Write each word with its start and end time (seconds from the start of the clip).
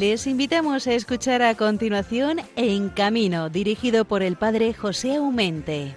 Les 0.00 0.26
invitamos 0.26 0.86
a 0.86 0.94
escuchar 0.94 1.42
a 1.42 1.54
continuación 1.54 2.40
En 2.56 2.88
Camino, 2.88 3.50
dirigido 3.50 4.06
por 4.06 4.22
el 4.22 4.36
padre 4.36 4.72
José 4.72 5.16
Aumente. 5.16 5.94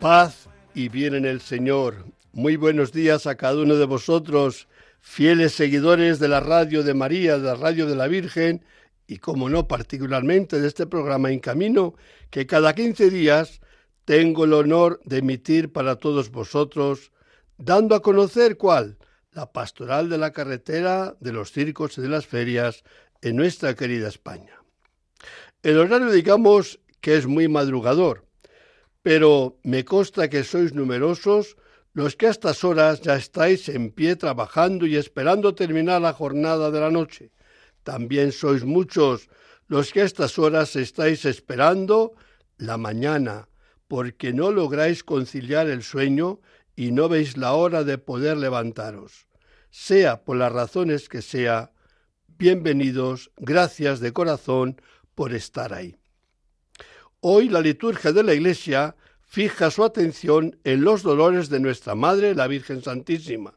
Paz 0.00 0.48
y 0.74 0.88
bien 0.88 1.14
en 1.14 1.26
el 1.26 1.40
Señor. 1.40 2.06
Muy 2.32 2.56
buenos 2.56 2.90
días 2.90 3.28
a 3.28 3.36
cada 3.36 3.62
uno 3.62 3.76
de 3.76 3.86
vosotros, 3.86 4.66
fieles 5.00 5.52
seguidores 5.52 6.18
de 6.18 6.26
la 6.26 6.40
radio 6.40 6.82
de 6.82 6.94
María, 6.94 7.38
de 7.38 7.44
la 7.44 7.54
radio 7.54 7.86
de 7.86 7.94
la 7.94 8.08
Virgen 8.08 8.64
y, 9.06 9.18
como 9.18 9.48
no, 9.48 9.68
particularmente 9.68 10.60
de 10.60 10.68
este 10.68 10.86
programa 10.86 11.30
En 11.30 11.40
Camino, 11.40 11.94
que 12.30 12.46
cada 12.46 12.74
15 12.74 13.10
días 13.10 13.60
tengo 14.04 14.44
el 14.44 14.52
honor 14.52 15.00
de 15.04 15.18
emitir 15.18 15.72
para 15.72 15.96
todos 15.96 16.30
vosotros, 16.30 17.12
dando 17.58 17.94
a 17.94 18.02
conocer 18.02 18.56
cuál, 18.56 18.98
la 19.32 19.52
pastoral 19.52 20.08
de 20.08 20.18
la 20.18 20.32
carretera, 20.32 21.16
de 21.20 21.32
los 21.32 21.52
circos 21.52 21.98
y 21.98 22.02
de 22.02 22.08
las 22.08 22.26
ferias 22.26 22.84
en 23.20 23.36
nuestra 23.36 23.74
querida 23.74 24.08
España. 24.08 24.62
El 25.62 25.78
horario 25.78 26.10
digamos 26.10 26.80
que 27.00 27.16
es 27.16 27.26
muy 27.26 27.48
madrugador, 27.48 28.24
pero 29.02 29.58
me 29.62 29.84
consta 29.84 30.28
que 30.28 30.44
sois 30.44 30.74
numerosos 30.74 31.56
los 31.92 32.14
que 32.16 32.26
a 32.26 32.30
estas 32.30 32.62
horas 32.64 33.00
ya 33.00 33.16
estáis 33.16 33.68
en 33.68 33.90
pie 33.90 34.16
trabajando 34.16 34.86
y 34.86 34.96
esperando 34.96 35.54
terminar 35.54 36.02
la 36.02 36.12
jornada 36.12 36.70
de 36.70 36.80
la 36.80 36.90
noche. 36.90 37.30
También 37.86 38.32
sois 38.32 38.64
muchos 38.64 39.30
los 39.68 39.92
que 39.92 40.00
a 40.00 40.04
estas 40.04 40.40
horas 40.40 40.74
estáis 40.74 41.24
esperando 41.24 42.14
la 42.58 42.78
mañana, 42.78 43.48
porque 43.86 44.32
no 44.32 44.50
lográis 44.50 45.04
conciliar 45.04 45.68
el 45.68 45.84
sueño 45.84 46.40
y 46.74 46.90
no 46.90 47.08
veis 47.08 47.36
la 47.36 47.52
hora 47.52 47.84
de 47.84 47.96
poder 47.96 48.38
levantaros. 48.38 49.28
Sea 49.70 50.24
por 50.24 50.36
las 50.36 50.50
razones 50.50 51.08
que 51.08 51.22
sea, 51.22 51.70
bienvenidos, 52.26 53.30
gracias 53.36 54.00
de 54.00 54.12
corazón 54.12 54.82
por 55.14 55.32
estar 55.32 55.72
ahí. 55.72 55.94
Hoy 57.20 57.48
la 57.48 57.60
liturgia 57.60 58.10
de 58.10 58.24
la 58.24 58.34
Iglesia 58.34 58.96
fija 59.22 59.70
su 59.70 59.84
atención 59.84 60.58
en 60.64 60.80
los 60.80 61.04
dolores 61.04 61.50
de 61.50 61.60
nuestra 61.60 61.94
Madre, 61.94 62.34
la 62.34 62.48
Virgen 62.48 62.82
Santísima, 62.82 63.54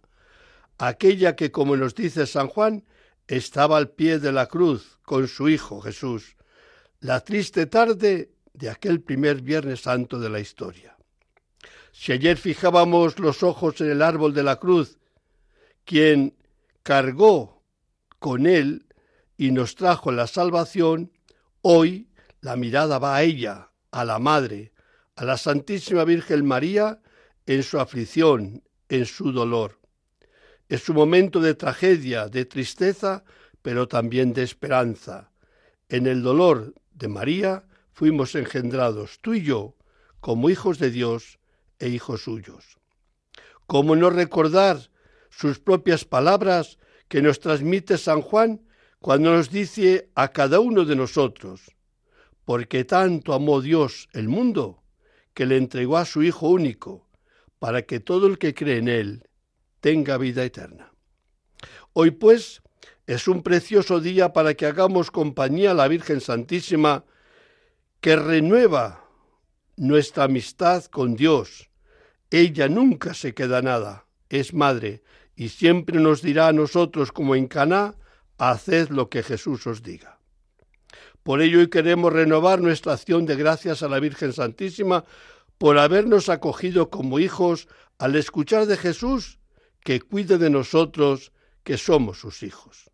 aquella 0.77 1.35
que, 1.35 1.51
como 1.51 1.75
nos 1.75 1.95
dice 1.95 2.27
San 2.27 2.47
Juan, 2.47 2.83
estaba 3.29 3.77
al 3.77 3.91
pie 3.91 4.17
de 4.17 4.31
la 4.31 4.47
cruz 4.47 4.97
con 5.03 5.27
su 5.27 5.49
Hijo 5.49 5.81
Jesús, 5.81 6.35
la 6.99 7.19
triste 7.21 7.67
tarde 7.67 8.31
de 8.53 8.69
aquel 8.69 9.01
primer 9.01 9.41
Viernes 9.41 9.81
Santo 9.81 10.19
de 10.19 10.29
la 10.29 10.39
historia. 10.39 10.97
Si 11.91 12.11
ayer 12.11 12.37
fijábamos 12.37 13.19
los 13.19 13.43
ojos 13.43 13.79
en 13.81 13.91
el 13.91 14.01
árbol 14.01 14.33
de 14.33 14.43
la 14.43 14.55
cruz, 14.55 14.97
quien 15.85 16.35
cargó 16.81 17.63
con 18.17 18.47
él 18.47 18.87
y 19.37 19.51
nos 19.51 19.75
trajo 19.75 20.11
la 20.11 20.25
salvación, 20.25 21.11
hoy 21.61 22.09
la 22.41 22.55
mirada 22.55 22.97
va 22.97 23.15
a 23.15 23.21
ella, 23.21 23.69
a 23.91 24.05
la 24.05 24.17
Madre, 24.17 24.73
a 25.15 25.23
la 25.23 25.37
Santísima 25.37 26.03
Virgen 26.03 26.45
María 26.45 26.99
en 27.45 27.61
su 27.61 27.79
aflicción, 27.79 28.63
en 28.87 29.05
su 29.05 29.31
dolor. 29.31 29.78
Es 30.69 30.83
su 30.83 30.93
momento 30.93 31.39
de 31.39 31.55
tragedia, 31.55 32.27
de 32.29 32.45
tristeza, 32.45 33.23
pero 33.63 33.87
también 33.87 34.33
de 34.33 34.43
esperanza. 34.43 35.31
En 35.89 36.05
el 36.05 36.21
dolor 36.21 36.75
de 36.91 37.07
María 37.07 37.65
fuimos 37.91 38.35
engendrados, 38.35 39.17
tú 39.19 39.33
y 39.33 39.41
yo, 39.41 39.75
como 40.19 40.51
hijos 40.51 40.77
de 40.77 40.91
Dios 40.91 41.39
e 41.79 41.89
hijos 41.89 42.21
suyos. 42.21 42.77
¿Cómo 43.65 43.95
no 43.95 44.11
recordar 44.11 44.91
sus 45.31 45.59
propias 45.59 46.05
palabras 46.05 46.77
que 47.07 47.23
nos 47.23 47.39
transmite 47.39 47.97
San 47.97 48.21
Juan 48.21 48.61
cuando 48.99 49.31
nos 49.31 49.49
dice 49.49 50.11
a 50.13 50.27
cada 50.27 50.59
uno 50.59 50.85
de 50.85 50.95
nosotros, 50.95 51.75
porque 52.45 52.83
tanto 52.83 53.33
amó 53.33 53.61
Dios 53.61 54.07
el 54.13 54.27
mundo, 54.27 54.83
que 55.33 55.47
le 55.47 55.57
entregó 55.57 55.97
a 55.97 56.05
su 56.05 56.21
Hijo 56.21 56.49
único, 56.49 57.09
para 57.57 57.81
que 57.83 57.99
todo 57.99 58.27
el 58.27 58.37
que 58.37 58.53
cree 58.53 58.77
en 58.77 58.87
Él 58.87 59.28
tenga 59.79 60.17
vida 60.17 60.43
eterna. 60.43 60.91
Hoy 61.93 62.11
pues 62.11 62.61
es 63.07 63.27
un 63.27 63.41
precioso 63.41 63.99
día 63.99 64.33
para 64.33 64.53
que 64.53 64.65
hagamos 64.65 65.11
compañía 65.11 65.71
a 65.71 65.73
la 65.73 65.87
Virgen 65.87 66.21
Santísima 66.21 67.05
que 68.01 68.15
renueva 68.15 69.03
nuestra 69.77 70.25
amistad 70.25 70.85
con 70.85 71.15
Dios. 71.15 71.69
Ella 72.29 72.69
nunca 72.69 73.13
se 73.13 73.33
queda 73.33 73.61
nada, 73.61 74.05
es 74.29 74.53
madre 74.53 75.01
y 75.35 75.49
siempre 75.49 75.99
nos 75.99 76.21
dirá 76.21 76.49
a 76.49 76.53
nosotros 76.53 77.11
como 77.11 77.35
en 77.35 77.47
Caná, 77.47 77.95
haced 78.37 78.89
lo 78.89 79.09
que 79.09 79.23
Jesús 79.23 79.65
os 79.67 79.81
diga. 79.81 80.19
Por 81.23 81.41
ello 81.41 81.59
hoy 81.59 81.69
queremos 81.69 82.13
renovar 82.13 82.61
nuestra 82.61 82.93
acción 82.93 83.25
de 83.25 83.35
gracias 83.35 83.83
a 83.83 83.89
la 83.89 83.99
Virgen 83.99 84.33
Santísima 84.33 85.03
por 85.57 85.77
habernos 85.77 86.29
acogido 86.29 86.89
como 86.89 87.19
hijos 87.19 87.67
al 87.97 88.15
escuchar 88.15 88.65
de 88.65 88.77
Jesús 88.77 89.38
que 89.89 90.01
cuide 90.01 90.37
de 90.37 90.51
nosotros 90.51 91.31
que 91.63 91.75
somos 91.75 92.19
sus 92.19 92.43
hijos. 92.43 92.91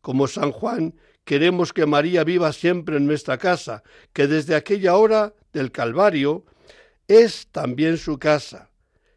Como 0.00 0.26
San 0.26 0.50
Juan, 0.50 0.96
queremos 1.24 1.72
que 1.72 1.86
María 1.86 2.24
viva 2.24 2.52
siempre 2.52 2.96
en 2.96 3.06
nuestra 3.06 3.38
casa, 3.38 3.84
que 4.12 4.26
desde 4.26 4.56
aquella 4.56 4.96
hora 4.96 5.36
del 5.52 5.70
Calvario 5.70 6.44
es 7.06 7.46
también 7.52 7.96
su 7.96 8.18
casa. 8.18 8.70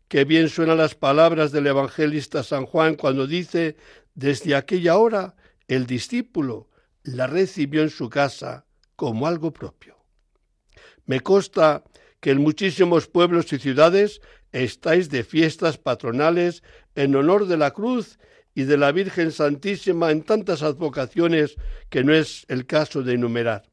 Qué 0.08 0.24
bien 0.24 0.50
suenan 0.50 0.78
las 0.78 0.94
palabras 0.94 1.52
del 1.52 1.66
evangelista 1.66 2.44
San 2.44 2.68
Juan 2.68 2.94
cuando 2.94 3.26
dice, 3.26 3.76
desde 4.14 4.54
aquella 4.54 4.96
hora 4.98 5.36
el 5.68 5.88
discípulo 5.88 6.70
la 7.02 7.26
recibió 7.26 7.82
en 7.82 7.90
su 7.90 8.08
casa 8.08 8.68
como 8.96 9.26
algo 9.26 9.52
propio. 9.52 9.98
Me 11.08 11.22
consta 11.22 11.86
que 12.20 12.30
en 12.30 12.42
muchísimos 12.44 13.08
pueblos 13.08 13.52
y 13.52 13.58
ciudades 13.58 14.22
estáis 14.54 15.10
de 15.10 15.24
fiestas 15.24 15.78
patronales 15.78 16.64
en 16.96 17.16
honor 17.16 17.48
de 17.48 17.58
la 17.58 17.72
cruz 17.72 18.20
y 18.56 18.64
de 18.64 18.78
la 18.78 18.92
Virgen 18.92 19.32
Santísima 19.32 20.12
en 20.12 20.22
tantas 20.22 20.62
advocaciones 20.62 21.56
que 21.90 22.04
no 22.04 22.14
es 22.14 22.46
el 22.48 22.66
caso 22.66 23.02
de 23.02 23.14
enumerar. 23.14 23.64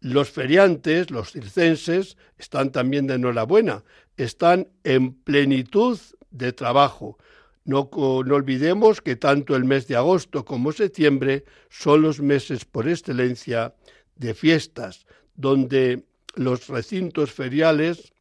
Los 0.00 0.30
feriantes, 0.30 1.10
los 1.10 1.32
circenses, 1.32 2.16
están 2.38 2.72
también 2.72 3.06
de 3.06 3.14
enhorabuena, 3.14 3.84
están 4.16 4.68
en 4.82 5.12
plenitud 5.12 5.98
de 6.30 6.52
trabajo. 6.52 7.18
No, 7.66 7.90
no, 7.92 8.34
olvidemos 8.34 9.02
que 9.02 9.16
tanto 9.16 9.54
el 9.54 9.64
mes 9.64 9.86
de 9.86 9.96
agosto 9.96 10.46
como 10.46 10.72
septiembre 10.72 11.44
son 11.68 12.00
los 12.00 12.20
meses 12.20 12.64
por 12.64 12.88
excelencia 12.88 13.74
de 14.16 14.32
fiestas, 14.32 15.06
donde 15.34 16.04
los 16.34 16.68
recintos 16.68 17.32
feriales 17.32 18.14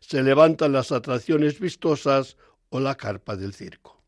se 0.00 0.22
levantan 0.22 0.72
las 0.72 0.92
atracciones 0.92 1.58
vistosas 1.60 2.36
o 2.68 2.80
la 2.80 2.94
carpa 2.94 3.36
del 3.36 3.52
circo. 3.52 4.02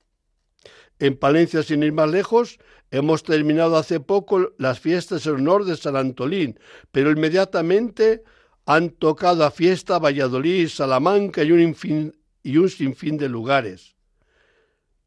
En 0.98 1.16
Palencia, 1.16 1.62
sin 1.62 1.82
ir 1.82 1.92
más 1.92 2.10
lejos, 2.10 2.58
hemos 2.90 3.22
terminado 3.22 3.76
hace 3.76 4.00
poco 4.00 4.52
las 4.58 4.80
fiestas 4.80 5.26
en 5.26 5.34
honor 5.34 5.64
de 5.64 5.76
San 5.76 5.96
Antolín, 5.96 6.58
pero 6.90 7.10
inmediatamente 7.10 8.24
han 8.66 8.90
tocado 8.90 9.44
a 9.44 9.50
fiesta 9.50 9.98
Valladolid, 9.98 10.68
Salamanca 10.68 11.42
y 11.44 11.52
un, 11.52 12.14
y 12.42 12.56
un 12.56 12.68
sinfín 12.68 13.16
de 13.16 13.28
lugares. 13.28 13.96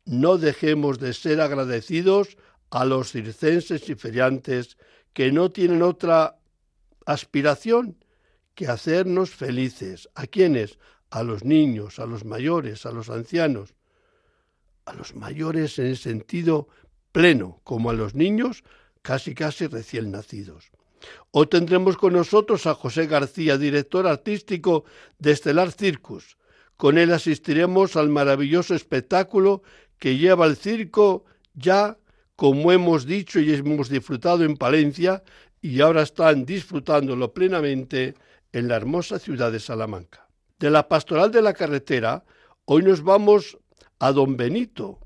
No 0.06 0.38
dejemos 0.38 0.98
de 1.00 1.14
ser 1.14 1.42
agradecidos 1.42 2.38
a 2.70 2.86
los 2.86 3.12
circenses 3.12 3.88
y 3.90 3.96
feriantes 3.96 4.78
que 5.14 5.32
no 5.32 5.52
tienen 5.52 5.84
otra 5.84 6.38
aspiración 7.06 7.98
hacernos 8.66 9.32
felices. 9.32 10.10
¿A 10.16 10.28
quiénes? 10.28 10.80
A 11.10 11.24
los 11.24 11.44
niños, 11.44 12.00
a 12.00 12.06
los 12.06 12.26
mayores, 12.26 12.86
a 12.86 12.92
los 12.92 13.10
ancianos. 13.10 13.74
A 14.86 14.94
los 14.94 15.16
mayores 15.16 15.80
en 15.80 15.88
el 15.88 15.98
sentido 15.98 16.68
pleno, 17.12 17.62
como 17.64 17.90
a 17.90 17.94
los 17.94 18.16
niños 18.16 18.64
casi 19.02 19.34
casi 19.34 19.68
recién 19.68 20.12
nacidos. 20.12 20.72
O 21.32 21.48
tendremos 21.48 21.98
con 21.98 22.14
nosotros 22.14 22.68
a 22.68 22.76
José 22.76 23.08
García, 23.08 23.58
director 23.58 24.08
artístico 24.08 24.86
de 25.18 25.32
Estelar 25.32 25.72
Circus. 25.72 26.38
Con 26.78 26.98
él 26.98 27.12
asistiremos 27.12 27.96
al 27.96 28.10
maravilloso 28.10 28.76
espectáculo 28.76 29.64
que 29.98 30.18
lleva 30.18 30.46
el 30.46 30.56
circo 30.56 31.26
ya, 31.54 31.98
como 32.36 32.72
hemos 32.72 33.06
dicho 33.06 33.40
y 33.40 33.54
hemos 33.54 33.90
disfrutado 33.90 34.44
en 34.44 34.58
Palencia, 34.58 35.24
y 35.62 35.80
ahora 35.82 36.02
están 36.02 36.46
disfrutándolo 36.46 37.34
plenamente 37.34 38.16
en 38.54 38.68
la 38.68 38.76
hermosa 38.76 39.20
ciudad 39.20 39.52
de 39.52 39.60
Salamanca. 39.60 40.28
De 40.60 40.70
la 40.70 40.88
pastoral 40.88 41.32
de 41.32 41.42
la 41.42 41.54
carretera, 41.54 42.24
hoy 42.66 42.84
nos 42.84 43.04
vamos 43.04 43.58
a 44.00 44.12
Don 44.12 44.38
Benito, 44.38 45.00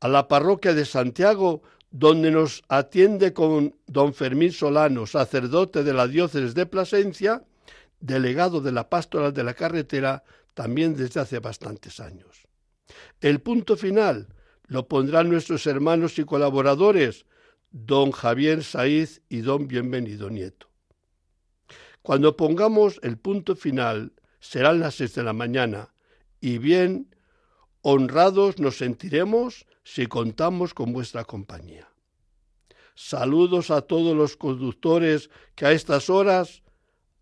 a 0.00 0.08
la 0.08 0.28
parroquia 0.28 0.74
de 0.74 0.84
Santiago, 0.84 1.62
donde 1.90 2.30
nos 2.30 2.62
atiende 2.68 3.32
con 3.32 3.76
don 3.86 4.14
Fermín 4.14 4.52
Solano, 4.52 5.06
sacerdote 5.06 5.84
de 5.84 5.92
la 5.92 6.08
diócesis 6.08 6.54
de 6.54 6.66
Plasencia, 6.66 7.44
delegado 8.00 8.60
de 8.60 8.72
la 8.72 8.88
pastoral 8.88 9.32
de 9.32 9.44
la 9.44 9.54
carretera 9.54 10.24
también 10.54 10.96
desde 10.96 11.20
hace 11.20 11.38
bastantes 11.38 12.00
años. 12.00 12.46
El 13.20 13.40
punto 13.40 13.76
final 13.76 14.28
lo 14.66 14.88
pondrán 14.88 15.28
nuestros 15.28 15.66
hermanos 15.66 16.18
y 16.18 16.24
colaboradores, 16.24 17.26
don 17.70 18.10
Javier 18.10 18.64
Saiz 18.64 19.22
y 19.28 19.42
don 19.42 19.68
Bienvenido 19.68 20.30
Nieto. 20.30 20.71
Cuando 22.02 22.36
pongamos 22.36 22.98
el 23.02 23.16
punto 23.16 23.54
final, 23.56 24.12
serán 24.40 24.80
las 24.80 24.96
seis 24.96 25.14
de 25.14 25.22
la 25.22 25.32
mañana, 25.32 25.94
y 26.40 26.58
bien 26.58 27.14
honrados 27.80 28.58
nos 28.58 28.78
sentiremos 28.78 29.66
si 29.84 30.06
contamos 30.06 30.74
con 30.74 30.92
vuestra 30.92 31.24
compañía. 31.24 31.88
Saludos 32.94 33.70
a 33.70 33.82
todos 33.82 34.16
los 34.16 34.36
conductores 34.36 35.30
que 35.54 35.66
a 35.66 35.72
estas 35.72 36.10
horas 36.10 36.62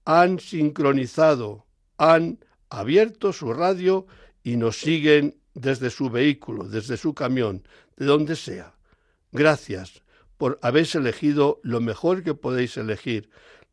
han 0.05 0.41
sincronizado, 0.41 1.67
han 1.99 2.45
abierto 2.71 3.33
su 3.33 3.53
radio 3.53 4.07
y 4.43 4.57
nos 4.57 4.81
siguen 4.81 5.41
desde 5.55 5.91
su 5.91 6.11
vehículo, 6.11 6.65
desde 6.65 6.97
su 6.97 7.15
camión, 7.15 7.63
de 7.97 8.07
donde 8.07 8.35
sea. 8.35 8.75
Gracias 9.33 10.03
por 10.37 10.59
habéis 10.63 10.95
elegido 10.95 11.61
lo 11.63 11.81
mejor 11.81 12.23
que 12.23 12.35
podéis 12.35 12.77
elegir, 12.77 13.31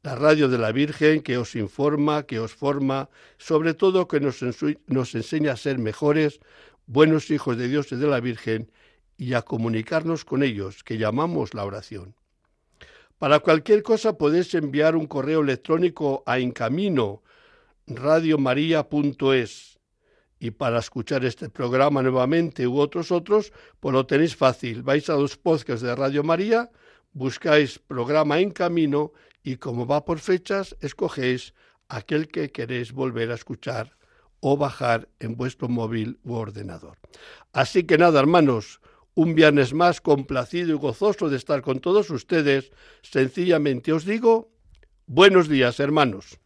la 0.07 0.15
radio 0.15 0.47
de 0.47 0.57
la 0.57 0.71
Virgen 0.71 1.21
que 1.21 1.37
os 1.37 1.53
informa, 1.57 2.23
que 2.23 2.39
os 2.39 2.53
forma, 2.55 3.09
sobre 3.37 3.73
todo 3.73 4.07
que 4.07 4.21
nos, 4.21 4.41
enseña 4.41 5.51
a 5.51 5.57
ser 5.57 5.79
mejores, 5.79 6.39
buenos 6.85 7.29
hijos 7.29 7.57
de 7.57 7.67
Dios 7.67 7.91
y 7.91 7.97
de 7.97 8.07
la 8.07 8.21
Virgen 8.21 8.71
y 9.17 9.33
a 9.33 9.41
comunicarnos 9.41 10.23
con 10.23 10.43
ellos, 10.43 10.85
que 10.85 10.97
llamamos 10.97 11.53
la 11.53 11.65
oración. 11.65 12.15
Para 13.17 13.41
cualquier 13.41 13.83
cosa 13.83 14.17
podéis 14.17 14.55
enviar 14.55 14.95
un 14.95 15.07
correo 15.07 15.41
electrónico 15.41 16.23
a 16.25 16.39
encamino 16.39 17.21
radiomaria.es 17.87 19.77
y 20.39 20.51
para 20.51 20.79
escuchar 20.79 21.25
este 21.25 21.49
programa 21.49 22.01
nuevamente 22.01 22.65
u 22.65 22.79
otros 22.79 23.11
otros, 23.11 23.51
pues 23.81 23.91
lo 23.91 24.05
tenéis 24.05 24.37
fácil. 24.37 24.83
Vais 24.83 25.09
a 25.09 25.17
los 25.17 25.35
podcasts 25.35 25.81
de 25.81 25.93
Radio 25.93 26.23
María, 26.23 26.71
buscáis 27.11 27.77
programa 27.79 28.39
en 28.39 28.51
camino 28.51 29.11
y 29.47 29.55
como 29.55 29.87
va 29.87 30.03
por 30.03 30.19
fechas, 30.19 30.75
escogéis 30.81 31.53
aquel 31.87 32.27
que 32.27 32.51
queréis 32.51 32.91
volver 32.91 33.31
a 33.31 33.35
escuchar 33.35 33.95
o 34.41 34.57
bajar 34.57 35.07
en 35.19 35.37
vuestro 35.37 35.69
móvil 35.69 36.19
u 36.25 36.33
ordenador. 36.33 36.97
Así 37.53 37.85
que 37.85 37.97
nada, 37.97 38.19
hermanos, 38.19 38.81
un 39.15 39.35
viernes 39.35 39.73
más 39.73 40.01
complacido 40.01 40.71
y 40.71 40.77
gozoso 40.77 41.29
de 41.29 41.37
estar 41.37 41.61
con 41.61 41.79
todos 41.79 42.09
ustedes. 42.09 42.73
Sencillamente 43.01 43.93
os 43.93 44.03
digo, 44.03 44.51
buenos 45.05 45.47
días, 45.47 45.79
hermanos. 45.79 46.37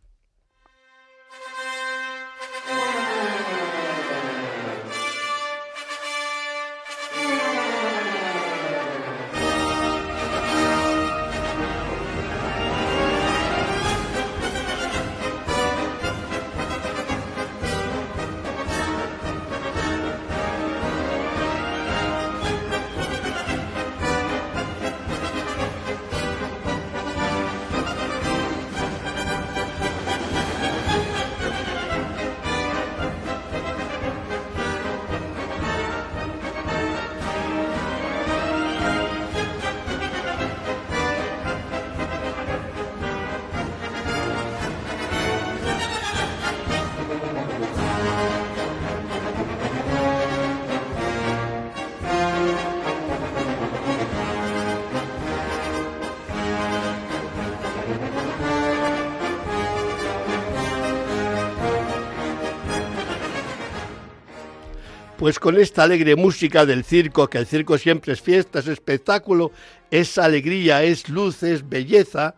Pues 65.21 65.37
con 65.37 65.59
esta 65.59 65.83
alegre 65.83 66.15
música 66.15 66.65
del 66.65 66.83
circo, 66.83 67.29
que 67.29 67.37
el 67.37 67.45
circo 67.45 67.77
siempre 67.77 68.13
es 68.13 68.21
fiesta, 68.21 68.57
es 68.57 68.67
espectáculo, 68.67 69.51
es 69.91 70.17
alegría, 70.17 70.81
es 70.81 71.09
luz, 71.09 71.43
es 71.43 71.69
belleza, 71.69 72.33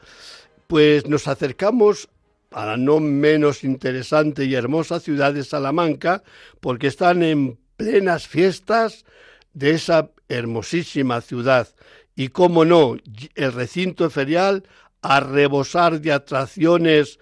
pues 0.67 1.07
nos 1.07 1.29
acercamos 1.29 2.09
a 2.51 2.65
la 2.65 2.75
no 2.75 2.99
menos 2.99 3.63
interesante 3.63 4.43
y 4.43 4.55
hermosa 4.55 4.99
ciudad 4.99 5.33
de 5.33 5.45
Salamanca, 5.45 6.23
porque 6.59 6.87
están 6.87 7.23
en 7.23 7.57
plenas 7.77 8.27
fiestas 8.27 9.05
de 9.53 9.71
esa 9.71 10.09
hermosísima 10.27 11.21
ciudad. 11.21 11.69
Y 12.17 12.27
cómo 12.27 12.65
no, 12.65 12.97
el 13.35 13.53
recinto 13.53 14.09
ferial 14.09 14.67
a 15.01 15.21
rebosar 15.21 16.01
de 16.01 16.11
atracciones 16.11 17.17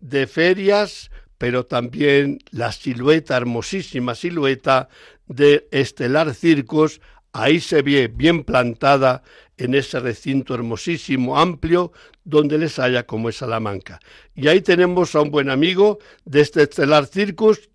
de 0.00 0.26
ferias, 0.26 1.10
pero 1.38 1.64
también 1.64 2.40
la 2.50 2.72
silueta, 2.72 3.36
hermosísima 3.36 4.14
silueta 4.14 4.88
de 5.26 5.68
Estelar 5.70 6.34
Circos, 6.34 7.00
ahí 7.32 7.60
se 7.60 7.82
ve 7.82 8.08
bien 8.08 8.44
plantada 8.44 9.22
en 9.56 9.74
ese 9.74 10.00
recinto 10.00 10.54
hermosísimo, 10.54 11.38
amplio, 11.38 11.92
donde 12.24 12.58
les 12.58 12.78
haya 12.78 13.06
como 13.06 13.28
es 13.28 13.36
Salamanca. 13.36 14.00
Y 14.34 14.48
ahí 14.48 14.60
tenemos 14.60 15.14
a 15.14 15.20
un 15.20 15.30
buen 15.30 15.50
amigo 15.50 15.98
de 16.24 16.40
este 16.40 16.62
Estelar 16.62 17.06
Circus 17.06 17.70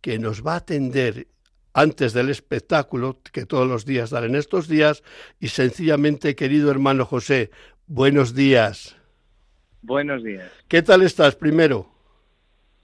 que 0.00 0.18
nos 0.18 0.44
va 0.44 0.54
a 0.54 0.56
atender 0.56 1.28
antes 1.74 2.12
del 2.12 2.28
espectáculo 2.28 3.20
que 3.32 3.46
todos 3.46 3.66
los 3.66 3.84
días 3.86 4.10
dan 4.10 4.24
en 4.24 4.34
estos 4.34 4.68
días 4.68 5.02
y 5.40 5.48
sencillamente, 5.48 6.34
querido 6.34 6.70
hermano 6.70 7.06
José, 7.06 7.50
buenos 7.86 8.34
días. 8.34 8.96
Buenos 9.80 10.22
días. 10.22 10.50
¿Qué 10.68 10.82
tal 10.82 11.02
estás 11.02 11.34
primero? 11.34 11.91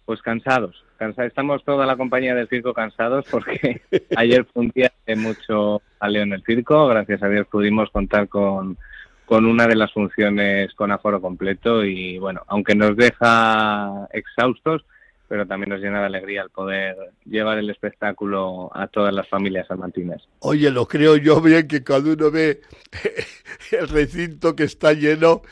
Pues 0.08 0.22
cansados, 0.22 0.86
cansados. 0.96 1.28
Estamos 1.28 1.62
toda 1.64 1.84
la 1.84 1.98
compañía 1.98 2.34
del 2.34 2.48
circo 2.48 2.72
cansados 2.72 3.26
porque 3.30 3.82
ayer 4.16 4.46
fue 4.46 4.62
un 4.62 4.72
día 4.74 4.90
de 5.06 5.16
mucho 5.16 5.82
aleo 6.00 6.22
en 6.22 6.32
el 6.32 6.42
circo. 6.44 6.88
Gracias 6.88 7.22
a 7.22 7.28
Dios 7.28 7.46
pudimos 7.46 7.90
contar 7.90 8.26
con, 8.26 8.78
con 9.26 9.44
una 9.44 9.66
de 9.66 9.76
las 9.76 9.92
funciones 9.92 10.72
con 10.72 10.92
aforo 10.92 11.20
completo 11.20 11.84
y 11.84 12.16
bueno, 12.16 12.40
aunque 12.46 12.74
nos 12.74 12.96
deja 12.96 14.08
exhaustos, 14.10 14.82
pero 15.28 15.46
también 15.46 15.68
nos 15.68 15.80
llena 15.82 16.00
de 16.00 16.06
alegría 16.06 16.40
el 16.40 16.48
poder 16.48 16.96
llevar 17.26 17.58
el 17.58 17.68
espectáculo 17.68 18.70
a 18.72 18.86
todas 18.86 19.12
las 19.12 19.28
familias 19.28 19.66
salmantinas. 19.66 20.26
Oye, 20.38 20.70
lo 20.70 20.88
creo 20.88 21.16
yo 21.18 21.38
bien 21.42 21.68
que 21.68 21.84
cuando 21.84 22.14
uno 22.14 22.30
ve 22.30 22.62
el 23.72 23.88
recinto 23.90 24.56
que 24.56 24.64
está 24.64 24.94
lleno, 24.94 25.42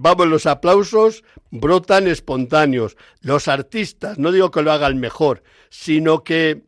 vamos, 0.00 0.28
los 0.28 0.46
aplausos 0.46 1.22
brotan 1.50 2.06
espontáneos. 2.06 2.96
Los 3.20 3.48
artistas, 3.48 4.18
no 4.18 4.32
digo 4.32 4.50
que 4.50 4.62
lo 4.62 4.72
hagan 4.72 4.98
mejor, 4.98 5.42
sino 5.68 6.24
que 6.24 6.62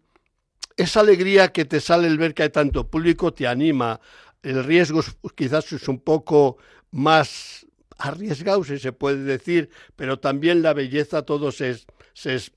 esa 0.76 1.00
alegría 1.00 1.48
que 1.48 1.64
te 1.64 1.80
sale 1.80 2.08
el 2.08 2.18
ver 2.18 2.34
que 2.34 2.44
hay 2.44 2.50
tanto 2.50 2.90
público 2.90 3.32
te 3.32 3.46
anima. 3.46 4.00
El 4.42 4.62
riesgo 4.64 5.00
quizás 5.34 5.72
es 5.72 5.88
un 5.88 6.00
poco 6.00 6.58
más 6.90 7.66
arriesgado, 7.98 8.64
si 8.64 8.78
se 8.78 8.92
puede 8.92 9.22
decir, 9.24 9.70
pero 9.96 10.18
también 10.18 10.60
la 10.60 10.74
belleza 10.74 11.22
todo 11.22 11.52
se, 11.52 11.76
se, 12.12 12.38
se, 12.38 12.50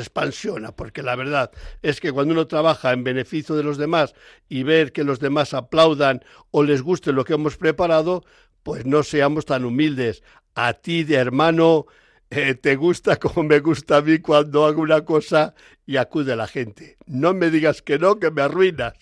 expansiona, 0.00 0.72
porque 0.72 1.02
la 1.02 1.16
verdad 1.16 1.50
es 1.82 2.00
que 2.00 2.12
cuando 2.12 2.32
uno 2.32 2.46
trabaja 2.46 2.92
en 2.92 3.02
beneficio 3.02 3.56
de 3.56 3.64
los 3.64 3.78
demás 3.78 4.14
y 4.48 4.62
ver 4.62 4.92
que 4.92 5.02
los 5.02 5.18
demás 5.18 5.54
aplaudan 5.54 6.24
o 6.52 6.62
les 6.62 6.82
guste 6.82 7.12
lo 7.12 7.24
que 7.24 7.34
hemos 7.34 7.56
preparado, 7.56 8.24
pues 8.66 8.84
no 8.84 9.04
seamos 9.04 9.46
tan 9.46 9.64
humildes. 9.64 10.24
A 10.56 10.72
ti, 10.72 11.04
de 11.04 11.14
hermano, 11.14 11.86
eh, 12.30 12.56
te 12.56 12.74
gusta 12.74 13.14
como 13.14 13.44
me 13.44 13.60
gusta 13.60 13.98
a 13.98 14.02
mí 14.02 14.18
cuando 14.18 14.66
hago 14.66 14.82
una 14.82 15.04
cosa 15.04 15.54
y 15.86 15.98
acude 15.98 16.34
la 16.34 16.48
gente. 16.48 16.96
No 17.06 17.32
me 17.32 17.50
digas 17.50 17.80
que 17.80 17.96
no, 18.00 18.18
que 18.18 18.32
me 18.32 18.42
arruinas. 18.42 18.94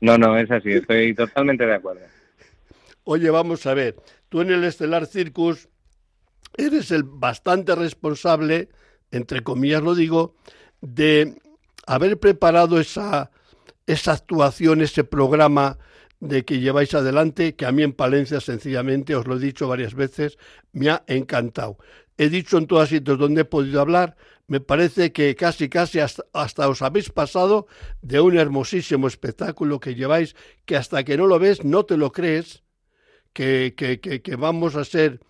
No, 0.00 0.18
no, 0.18 0.36
es 0.36 0.50
así, 0.50 0.72
estoy 0.72 1.14
totalmente 1.14 1.64
de 1.64 1.76
acuerdo. 1.76 2.00
Oye, 3.04 3.30
vamos 3.30 3.66
a 3.66 3.74
ver, 3.74 3.94
tú 4.28 4.40
en 4.40 4.50
el 4.50 4.64
Estelar 4.64 5.06
Circus 5.06 5.68
eres 6.56 6.90
el 6.90 7.04
bastante 7.04 7.76
responsable, 7.76 8.68
entre 9.12 9.44
comillas 9.44 9.80
lo 9.80 9.94
digo, 9.94 10.34
de 10.80 11.36
haber 11.86 12.18
preparado 12.18 12.80
esa, 12.80 13.30
esa 13.86 14.14
actuación, 14.14 14.80
ese 14.80 15.04
programa 15.04 15.78
de 16.20 16.44
que 16.44 16.60
lleváis 16.60 16.94
adelante, 16.94 17.54
que 17.54 17.66
a 17.66 17.72
mí 17.72 17.82
en 17.82 17.92
Palencia 17.92 18.40
sencillamente, 18.40 19.14
os 19.14 19.26
lo 19.26 19.36
he 19.36 19.40
dicho 19.40 19.68
varias 19.68 19.94
veces, 19.94 20.38
me 20.72 20.90
ha 20.90 21.04
encantado. 21.06 21.78
He 22.16 22.28
dicho 22.28 22.58
en 22.58 22.66
todos 22.66 22.88
sitios 22.88 23.18
donde 23.18 23.42
he 23.42 23.44
podido 23.44 23.80
hablar, 23.80 24.16
me 24.48 24.60
parece 24.60 25.12
que 25.12 25.36
casi 25.36 25.68
casi 25.68 26.00
hasta, 26.00 26.68
os 26.68 26.82
habéis 26.82 27.10
pasado 27.10 27.66
de 28.02 28.20
un 28.20 28.36
hermosísimo 28.36 29.06
espectáculo 29.06 29.78
que 29.78 29.94
lleváis, 29.94 30.34
que 30.64 30.76
hasta 30.76 31.04
que 31.04 31.16
no 31.16 31.26
lo 31.26 31.38
ves 31.38 31.64
no 31.64 31.84
te 31.84 31.96
lo 31.96 32.10
crees, 32.10 32.64
que, 33.32 33.74
que, 33.76 34.00
que, 34.00 34.36
vamos 34.36 34.74
a 34.74 34.84
ser 34.84 35.20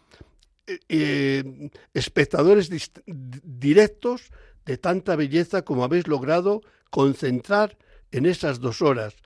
eh, 0.66 0.78
eh, 0.88 1.70
espectadores 1.92 2.70
directos 3.06 4.30
de 4.64 4.78
tanta 4.78 5.16
belleza 5.16 5.62
como 5.62 5.84
habéis 5.84 6.06
logrado 6.06 6.62
concentrar 6.90 7.76
en 8.12 8.24
esas 8.24 8.60
dos 8.60 8.80
horas. 8.80 9.16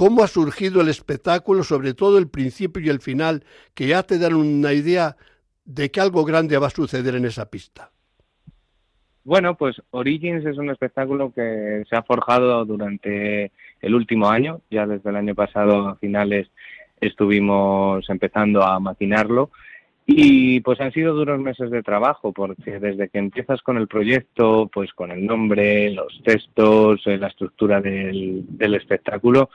¿Cómo 0.00 0.22
ha 0.22 0.28
surgido 0.28 0.80
el 0.80 0.88
espectáculo, 0.88 1.62
sobre 1.62 1.92
todo 1.92 2.16
el 2.16 2.26
principio 2.26 2.82
y 2.82 2.88
el 2.88 3.00
final, 3.00 3.44
que 3.74 3.86
ya 3.86 4.02
te 4.02 4.18
dan 4.18 4.32
una 4.32 4.72
idea 4.72 5.18
de 5.66 5.90
que 5.90 6.00
algo 6.00 6.24
grande 6.24 6.56
va 6.56 6.68
a 6.68 6.70
suceder 6.70 7.16
en 7.16 7.26
esa 7.26 7.50
pista? 7.50 7.90
Bueno, 9.24 9.58
pues 9.58 9.76
Origins 9.90 10.46
es 10.46 10.56
un 10.56 10.70
espectáculo 10.70 11.34
que 11.34 11.84
se 11.86 11.94
ha 11.94 12.02
forjado 12.02 12.64
durante 12.64 13.52
el 13.82 13.94
último 13.94 14.30
año, 14.30 14.62
ya 14.70 14.86
desde 14.86 15.10
el 15.10 15.16
año 15.16 15.34
pasado 15.34 15.90
a 15.90 15.96
finales 15.96 16.48
estuvimos 16.98 18.08
empezando 18.08 18.62
a 18.62 18.80
maquinarlo 18.80 19.50
y 20.12 20.60
pues 20.60 20.80
han 20.80 20.92
sido 20.92 21.14
duros 21.14 21.38
meses 21.38 21.70
de 21.70 21.84
trabajo, 21.84 22.32
porque 22.32 22.80
desde 22.80 23.08
que 23.08 23.18
empiezas 23.18 23.62
con 23.62 23.76
el 23.76 23.86
proyecto, 23.86 24.68
pues 24.72 24.92
con 24.92 25.12
el 25.12 25.24
nombre, 25.24 25.90
los 25.90 26.20
textos, 26.24 27.00
eh, 27.06 27.16
la 27.16 27.28
estructura 27.28 27.80
del, 27.80 28.44
espectáculo, 28.74 29.50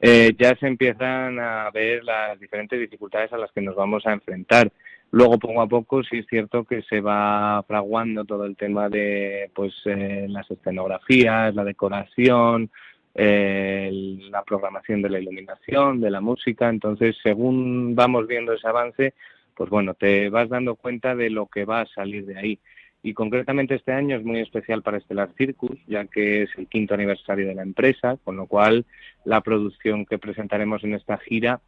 eh, 0.00 0.32
ya 0.38 0.54
se 0.56 0.68
empiezan 0.68 1.40
a 1.40 1.70
ver 1.72 2.04
las 2.04 2.38
diferentes 2.38 2.78
dificultades 2.78 3.32
a 3.32 3.38
las 3.38 3.50
que 3.50 3.62
nos 3.62 3.74
vamos 3.74 4.06
a 4.06 4.12
enfrentar. 4.12 4.70
Luego, 5.10 5.40
poco 5.40 5.60
a 5.60 5.66
poco, 5.66 6.04
sí 6.04 6.18
es 6.18 6.26
cierto 6.26 6.64
que 6.64 6.82
se 6.82 7.00
va 7.00 7.64
fraguando 7.66 8.24
todo 8.24 8.44
el 8.44 8.56
tema 8.56 8.88
de 8.88 9.50
pues 9.54 9.74
eh, 9.86 10.26
las 10.28 10.48
escenografías, 10.48 11.52
la 11.54 11.64
decoración, 11.64 12.70
la 13.14 14.44
programación 14.44 15.02
de 15.02 15.08
la 15.08 15.18
iluminación, 15.18 16.00
de 16.00 16.10
la 16.10 16.20
música. 16.20 16.68
Entonces, 16.68 17.16
según 17.22 17.96
vamos 17.96 18.26
viendo 18.26 18.52
ese 18.52 18.68
avance, 18.68 19.14
pues 19.56 19.70
bueno, 19.70 19.94
te 19.94 20.28
vas 20.28 20.48
dando 20.48 20.76
cuenta 20.76 21.16
de 21.16 21.30
lo 21.30 21.46
que 21.46 21.64
va 21.64 21.80
a 21.80 21.86
salir 21.86 22.26
de 22.26 22.38
ahí. 22.38 22.60
Y 23.02 23.14
concretamente 23.14 23.74
este 23.74 23.92
año 23.92 24.16
es 24.16 24.24
muy 24.24 24.40
especial 24.40 24.82
para 24.82 25.00
Stellar 25.00 25.30
Circus, 25.36 25.78
ya 25.86 26.06
que 26.06 26.42
es 26.42 26.50
el 26.56 26.66
quinto 26.66 26.94
aniversario 26.94 27.46
de 27.46 27.54
la 27.54 27.62
empresa, 27.62 28.18
con 28.24 28.36
lo 28.36 28.46
cual 28.46 28.84
la 29.24 29.40
producción 29.40 30.06
que 30.06 30.18
presentaremos 30.18 30.82
en 30.84 30.94
esta 30.94 31.16
gira 31.18 31.60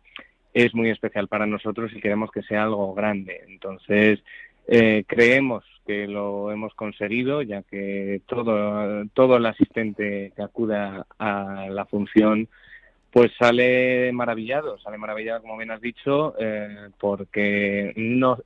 es 0.52 0.74
muy 0.74 0.90
especial 0.90 1.28
para 1.28 1.46
nosotros 1.46 1.92
y 1.94 2.00
queremos 2.00 2.30
que 2.30 2.42
sea 2.42 2.64
algo 2.64 2.94
grande. 2.94 3.42
Entonces, 3.46 4.20
eh, 4.66 5.04
creemos 5.06 5.64
que 5.86 6.06
lo 6.06 6.50
hemos 6.50 6.74
conseguido, 6.74 7.42
ya 7.42 7.62
que 7.62 8.20
todo, 8.26 9.04
todo 9.14 9.36
el 9.36 9.46
asistente 9.46 10.32
que 10.34 10.42
acuda 10.42 11.06
a 11.18 11.68
la 11.70 11.86
función 11.86 12.48
pues 13.10 13.32
sale 13.38 14.12
maravillado, 14.12 14.78
sale 14.78 14.98
maravillado, 14.98 15.40
como 15.40 15.56
bien 15.56 15.70
has 15.70 15.80
dicho, 15.80 16.34
eh, 16.38 16.90
porque 16.98 17.92
no 17.96 18.38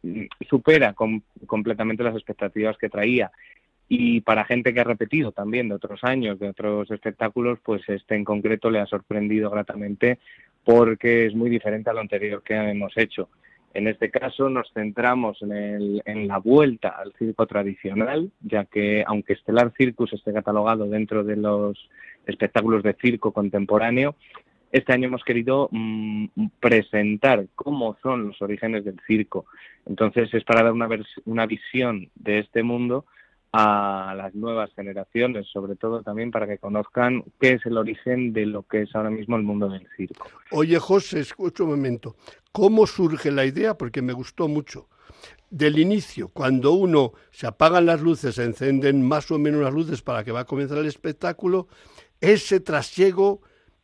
supera 0.48 0.94
completamente 1.46 2.04
las 2.04 2.14
expectativas 2.14 2.76
que 2.78 2.88
traía. 2.88 3.32
Y 3.88 4.20
para 4.20 4.44
gente 4.44 4.72
que 4.72 4.80
ha 4.80 4.84
repetido 4.84 5.32
también 5.32 5.68
de 5.68 5.74
otros 5.74 6.02
años, 6.04 6.38
de 6.38 6.48
otros 6.48 6.90
espectáculos, 6.90 7.58
pues 7.62 7.82
este 7.88 8.14
en 8.14 8.24
concreto 8.24 8.70
le 8.70 8.80
ha 8.80 8.86
sorprendido 8.86 9.50
gratamente 9.50 10.18
porque 10.64 11.26
es 11.26 11.34
muy 11.34 11.50
diferente 11.50 11.90
a 11.90 11.92
lo 11.92 12.00
anterior 12.00 12.42
que 12.42 12.54
hemos 12.54 12.96
hecho. 12.96 13.28
En 13.74 13.88
este 13.88 14.10
caso 14.10 14.48
nos 14.48 14.70
centramos 14.72 15.40
en, 15.42 15.52
el, 15.52 16.02
en 16.04 16.28
la 16.28 16.38
vuelta 16.38 16.90
al 16.90 17.12
circo 17.18 17.46
tradicional, 17.46 18.30
ya 18.40 18.66
que 18.66 19.02
aunque 19.06 19.32
Estelar 19.32 19.72
Circus 19.76 20.12
esté 20.12 20.32
catalogado 20.32 20.86
dentro 20.86 21.24
de 21.24 21.36
los 21.36 21.88
espectáculos 22.26 22.82
de 22.82 22.94
circo 23.00 23.32
contemporáneo, 23.32 24.14
este 24.72 24.92
año 24.92 25.06
hemos 25.06 25.22
querido 25.22 25.68
mm, 25.70 26.26
presentar 26.58 27.46
cómo 27.54 27.96
son 28.02 28.28
los 28.28 28.40
orígenes 28.40 28.84
del 28.84 28.98
circo. 29.06 29.44
Entonces 29.86 30.32
es 30.32 30.44
para 30.44 30.62
dar 30.62 30.72
una, 30.72 30.88
una 31.26 31.46
visión 31.46 32.10
de 32.14 32.40
este 32.40 32.62
mundo 32.62 33.04
a 33.52 34.14
las 34.16 34.34
nuevas 34.34 34.70
generaciones, 34.74 35.46
sobre 35.52 35.76
todo 35.76 36.02
también 36.02 36.30
para 36.30 36.46
que 36.46 36.56
conozcan 36.56 37.22
qué 37.38 37.52
es 37.52 37.66
el 37.66 37.76
origen 37.76 38.32
de 38.32 38.46
lo 38.46 38.62
que 38.62 38.82
es 38.82 38.94
ahora 38.94 39.10
mismo 39.10 39.36
el 39.36 39.42
mundo 39.42 39.68
del 39.68 39.86
circo. 39.94 40.26
Oye, 40.50 40.78
José, 40.78 41.20
escucha 41.20 41.64
un 41.64 41.70
momento. 41.70 42.16
¿Cómo 42.50 42.86
surge 42.86 43.30
la 43.30 43.44
idea? 43.44 43.76
Porque 43.76 44.00
me 44.00 44.14
gustó 44.14 44.48
mucho. 44.48 44.88
Del 45.50 45.78
inicio, 45.78 46.28
cuando 46.28 46.72
uno 46.72 47.12
se 47.30 47.46
apagan 47.46 47.84
las 47.84 48.00
luces, 48.00 48.36
se 48.36 48.44
encenden 48.44 49.06
más 49.06 49.30
o 49.30 49.38
menos 49.38 49.60
las 49.60 49.74
luces 49.74 50.00
para 50.00 50.24
que 50.24 50.32
va 50.32 50.40
a 50.40 50.46
comenzar 50.46 50.78
el 50.78 50.86
espectáculo, 50.86 51.68
ese 52.22 52.58
trasiego 52.58 53.42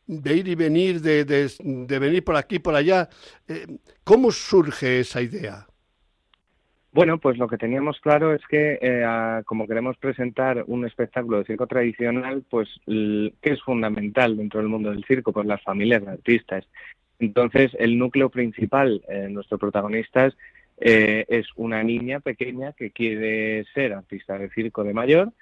de 0.09 0.37
ir 0.37 0.47
y 0.47 0.55
venir, 0.55 1.01
de, 1.01 1.23
de, 1.23 1.99
venir 1.99 2.23
por 2.23 2.35
aquí, 2.35 2.57
por 2.57 2.73
allá. 2.73 3.07
Eh, 3.47 3.67
¿Cómo 4.03 4.31
surge 4.31 5.01
esa 5.01 5.21
idea? 5.21 5.67
Bueno, 6.91 7.19
pues 7.19 7.37
lo 7.37 7.47
que 7.47 7.59
teníamos 7.59 7.99
claro 7.99 8.33
es 8.33 8.41
que 8.49 8.79
eh, 8.81 9.05
como 9.45 9.67
queremos 9.67 9.97
presentar 9.97 10.63
un 10.65 10.87
espectáculo 10.87 11.37
de 11.37 11.45
circo 11.45 11.67
tradicional, 11.67 12.43
pues 12.49 12.67
¿qué 12.87 13.33
es 13.43 13.61
fundamental 13.61 14.35
dentro 14.35 14.59
del 14.59 14.69
mundo 14.69 14.89
del 14.89 15.05
circo? 15.05 15.31
Pues 15.31 15.45
las 15.45 15.61
familias 15.61 16.03
de 16.03 16.11
artistas. 16.11 16.67
Entonces, 17.19 17.71
el 17.77 17.99
núcleo 17.99 18.29
principal, 18.29 19.03
eh, 19.07 19.27
nuestro 19.29 19.59
protagonista 19.59 20.33
es 20.81 21.45
una 21.57 21.83
niña 21.83 22.21
pequeña 22.21 22.71
que 22.71 22.91
quiere 22.91 23.65
ser 23.73 23.91
artista 23.91 24.37
de 24.37 24.49
circo 24.49 24.85
de 24.85 24.93
mayor, 24.93 25.33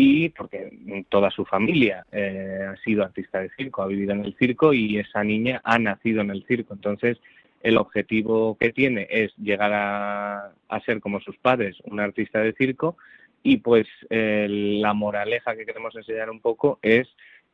y 0.00 0.28
porque 0.28 0.70
toda 1.08 1.28
su 1.28 1.44
familia 1.44 2.06
eh, 2.12 2.68
ha 2.70 2.76
sido 2.84 3.02
artista 3.02 3.40
de 3.40 3.50
circo, 3.56 3.82
ha 3.82 3.88
vivido 3.88 4.12
en 4.12 4.24
el 4.24 4.36
circo 4.36 4.72
y 4.72 4.96
esa 4.96 5.24
niña 5.24 5.60
ha 5.64 5.76
nacido 5.80 6.20
en 6.20 6.30
el 6.30 6.44
circo. 6.46 6.72
Entonces, 6.72 7.18
el 7.64 7.76
objetivo 7.76 8.56
que 8.60 8.72
tiene 8.72 9.08
es 9.10 9.36
llegar 9.38 9.72
a, 9.74 10.52
ser 10.86 11.00
como 11.00 11.18
sus 11.18 11.36
padres, 11.38 11.78
un 11.82 11.98
artista 11.98 12.38
de 12.38 12.52
circo, 12.52 12.96
y 13.42 13.56
pues 13.56 13.88
la 14.08 14.94
moraleja 14.94 15.56
que 15.56 15.66
queremos 15.66 15.96
enseñar 15.96 16.30
un 16.30 16.38
poco 16.38 16.78
es 16.80 17.08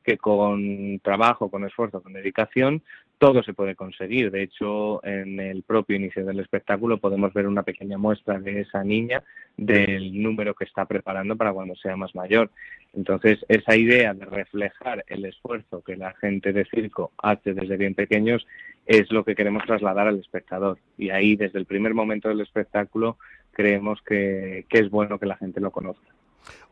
que 0.05 0.19
con 0.19 1.01
trabajo, 1.01 1.51
con 1.51 1.65
esfuerzo, 1.65 2.03
con 2.03 2.13
dedicación, 2.13 2.83
todo 3.19 3.43
se 3.43 3.55
puede 3.55 3.75
conseguir. 3.75 4.31
De 4.31 4.43
hecho, 4.43 5.05
en 5.05 5.41
el 5.41 5.63
propio 5.63 5.97
inicio 5.97 6.25
del 6.25 6.41
espectáculo 6.41 6.99
podemos 6.99 7.33
ver 7.33 7.47
una 7.47 7.63
pequeña 7.63 7.97
muestra 7.97 8.39
de 8.39 8.61
esa 8.61 8.85
niña, 8.85 9.23
del 9.57 10.23
número 10.23 10.55
que 10.55 10.65
está 10.65 10.85
preparando 10.85 11.37
para 11.37 11.53
cuando 11.53 11.75
sea 11.77 11.97
más 11.97 12.15
mayor. 12.15 12.51
Entonces, 12.93 13.45
esa 13.49 13.77
idea 13.77 14.15
de 14.15 14.27
reflejar 14.27 15.05
el 15.09 15.25
esfuerzo 15.25 15.83
que 15.83 15.97
la 15.97 16.13
gente 16.15 16.53
de 16.53 16.67
circo 16.67 17.13
hace 17.19 17.55
desde 17.55 17.77
bien 17.77 17.95
pequeños 17.95 18.47
es 18.87 19.11
lo 19.11 19.25
que 19.25 19.35
queremos 19.35 19.65
trasladar 19.65 20.07
al 20.07 20.19
espectador. 20.19 20.79
Y 20.99 21.11
ahí, 21.11 21.37
desde 21.37 21.59
el 21.59 21.65
primer 21.65 21.95
momento 21.95 22.29
del 22.29 22.43
espectáculo, 22.43 23.17
creemos 23.53 24.03
que, 24.03 24.67
que 24.69 24.81
es 24.81 24.91
bueno 24.91 25.19
que 25.19 25.27
la 25.27 25.37
gente 25.37 25.61
lo 25.61 25.71
conozca. 25.71 26.15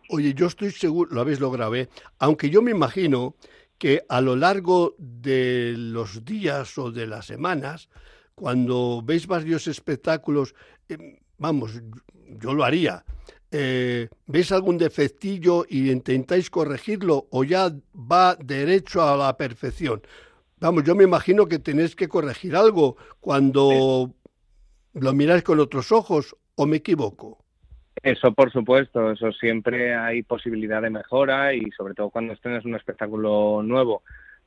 Oye, 0.09 0.35
yo 0.35 0.47
estoy 0.47 0.71
seguro, 0.71 1.11
lo 1.13 1.21
habéis 1.21 1.41
logrado, 1.41 1.75
¿eh? 1.75 1.89
aunque 2.19 2.51
yo 2.51 2.63
me 2.63 2.71
imagino 2.71 3.37
que 3.79 4.05
a 4.09 4.21
lo 4.21 4.37
largo 4.37 4.95
de 4.99 5.75
los 5.77 6.25
días 6.25 6.77
o 6.79 6.91
de 6.91 7.07
las 7.07 7.27
semanas, 7.27 7.89
cuando 8.35 9.03
veis 9.05 9.27
varios 9.27 9.67
espectáculos, 9.67 10.55
eh, 10.89 11.19
vamos, 11.39 11.81
yo 12.41 12.55
lo 12.55 12.65
haría, 12.65 13.05
eh, 13.51 14.09
¿veis 14.27 14.51
algún 14.53 14.79
defectillo 14.79 15.67
y 15.69 15.91
intentáis 15.91 16.49
corregirlo 16.49 17.29
o 17.31 17.45
ya 17.45 17.71
va 17.95 18.37
derecho 18.37 19.03
a 19.03 19.17
la 19.17 19.37
perfección? 19.37 20.03
Vamos, 20.59 20.85
yo 20.85 20.95
me 20.95 21.05
imagino 21.05 21.47
que 21.47 21.59
tenéis 21.59 21.97
que 21.97 22.09
corregir 22.09 22.55
algo 22.55 22.97
cuando 23.21 24.15
lo 24.95 25.13
miráis 25.13 25.43
con 25.43 25.59
otros 25.61 25.91
ojos, 25.93 26.37
¿o 26.55 26.67
me 26.67 26.77
equivoco? 26.77 27.42
Eso, 28.01 28.33
por 28.33 28.51
supuesto, 28.51 29.13
eso 29.13 29.33
siempre 29.33 29.95
hay 29.95 30.23
posibilidad 30.23 30.83
de 30.83 30.91
mejora 30.91 31.55
y 31.55 31.71
sobre 31.73 31.95
todo 31.95 32.11
cuando 32.11 32.33
estrenas 32.33 32.65
un 32.65 32.75
espectáculo 32.75 33.63
nuevo, 33.63 34.03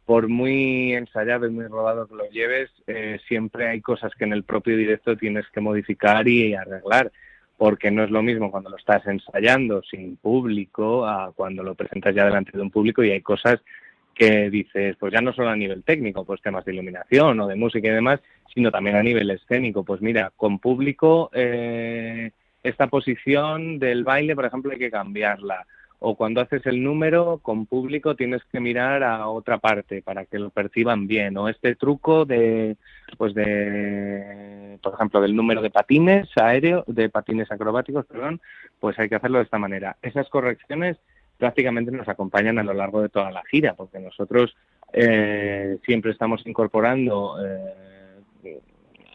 por 0.06 0.28
muy 0.28 0.94
ensayado 0.94 1.48
y 1.48 1.52
muy 1.52 1.66
rodado 1.68 2.08
que 2.08 2.16
lo 2.16 2.30
lleves, 2.30 2.70
eh, 2.88 3.20
siempre 3.28 3.68
hay 3.68 3.82
cosas 3.82 4.14
que 4.16 4.26
en 4.26 4.34
el 4.34 4.44
propio 4.44 4.76
directo 4.76 5.16
tienes 5.16 5.46
que 5.50 5.62
modificar 5.62 6.28
y 6.28 6.54
arreglar, 6.54 7.12
porque 7.58 7.92
no 7.92 8.04
es 8.04 8.12
lo 8.12 8.22
mismo 8.22 8.52
cuando 8.52 8.70
lo 8.70 8.78
estás 8.78 9.06
ensayando 9.08 9.82
sin 9.84 10.18
público 10.18 11.08
a 11.08 11.32
cuando 11.34 11.64
lo 11.64 11.76
presentas 11.76 12.14
ya 12.14 12.26
delante 12.26 12.52
de 12.52 12.62
un 12.62 12.72
público 12.72 13.04
y 13.04 13.12
hay 13.12 13.22
cosas 13.22 13.62
que 14.14 14.50
dices, 14.50 14.96
pues 15.00 15.14
ya 15.14 15.22
no 15.22 15.34
solo 15.34 15.50
a 15.50 15.56
nivel 15.56 15.84
técnico, 15.84 16.26
pues 16.26 16.42
temas 16.42 16.66
de 16.66 16.74
iluminación 16.74 17.40
o 17.40 17.48
de 17.48 17.56
música 17.56 17.88
y 17.88 17.92
demás, 17.92 18.20
sino 18.54 18.72
también 18.72 18.96
a 18.96 19.04
nivel 19.04 19.30
escénico. 19.30 19.84
Pues 19.84 20.02
mira, 20.02 20.32
con 20.36 20.60
público... 20.60 21.30
Eh, 21.34 22.32
esta 22.66 22.88
posición 22.88 23.80
del 23.80 24.04
baile, 24.04 24.36
por 24.36 24.46
ejemplo, 24.46 24.72
hay 24.72 24.80
que 24.80 24.92
cambiarla. 24.92 25.66
o 26.00 26.16
cuando 26.16 26.42
haces 26.42 26.66
el 26.66 26.84
número 26.84 27.40
con 27.42 27.66
público 27.68 28.16
tienes 28.16 28.44
que 28.52 28.60
mirar 28.60 29.02
a 29.02 29.28
otra 29.30 29.60
parte 29.60 30.02
para 30.02 30.26
que 30.26 30.38
lo 30.38 30.50
perciban 30.50 31.08
bien 31.08 31.38
o 31.38 31.48
este 31.48 31.76
truco 31.76 32.26
de 32.26 32.76
pues 33.18 33.34
de 33.34 34.78
por 34.84 34.94
ejemplo 34.94 35.22
del 35.22 35.34
número 35.34 35.62
de 35.62 35.70
patines 35.70 36.28
aéreo 36.36 36.84
de 36.86 37.10
patines 37.10 37.50
acrobáticos 37.50 38.06
perdón 38.08 38.42
pues 38.82 39.00
hay 39.00 39.08
que 39.08 39.16
hacerlo 39.16 39.38
de 39.38 39.46
esta 39.46 39.58
manera 39.58 39.96
esas 40.02 40.28
correcciones 40.30 40.98
prácticamente 41.38 41.92
nos 41.92 42.10
acompañan 42.10 42.60
a 42.60 42.64
lo 42.64 42.74
largo 42.74 43.02
de 43.02 43.10
toda 43.10 43.32
la 43.32 43.44
gira 43.50 43.74
porque 43.74 44.00
nosotros 44.00 44.54
eh, 44.92 45.78
siempre 45.86 46.12
estamos 46.12 46.46
incorporando 46.46 47.38
eh, 47.42 48.60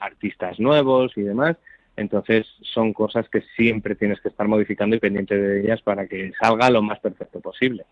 artistas 0.00 0.58
nuevos 0.58 1.12
y 1.14 1.22
demás 1.22 1.56
entonces 2.00 2.46
son 2.62 2.94
cosas 2.94 3.28
que 3.28 3.42
siempre 3.56 3.94
tienes 3.94 4.20
que 4.22 4.30
estar 4.30 4.48
modificando 4.48 4.96
y 4.96 5.00
pendiente 5.00 5.36
de 5.36 5.60
ellas 5.60 5.82
para 5.82 6.06
que 6.06 6.32
salga 6.40 6.70
lo 6.70 6.80
más 6.80 6.98
perfecto 6.98 7.40
posible. 7.40 7.84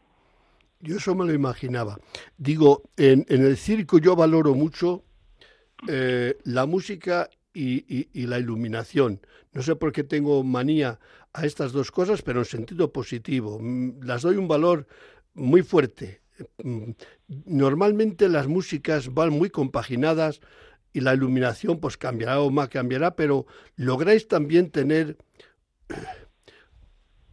Yo 0.80 0.96
eso 0.96 1.14
me 1.14 1.26
lo 1.26 1.34
imaginaba. 1.34 1.98
Digo, 2.38 2.84
en, 2.96 3.26
el 3.28 3.56
circo 3.58 3.98
yo 3.98 4.16
valoro 4.16 4.54
mucho 4.54 5.04
eh, 5.88 6.38
la 6.44 6.64
música 6.64 7.28
y, 7.52 8.26
la 8.26 8.38
iluminación. 8.38 9.20
No 9.52 9.62
sé 9.62 9.76
por 9.76 9.92
qué 9.92 10.04
tengo 10.04 10.42
manía 10.42 10.98
a 11.34 11.44
estas 11.44 11.72
dos 11.72 11.90
cosas, 11.90 12.22
pero 12.22 12.38
en 12.38 12.46
sentido 12.46 12.92
positivo. 12.92 13.58
Mm, 13.60 14.04
las 14.04 14.22
doy 14.22 14.36
un 14.36 14.48
valor 14.48 14.86
muy 15.34 15.62
fuerte. 15.62 16.22
Mm, 16.62 16.92
normalmente 17.44 18.28
las 18.30 18.46
músicas 18.46 19.12
van 19.12 19.30
muy 19.30 19.50
compaginadas 19.50 20.40
y 20.92 21.00
la 21.00 21.14
iluminación 21.14 21.80
pues 21.80 21.96
cambiará 21.96 22.40
o 22.40 22.50
más 22.50 22.68
cambiará, 22.68 23.14
pero 23.16 23.46
lográis 23.76 24.28
también 24.28 24.70
tener 24.70 25.16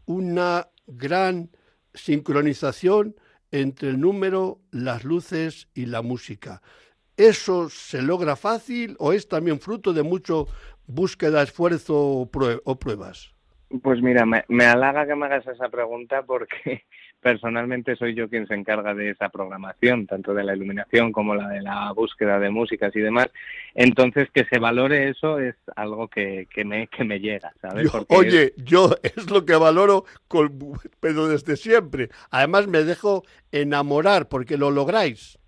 una 0.06 0.70
gran 0.88 1.50
sincronización 1.94 3.16
entre 3.52 3.90
el 3.90 4.00
número, 4.00 4.62
las 4.72 5.04
luces 5.04 5.68
y 5.74 5.86
la 5.86 6.02
música. 6.02 6.62
¿Eso 7.18 7.70
se 7.70 8.02
logra 8.02 8.36
fácil 8.36 8.96
o 9.00 9.14
es 9.14 9.28
también 9.28 9.60
fruto 9.60 9.94
de 9.94 10.04
mucho 10.04 10.48
búsqueda, 10.86 11.42
esfuerzo 11.42 11.96
o, 11.96 12.30
pruebas? 12.80 13.35
Pues 13.82 14.01
mira, 14.01 14.25
me, 14.25 14.44
me, 14.48 14.65
halaga 14.65 15.08
que 15.08 15.15
me 15.15 15.25
hagas 15.25 15.48
esa 15.48 15.70
pregunta 15.70 16.24
porque 16.24 16.84
personalmente 17.22 17.96
soy 17.96 18.13
yo 18.13 18.29
quien 18.29 18.48
se 18.48 18.53
encarga 18.53 18.94
de 18.94 19.12
esa 19.12 19.29
programación, 19.29 20.05
tanto 20.05 20.34
de 20.34 20.44
la 20.44 20.55
iluminación 20.55 21.12
como 21.12 21.36
la 21.36 21.48
de 21.50 21.62
la 21.62 21.91
búsqueda 21.94 22.39
de 22.39 22.50
músicas 22.50 22.96
y 22.96 23.00
demás. 23.00 23.27
Entonces, 23.74 24.29
que 24.34 24.46
se 24.46 24.60
valore 24.60 25.10
eso 25.10 25.39
es 25.39 25.55
algo 25.75 26.08
que, 26.08 26.48
que, 26.53 26.63
me, 26.63 26.88
que 26.88 27.03
me 27.03 27.20
llega, 27.20 27.53
¿sabes? 27.62 27.91
oye, 28.10 28.53
yo 28.58 28.91
es 29.03 29.29
lo 29.29 29.46
que 29.46 29.55
valoro, 29.55 30.05
con, 30.27 30.51
pero 31.00 31.27
desde 31.27 31.58
siempre. 31.58 32.10
Además, 32.29 32.67
me 32.67 32.84
dejo 32.84 33.24
enamorar 33.51 34.27
porque 34.27 34.58
lo 34.58 34.72
lográis. 34.72 35.39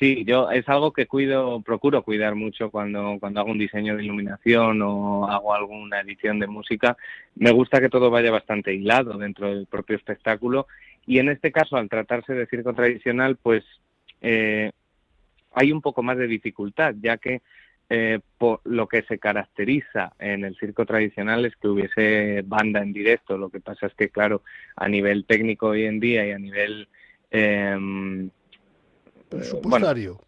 Sí, 0.00 0.24
yo 0.24 0.50
es 0.50 0.66
algo 0.66 0.94
que 0.94 1.06
cuido, 1.06 1.60
procuro 1.60 2.02
cuidar 2.02 2.34
mucho 2.34 2.70
cuando, 2.70 3.18
cuando 3.20 3.40
hago 3.40 3.50
un 3.50 3.58
diseño 3.58 3.98
de 3.98 4.04
iluminación 4.04 4.80
o 4.80 5.30
hago 5.30 5.52
alguna 5.52 6.00
edición 6.00 6.38
de 6.40 6.46
música. 6.46 6.96
Me 7.34 7.50
gusta 7.50 7.82
que 7.82 7.90
todo 7.90 8.08
vaya 8.08 8.30
bastante 8.30 8.72
hilado 8.72 9.18
dentro 9.18 9.48
del 9.48 9.66
propio 9.66 9.96
espectáculo 9.96 10.66
y 11.06 11.18
en 11.18 11.28
este 11.28 11.52
caso, 11.52 11.76
al 11.76 11.90
tratarse 11.90 12.32
de 12.32 12.46
circo 12.46 12.72
tradicional, 12.72 13.36
pues 13.36 13.62
eh, 14.22 14.72
hay 15.52 15.70
un 15.70 15.82
poco 15.82 16.02
más 16.02 16.16
de 16.16 16.28
dificultad, 16.28 16.94
ya 16.98 17.18
que 17.18 17.42
eh, 17.90 18.20
por 18.38 18.62
lo 18.64 18.88
que 18.88 19.02
se 19.02 19.18
caracteriza 19.18 20.14
en 20.18 20.46
el 20.46 20.56
circo 20.56 20.86
tradicional 20.86 21.44
es 21.44 21.56
que 21.56 21.68
hubiese 21.68 22.42
banda 22.46 22.80
en 22.80 22.94
directo. 22.94 23.36
Lo 23.36 23.50
que 23.50 23.60
pasa 23.60 23.88
es 23.88 23.94
que, 23.94 24.08
claro, 24.08 24.44
a 24.76 24.88
nivel 24.88 25.26
técnico 25.26 25.66
hoy 25.66 25.84
en 25.84 26.00
día 26.00 26.26
y 26.26 26.30
a 26.32 26.38
nivel 26.38 26.88
eh, 27.30 28.30
presupuestario. 29.30 30.20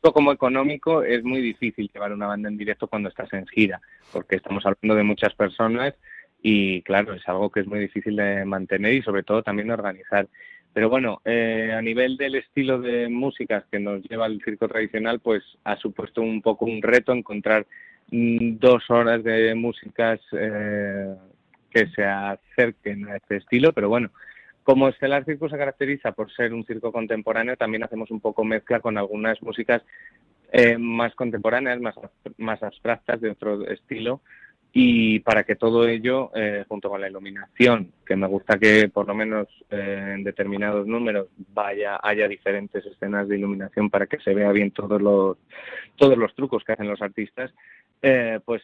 como 0.00 0.32
económico 0.32 1.02
es 1.02 1.24
muy 1.24 1.40
difícil 1.40 1.90
llevar 1.92 2.12
una 2.12 2.26
banda 2.28 2.48
en 2.48 2.56
directo 2.56 2.86
cuando 2.86 3.08
estás 3.08 3.32
en 3.32 3.46
gira, 3.46 3.80
porque 4.12 4.36
estamos 4.36 4.64
hablando 4.64 4.94
de 4.94 5.02
muchas 5.02 5.34
personas 5.34 5.94
y 6.42 6.82
claro, 6.82 7.14
es 7.14 7.26
algo 7.28 7.50
que 7.50 7.60
es 7.60 7.66
muy 7.66 7.80
difícil 7.80 8.16
de 8.16 8.44
mantener 8.44 8.94
y 8.94 9.02
sobre 9.02 9.24
todo 9.24 9.42
también 9.42 9.68
de 9.68 9.74
organizar. 9.74 10.28
Pero 10.72 10.90
bueno, 10.90 11.22
eh, 11.24 11.72
a 11.74 11.80
nivel 11.80 12.18
del 12.18 12.34
estilo 12.34 12.78
de 12.78 13.08
músicas 13.08 13.64
que 13.70 13.80
nos 13.80 14.02
lleva 14.02 14.26
el 14.26 14.42
circo 14.44 14.68
tradicional, 14.68 15.20
pues 15.20 15.42
ha 15.64 15.76
supuesto 15.76 16.20
un 16.20 16.42
poco 16.42 16.66
un 16.66 16.82
reto 16.82 17.12
encontrar 17.12 17.66
mm, 18.10 18.58
dos 18.58 18.88
horas 18.90 19.24
de 19.24 19.54
músicas 19.54 20.20
eh, 20.32 21.14
que 21.70 21.86
se 21.88 22.04
acerquen 22.04 23.08
a 23.08 23.16
este 23.16 23.36
estilo, 23.36 23.72
pero 23.72 23.88
bueno, 23.88 24.10
como 24.66 24.88
Estelar 24.88 25.24
Circo 25.24 25.48
se 25.48 25.56
caracteriza 25.56 26.10
por 26.10 26.28
ser 26.32 26.52
un 26.52 26.64
circo 26.66 26.90
contemporáneo, 26.90 27.56
también 27.56 27.84
hacemos 27.84 28.10
un 28.10 28.18
poco 28.18 28.42
mezcla 28.42 28.80
con 28.80 28.98
algunas 28.98 29.40
músicas 29.40 29.80
eh, 30.50 30.76
más 30.76 31.14
contemporáneas, 31.14 31.80
más, 31.80 31.94
más 32.36 32.60
abstractas 32.64 33.20
de 33.20 33.30
otro 33.30 33.64
estilo, 33.68 34.22
y 34.72 35.20
para 35.20 35.44
que 35.44 35.54
todo 35.54 35.86
ello, 35.86 36.32
eh, 36.34 36.64
junto 36.66 36.90
con 36.90 37.00
la 37.00 37.08
iluminación, 37.08 37.92
que 38.04 38.16
me 38.16 38.26
gusta 38.26 38.58
que 38.58 38.88
por 38.88 39.06
lo 39.06 39.14
menos 39.14 39.46
eh, 39.70 40.14
en 40.16 40.24
determinados 40.24 40.84
números 40.84 41.28
vaya 41.54 42.00
haya 42.02 42.26
diferentes 42.26 42.84
escenas 42.84 43.28
de 43.28 43.38
iluminación 43.38 43.88
para 43.88 44.08
que 44.08 44.18
se 44.18 44.34
vea 44.34 44.50
bien 44.50 44.72
todos 44.72 45.00
los 45.00 45.38
todos 45.94 46.18
los 46.18 46.34
trucos 46.34 46.64
que 46.64 46.72
hacen 46.72 46.88
los 46.88 47.00
artistas, 47.02 47.54
eh, 48.02 48.40
pues 48.44 48.62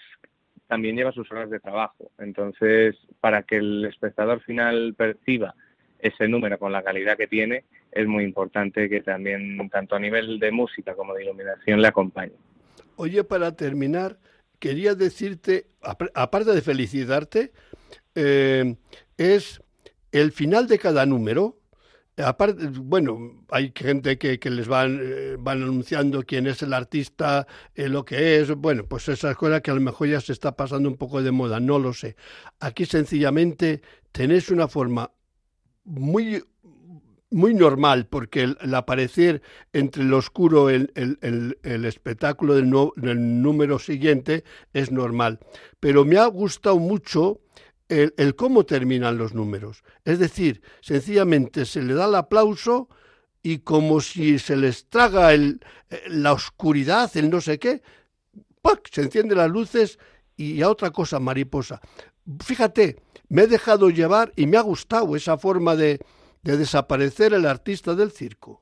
también 0.66 0.96
lleva 0.96 1.12
sus 1.12 1.30
horas 1.30 1.48
de 1.48 1.60
trabajo. 1.60 2.10
Entonces, 2.18 2.96
para 3.20 3.44
que 3.44 3.58
el 3.58 3.84
espectador 3.84 4.40
final 4.40 4.94
perciba 4.96 5.54
ese 6.02 6.28
número 6.28 6.58
con 6.58 6.72
la 6.72 6.82
calidad 6.82 7.16
que 7.16 7.28
tiene, 7.28 7.64
es 7.90 8.06
muy 8.06 8.24
importante 8.24 8.88
que 8.88 9.00
también, 9.00 9.56
tanto 9.70 9.94
a 9.94 10.00
nivel 10.00 10.38
de 10.38 10.50
música 10.50 10.94
como 10.94 11.14
de 11.14 11.22
iluminación, 11.22 11.80
le 11.80 11.88
acompañe. 11.88 12.32
Oye, 12.96 13.24
para 13.24 13.56
terminar, 13.56 14.18
quería 14.58 14.94
decirte, 14.94 15.66
aparte 16.14 16.52
de 16.52 16.60
felicitarte, 16.60 17.52
eh, 18.14 18.74
es 19.16 19.62
el 20.10 20.32
final 20.32 20.66
de 20.66 20.78
cada 20.78 21.06
número. 21.06 21.58
Aparte, 22.16 22.66
bueno, 22.66 23.44
hay 23.48 23.72
gente 23.74 24.18
que, 24.18 24.38
les 24.50 24.68
van, 24.68 25.00
eh, 25.02 25.36
van 25.38 25.62
anunciando 25.62 26.22
quién 26.24 26.46
es 26.46 26.62
el 26.62 26.74
artista, 26.74 27.46
eh, 27.74 27.88
lo 27.88 28.04
que 28.04 28.38
es, 28.38 28.54
bueno, 28.54 28.84
pues 28.86 29.08
esas 29.08 29.34
cosas 29.36 29.62
que 29.62 29.70
a 29.70 29.74
lo 29.74 29.80
mejor 29.80 30.08
ya 30.08 30.20
se 30.20 30.32
está 30.32 30.54
pasando 30.54 30.88
un 30.88 30.96
poco 30.96 31.22
de 31.22 31.30
moda, 31.30 31.58
no 31.58 31.78
lo 31.78 31.94
sé. 31.94 32.16
Aquí 32.60 32.84
sencillamente 32.84 33.80
tenéis 34.12 34.50
una 34.50 34.68
forma 34.68 35.10
muy 35.84 36.42
muy 37.32 37.54
normal, 37.54 38.06
porque 38.06 38.42
el, 38.42 38.74
aparecer 38.74 39.42
entre 39.72 40.02
el 40.02 40.12
oscuro 40.12 40.70
el, 40.70 40.92
el, 40.94 41.58
el 41.62 41.84
espectáculo 41.84 42.54
del, 42.54 42.70
número 43.42 43.78
siguiente 43.78 44.44
es 44.72 44.92
normal. 44.92 45.40
Pero 45.80 46.04
me 46.04 46.18
ha 46.18 46.26
gustado 46.26 46.78
mucho 46.78 47.40
el, 47.88 48.36
cómo 48.36 48.64
terminan 48.64 49.18
los 49.18 49.34
números. 49.34 49.82
Es 50.04 50.18
decir, 50.18 50.62
sencillamente 50.80 51.64
se 51.64 51.82
le 51.82 51.94
da 51.94 52.06
el 52.06 52.14
aplauso 52.14 52.88
y 53.42 53.58
como 53.58 54.00
si 54.00 54.38
se 54.38 54.56
les 54.56 54.88
traga 54.88 55.32
el, 55.32 55.60
la 56.08 56.32
oscuridad, 56.32 57.10
el 57.16 57.30
no 57.30 57.40
sé 57.40 57.58
qué, 57.58 57.82
se 58.90 59.02
encienden 59.02 59.38
las 59.38 59.50
luces 59.50 59.98
y 60.36 60.62
a 60.62 60.68
otra 60.68 60.90
cosa 60.90 61.18
mariposa. 61.18 61.80
Fíjate, 62.44 62.96
me 63.32 63.44
he 63.44 63.46
dejado 63.46 63.88
llevar 63.88 64.30
y 64.36 64.46
me 64.46 64.58
ha 64.58 64.60
gustado 64.60 65.16
esa 65.16 65.38
forma 65.38 65.74
de, 65.74 66.00
de 66.42 66.56
desaparecer 66.58 67.32
el 67.32 67.46
artista 67.46 67.94
del 67.94 68.10
circo. 68.10 68.60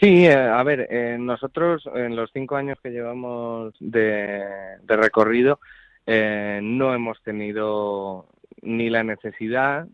Sí, 0.00 0.26
eh, 0.26 0.34
a 0.34 0.60
ver, 0.64 0.88
eh, 0.90 1.16
nosotros 1.16 1.88
en 1.94 2.16
los 2.16 2.30
cinco 2.32 2.56
años 2.56 2.78
que 2.82 2.90
llevamos 2.90 3.72
de, 3.78 4.42
recorrido 4.84 5.60
eh, 6.06 6.58
no 6.60 6.92
hemos 6.92 7.22
tenido 7.22 8.26
ni 8.62 8.90
la 8.90 9.04
necesidad 9.04 9.86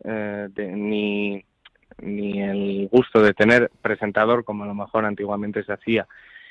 ni, 0.57 1.44
ni 2.01 2.42
el 2.42 2.88
gusto 2.90 3.20
de 3.20 3.35
tener 3.35 3.70
presentador 3.83 4.44
como 4.44 4.64
a 4.64 4.66
lo 4.66 4.75
mejor 4.75 5.05
antiguamente 5.05 5.62
se 5.62 5.75
hacía. 5.75 6.07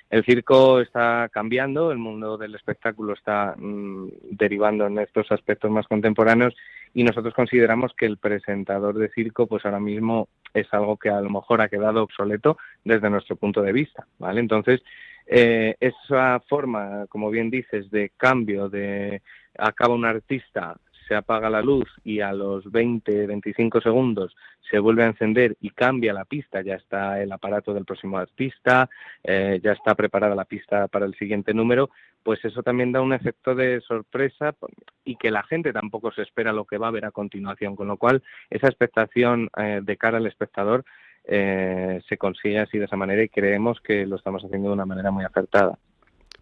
El 0.10 0.24
circo 0.24 0.82
está 0.82 1.30
cambiando, 1.32 1.92
el 1.92 1.98
mundo 1.98 2.38
del 2.38 2.56
espectáculo 2.56 3.14
está 3.14 3.56
mm, 3.58 4.08
derivando 4.32 4.86
en 4.86 5.00
estos 5.00 5.32
aspectos 5.32 5.72
más 5.72 5.88
contemporáneos 5.88 6.56
y 6.94 7.04
nosotros 7.04 7.34
consideramos 7.34 7.94
que 7.98 8.06
el 8.06 8.18
presentador 8.18 8.98
de 8.98 9.10
circo 9.10 9.48
pues 9.48 9.66
ahora 9.66 9.80
mismo 9.80 10.30
es 10.54 10.68
algo 10.74 10.98
que 10.98 11.10
a 11.10 11.22
lo 11.22 11.30
mejor 11.30 11.62
ha 11.62 11.70
quedado 11.70 12.04
obsoleto 12.04 12.58
desde 12.84 13.10
nuestro 13.10 13.36
punto 13.36 13.62
de 13.62 13.74
vista, 13.74 14.08
¿vale? 14.20 14.40
Entonces, 14.40 14.82
eh, 15.26 15.76
esa 15.80 16.40
forma, 16.48 17.08
como 17.10 17.30
bien 17.30 17.50
dices, 17.50 17.90
de 17.90 18.12
cambio, 18.16 18.70
de 18.70 19.22
acaba 19.58 19.96
un 19.96 20.06
artista, 20.06 20.78
se 21.08 21.16
apaga 21.16 21.50
la 21.50 21.62
luz 21.62 21.90
y 22.04 22.20
a 22.20 22.34
los 22.34 22.72
20, 22.72 23.28
25 23.28 23.82
segundos 23.82 24.36
se 24.70 24.80
vuelve 24.80 25.04
a 25.04 25.08
encender 25.08 25.56
y 25.62 25.70
cambia 25.70 26.14
la 26.14 26.26
pista, 26.26 26.62
ya 26.62 26.76
está 26.76 27.22
el 27.22 27.32
aparato 27.32 27.74
del 27.74 27.86
próximo 27.86 28.18
artista, 28.18 28.90
eh, 29.24 29.60
ya 29.64 29.74
está 29.74 29.96
preparada 29.96 30.36
la 30.36 30.46
pista 30.46 30.88
para 30.88 31.06
el 31.06 31.16
siguiente 31.16 31.54
número, 31.54 31.90
pues 32.24 32.44
eso 32.44 32.64
también 32.64 32.92
da 32.92 33.02
un 33.02 33.14
efecto 33.14 33.54
de 33.54 33.82
sorpresa 33.82 34.56
y 35.04 35.16
que 35.18 35.30
la 35.30 35.44
gente 35.44 35.72
tampoco 35.72 36.12
se 36.12 36.24
espera 36.24 36.52
lo 36.52 36.66
que 36.66 36.78
va 36.78 36.88
a 36.88 36.92
ver 36.92 37.06
a 37.06 37.12
continuación, 37.12 37.76
con 37.76 37.88
lo 37.88 37.98
cual 37.98 38.24
esa 38.50 38.68
expectación 38.68 39.50
eh, 39.58 39.82
de 39.84 39.98
cara 39.98 40.18
al 40.18 40.26
espectador 40.26 40.84
eh, 41.28 42.02
se 42.08 42.18
consigue 42.18 42.60
así 42.60 42.78
de 42.78 42.86
esa 42.86 42.98
manera 42.98 43.24
y 43.24 43.30
creemos 43.30 43.80
que 43.82 44.06
lo 44.06 44.16
estamos 44.16 44.44
haciendo 44.44 44.70
de 44.70 44.74
una 44.74 44.86
manera 44.86 45.12
muy 45.12 45.24
acertada. 45.24 45.78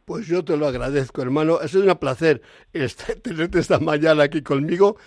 Pues 0.05 0.27
yo 0.27 0.43
te 0.43 0.57
lo 0.57 0.67
agradezco, 0.67 1.21
hermano. 1.21 1.61
Es 1.61 1.73
un 1.75 1.93
placer 1.95 2.41
tenerte 3.21 3.59
esta 3.59 3.79
mañana 3.79 4.23
aquí 4.23 4.41
conmigo. 4.41 4.97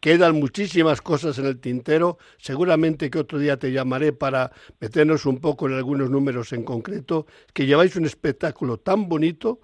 Quedan 0.00 0.40
muchísimas 0.40 1.00
cosas 1.02 1.38
en 1.38 1.46
el 1.46 1.60
tintero. 1.60 2.18
Seguramente 2.38 3.10
que 3.10 3.18
otro 3.18 3.38
día 3.38 3.58
te 3.58 3.70
llamaré 3.70 4.12
para 4.12 4.50
meternos 4.80 5.26
un 5.26 5.38
poco 5.38 5.68
en 5.68 5.74
algunos 5.74 6.10
números 6.10 6.52
en 6.52 6.64
concreto. 6.64 7.26
Que 7.52 7.66
lleváis 7.66 7.94
un 7.96 8.06
espectáculo 8.06 8.78
tan 8.78 9.08
bonito, 9.08 9.60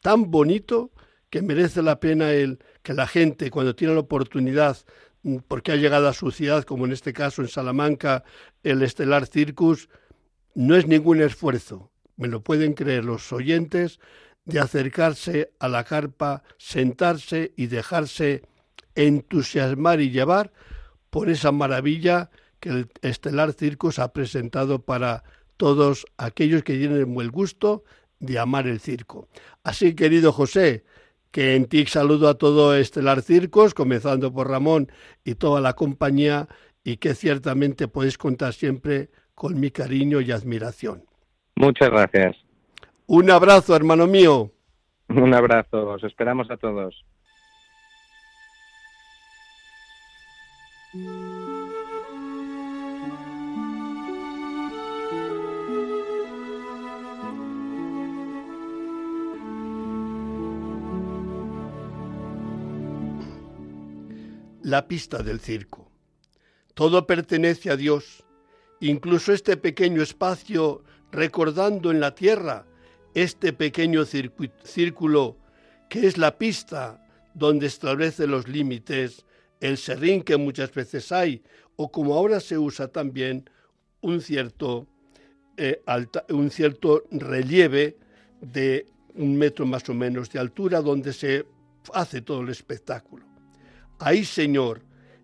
tan 0.00 0.30
bonito, 0.30 0.90
que 1.30 1.40
merece 1.40 1.82
la 1.82 1.98
pena 1.98 2.32
el 2.32 2.58
que 2.82 2.92
la 2.92 3.06
gente, 3.06 3.50
cuando 3.50 3.74
tiene 3.74 3.94
la 3.94 4.00
oportunidad, 4.00 4.76
mm, 5.22 5.38
porque 5.48 5.72
ha 5.72 5.76
llegado 5.76 6.08
a 6.08 6.12
su 6.12 6.30
ciudad, 6.30 6.64
como 6.64 6.84
en 6.84 6.92
este 6.92 7.12
caso 7.12 7.42
en 7.42 7.48
Salamanca, 7.48 8.22
el 8.62 8.82
Estelar 8.82 9.26
Circus, 9.26 9.88
no 10.54 10.76
es 10.76 10.86
ningún 10.86 11.22
esfuerzo. 11.22 11.90
Me 12.16 12.28
lo 12.28 12.42
pueden 12.42 12.74
creer 12.74 13.04
los 13.04 13.32
oyentes 13.32 14.00
de 14.44 14.60
acercarse 14.60 15.52
a 15.58 15.68
la 15.68 15.84
carpa, 15.84 16.42
sentarse 16.56 17.52
y 17.56 17.66
dejarse 17.66 18.42
entusiasmar 18.94 20.00
y 20.00 20.10
llevar 20.10 20.52
por 21.10 21.28
esa 21.28 21.52
maravilla 21.52 22.30
que 22.60 22.70
el 22.70 22.88
Estelar 23.02 23.52
Circus 23.52 23.98
ha 23.98 24.12
presentado 24.12 24.82
para 24.82 25.24
todos 25.56 26.06
aquellos 26.16 26.62
que 26.62 26.76
tienen 26.76 26.98
el 26.98 27.04
buen 27.06 27.30
gusto 27.30 27.84
de 28.18 28.38
amar 28.38 28.66
el 28.66 28.80
circo. 28.80 29.28
Así, 29.62 29.94
querido 29.94 30.32
José, 30.32 30.84
que 31.30 31.54
en 31.54 31.66
ti 31.66 31.84
saludo 31.86 32.28
a 32.28 32.38
todo 32.38 32.74
Estelar 32.74 33.22
Circos, 33.22 33.74
comenzando 33.74 34.32
por 34.32 34.48
Ramón 34.48 34.90
y 35.24 35.34
toda 35.34 35.60
la 35.60 35.74
compañía, 35.74 36.48
y 36.82 36.98
que 36.98 37.14
ciertamente 37.14 37.88
podéis 37.88 38.16
contar 38.16 38.54
siempre 38.54 39.10
con 39.34 39.58
mi 39.58 39.70
cariño 39.70 40.20
y 40.20 40.30
admiración. 40.30 41.04
Muchas 41.56 41.90
gracias. 41.90 42.36
Un 43.06 43.30
abrazo, 43.30 43.74
hermano 43.74 44.06
mío. 44.06 44.52
Un 45.08 45.32
abrazo, 45.34 45.88
os 45.88 46.04
esperamos 46.04 46.50
a 46.50 46.56
todos. 46.56 47.04
La 64.62 64.88
pista 64.88 65.22
del 65.22 65.40
circo. 65.40 65.90
Todo 66.74 67.06
pertenece 67.06 67.70
a 67.70 67.76
Dios, 67.76 68.24
incluso 68.80 69.32
este 69.32 69.56
pequeño 69.56 70.02
espacio 70.02 70.82
recordando 71.16 71.90
en 71.90 71.98
la 71.98 72.14
tierra 72.14 72.66
este 73.14 73.52
pequeño 73.52 74.04
círculo 74.04 75.38
que 75.88 76.06
es 76.06 76.18
la 76.18 76.36
pista 76.36 77.02
donde 77.34 77.66
establece 77.66 78.26
los 78.26 78.48
límites, 78.48 79.24
el 79.60 79.78
serrín 79.78 80.22
que 80.22 80.36
muchas 80.36 80.72
veces 80.72 81.10
hay, 81.12 81.42
o 81.76 81.90
como 81.90 82.14
ahora 82.14 82.40
se 82.40 82.58
usa 82.58 82.88
también 82.88 83.48
un 84.00 84.20
cierto, 84.20 84.86
eh, 85.56 85.82
un 86.30 86.50
cierto 86.50 87.04
relieve 87.10 87.96
de 88.40 88.86
un 89.14 89.36
metro 89.36 89.64
más 89.64 89.88
o 89.88 89.94
menos 89.94 90.30
de 90.30 90.38
altura 90.38 90.80
donde 90.82 91.12
se 91.12 91.46
hace 91.94 92.20
todo 92.20 92.42
el 92.42 92.50
espectáculo. 92.50 93.24
Ahí, 93.98 94.24
Señor, 94.24 94.82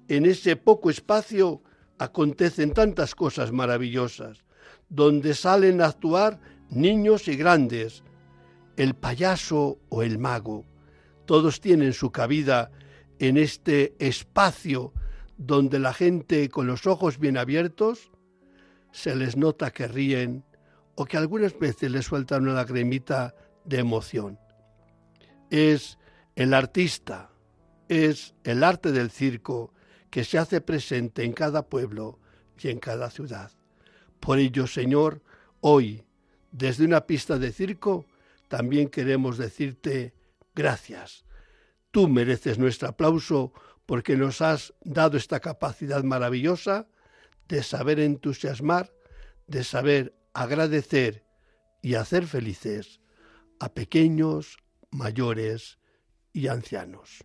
en 0.08 0.24
ese 0.24 0.56
poco 0.56 0.88
espacio 0.88 1.62
acontecen 1.98 2.72
tantas 2.72 3.14
cosas 3.14 3.52
maravillosas, 3.52 4.44
donde 4.92 5.32
salen 5.32 5.80
a 5.80 5.86
actuar 5.86 6.38
niños 6.68 7.26
y 7.26 7.36
grandes, 7.36 8.04
el 8.76 8.94
payaso 8.94 9.78
o 9.88 10.02
el 10.02 10.18
mago, 10.18 10.66
todos 11.24 11.62
tienen 11.62 11.94
su 11.94 12.10
cabida 12.10 12.70
en 13.18 13.38
este 13.38 13.94
espacio 13.98 14.92
donde 15.38 15.78
la 15.78 15.94
gente 15.94 16.50
con 16.50 16.66
los 16.66 16.86
ojos 16.86 17.18
bien 17.18 17.38
abiertos 17.38 18.10
se 18.92 19.16
les 19.16 19.36
nota 19.36 19.70
que 19.70 19.88
ríen 19.88 20.44
o 20.94 21.06
que 21.06 21.16
algunas 21.16 21.58
veces 21.58 21.90
les 21.90 22.04
sueltan 22.04 22.42
una 22.42 22.52
lagrimita 22.52 23.34
de 23.64 23.78
emoción. 23.78 24.38
Es 25.48 25.98
el 26.36 26.52
artista, 26.52 27.30
es 27.88 28.34
el 28.44 28.62
arte 28.62 28.92
del 28.92 29.10
circo 29.10 29.72
que 30.10 30.24
se 30.24 30.36
hace 30.36 30.60
presente 30.60 31.24
en 31.24 31.32
cada 31.32 31.62
pueblo 31.62 32.18
y 32.62 32.68
en 32.68 32.78
cada 32.78 33.08
ciudad. 33.08 33.52
Por 34.22 34.38
ello, 34.38 34.68
Señor, 34.68 35.20
hoy, 35.62 36.04
desde 36.52 36.84
una 36.84 37.08
pista 37.08 37.40
de 37.40 37.50
circo, 37.50 38.06
también 38.46 38.88
queremos 38.88 39.36
decirte 39.36 40.14
gracias. 40.54 41.24
Tú 41.90 42.06
mereces 42.06 42.56
nuestro 42.56 42.90
aplauso 42.90 43.52
porque 43.84 44.16
nos 44.16 44.40
has 44.40 44.74
dado 44.84 45.16
esta 45.16 45.40
capacidad 45.40 46.04
maravillosa 46.04 46.86
de 47.48 47.64
saber 47.64 47.98
entusiasmar, 47.98 48.94
de 49.48 49.64
saber 49.64 50.14
agradecer 50.34 51.24
y 51.82 51.94
hacer 51.94 52.28
felices 52.28 53.00
a 53.58 53.74
pequeños, 53.74 54.56
mayores 54.92 55.78
y 56.32 56.46
ancianos. 56.46 57.24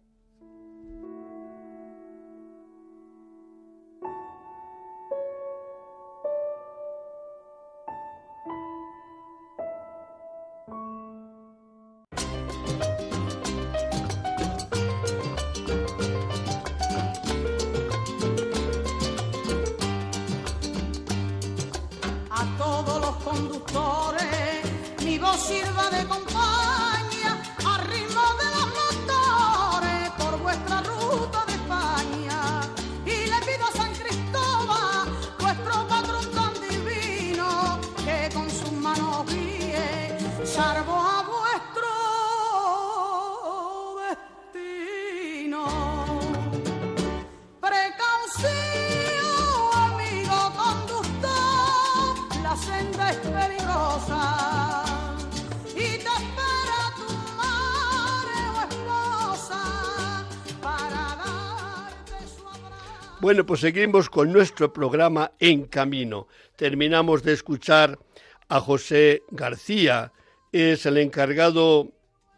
Bueno, 63.27 63.45
pues 63.45 63.59
seguimos 63.59 64.09
con 64.09 64.31
nuestro 64.31 64.71
programa 64.71 65.33
En 65.37 65.65
Camino. 65.65 66.29
Terminamos 66.55 67.23
de 67.23 67.33
escuchar 67.33 67.99
a 68.47 68.61
José 68.61 69.23
García, 69.31 70.13
es 70.53 70.85
el 70.85 70.95
encargado 70.95 71.91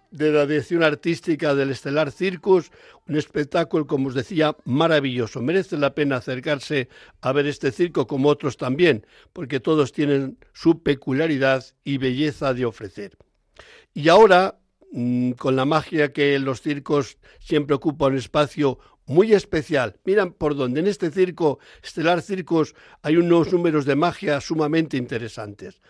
de 0.10 0.32
la 0.32 0.48
dirección 0.48 0.82
artística 0.82 1.54
del 1.54 1.70
Estelar 1.70 2.12
Circus, 2.12 2.72
un 3.08 3.18
espectáculo, 3.18 3.86
como 3.86 4.08
os 4.08 4.16
decía, 4.16 4.58
maravilloso. 4.66 5.44
Merece 5.44 5.78
la 5.78 5.94
pena 5.94 6.16
acercarse 6.16 6.90
a 7.22 7.34
ver 7.34 7.46
este 7.46 7.72
circo 7.72 8.08
como 8.08 8.28
otros 8.28 8.58
también, 8.58 9.06
porque 9.32 9.60
todos 9.60 9.92
tienen 9.92 10.40
su 10.54 10.82
peculiaridad 10.82 11.64
y 11.84 12.00
belleza 12.00 12.56
de 12.56 12.66
ofrecer. 12.66 13.16
Y 13.94 14.10
ahora, 14.10 14.58
mm, 14.92 15.34
con 15.34 15.56
la 15.56 15.66
magia 15.66 16.12
que 16.12 16.40
los 16.40 16.64
circos 16.64 17.20
siempre 17.38 17.76
ocupan 17.76 18.14
un 18.14 18.18
espacio 18.18 18.80
muy 19.10 19.34
especial. 19.34 20.00
Miran 20.06 20.34
por 20.34 20.56
dónde. 20.56 20.80
En 20.80 20.88
este 20.88 21.10
circo, 21.10 21.58
Estelar 21.84 22.22
Circos, 22.22 22.76
hay 23.02 23.18
unos 23.18 23.52
números 23.52 23.86
de 23.86 23.96
magia 23.96 24.40
sumamente 24.40 24.98
interesantes. 24.98 25.82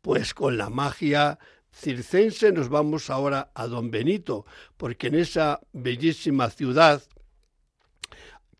Pues 0.00 0.32
con 0.32 0.56
la 0.56 0.70
magia 0.70 1.38
circense 1.70 2.50
nos 2.50 2.70
vamos 2.70 3.10
ahora 3.10 3.52
a 3.54 3.66
Don 3.66 3.90
Benito, 3.90 4.46
porque 4.78 5.08
en 5.08 5.16
esa 5.16 5.60
bellísima 5.72 6.48
ciudad 6.48 7.02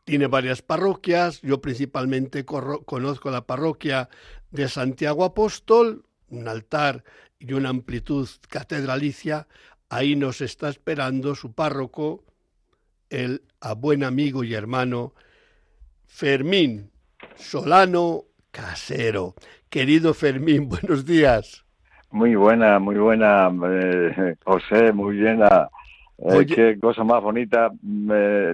tiene 0.05 0.27
varias 0.27 0.61
parroquias, 0.61 1.40
yo 1.40 1.62
principalmente 1.62 2.44
conozco 2.44 3.31
la 3.31 3.46
parroquia 3.46 4.11
de 4.51 4.68
Santiago 4.68 5.25
Apóstol, 5.25 6.05
un 6.29 6.48
altar 6.48 7.03
y 7.38 7.55
una 7.55 7.70
amplitud 7.70 8.29
catedralicia, 8.48 9.48
ahí 9.88 10.16
nos 10.16 10.42
está 10.42 10.68
esperando 10.68 11.35
su 11.35 11.53
párroco, 11.53 12.25
el 13.12 13.42
a 13.61 13.75
buen 13.75 14.03
amigo 14.03 14.42
y 14.42 14.55
hermano 14.55 15.12
Fermín 16.07 16.90
Solano 17.37 18.25
Casero. 18.51 19.35
Querido 19.68 20.14
Fermín, 20.14 20.68
buenos 20.68 21.05
días. 21.05 21.64
Muy 22.11 22.35
buena, 22.35 22.79
muy 22.79 22.96
buena, 22.96 23.51
eh, 23.70 24.35
José, 24.44 24.92
muy 24.92 25.20
buena. 25.20 25.68
Eh, 26.18 26.46
qué 26.46 26.79
cosa 26.79 27.05
más 27.05 27.22
bonita 27.22 27.70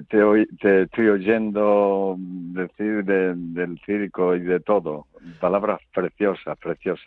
te, 0.08 0.46
te, 0.60 0.82
estoy 0.82 1.08
oyendo 1.08 2.16
decir 2.18 3.04
del 3.04 3.80
circo 3.84 4.34
y 4.36 4.40
de 4.40 4.60
todo. 4.60 5.06
Palabras 5.40 5.80
preciosas, 5.92 6.56
preciosas. 6.58 7.06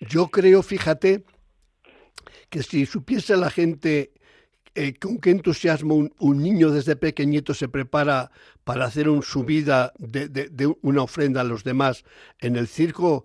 Yo 0.00 0.28
creo, 0.28 0.62
fíjate, 0.62 1.24
que 2.48 2.62
si 2.62 2.86
supiese 2.86 3.36
la 3.36 3.50
gente 3.50 4.12
eh, 4.80 4.94
con 4.94 5.18
qué 5.18 5.30
entusiasmo 5.30 6.08
un, 6.20 6.38
niño 6.40 6.70
desde 6.70 6.94
pequeñito 6.94 7.52
se 7.52 7.66
prepara 7.66 8.30
para 8.62 8.84
hacer 8.84 9.08
un, 9.08 9.24
su 9.24 9.42
vida 9.42 9.92
de, 9.98 10.72
una 10.82 11.02
ofrenda 11.02 11.40
a 11.40 11.44
los 11.44 11.64
demás 11.64 12.04
en 12.38 12.54
el 12.54 12.68
circo, 12.68 13.24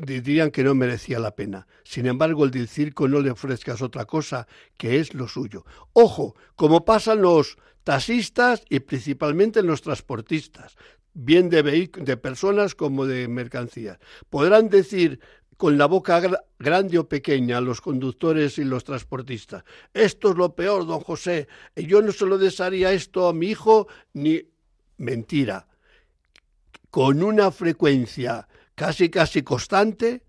dirían 0.00 0.50
que 0.50 0.64
no 0.64 0.74
merecía 0.74 1.18
la 1.18 1.36
pena. 1.36 1.66
Sin 1.84 2.06
embargo, 2.06 2.46
el 2.46 2.52
del 2.52 2.68
circo 2.68 3.06
no 3.06 3.20
le 3.20 3.30
ofrezcas 3.30 3.82
otra 3.82 4.06
cosa 4.06 4.48
que 4.78 4.98
es 4.98 5.12
lo 5.12 5.28
suyo. 5.28 5.66
Ojo, 5.92 6.34
como 6.56 6.86
pasan 6.86 7.20
los 7.20 7.58
taxistas 7.84 8.64
y 8.70 8.80
principalmente 8.80 9.62
los 9.62 9.82
transportistas, 9.82 10.74
bien 11.12 11.50
de, 11.50 11.62
de 11.92 12.16
personas 12.16 12.74
como 12.74 13.04
de 13.04 13.28
mercancías. 13.28 13.98
Podrán 14.30 14.70
decir 14.70 15.20
con 15.58 15.76
la 15.76 15.86
boca 15.86 16.22
grande 16.58 16.98
o 16.98 17.08
pequeña 17.08 17.60
los 17.60 17.80
conductores 17.80 18.58
y 18.58 18.64
los 18.64 18.84
transportistas. 18.84 19.64
Esto 19.92 20.30
es 20.30 20.36
lo 20.36 20.54
peor, 20.54 20.86
don 20.86 21.00
José. 21.00 21.48
Yo 21.74 22.00
no 22.00 22.12
se 22.12 22.26
lo 22.26 22.38
desearía 22.38 22.92
esto 22.92 23.26
a 23.26 23.34
mi 23.34 23.48
hijo 23.48 23.88
ni 24.14 24.40
mentira. 24.98 25.66
Con 26.90 27.24
una 27.24 27.50
frecuencia 27.50 28.46
casi 28.76 29.10
casi 29.10 29.42
constante, 29.42 30.22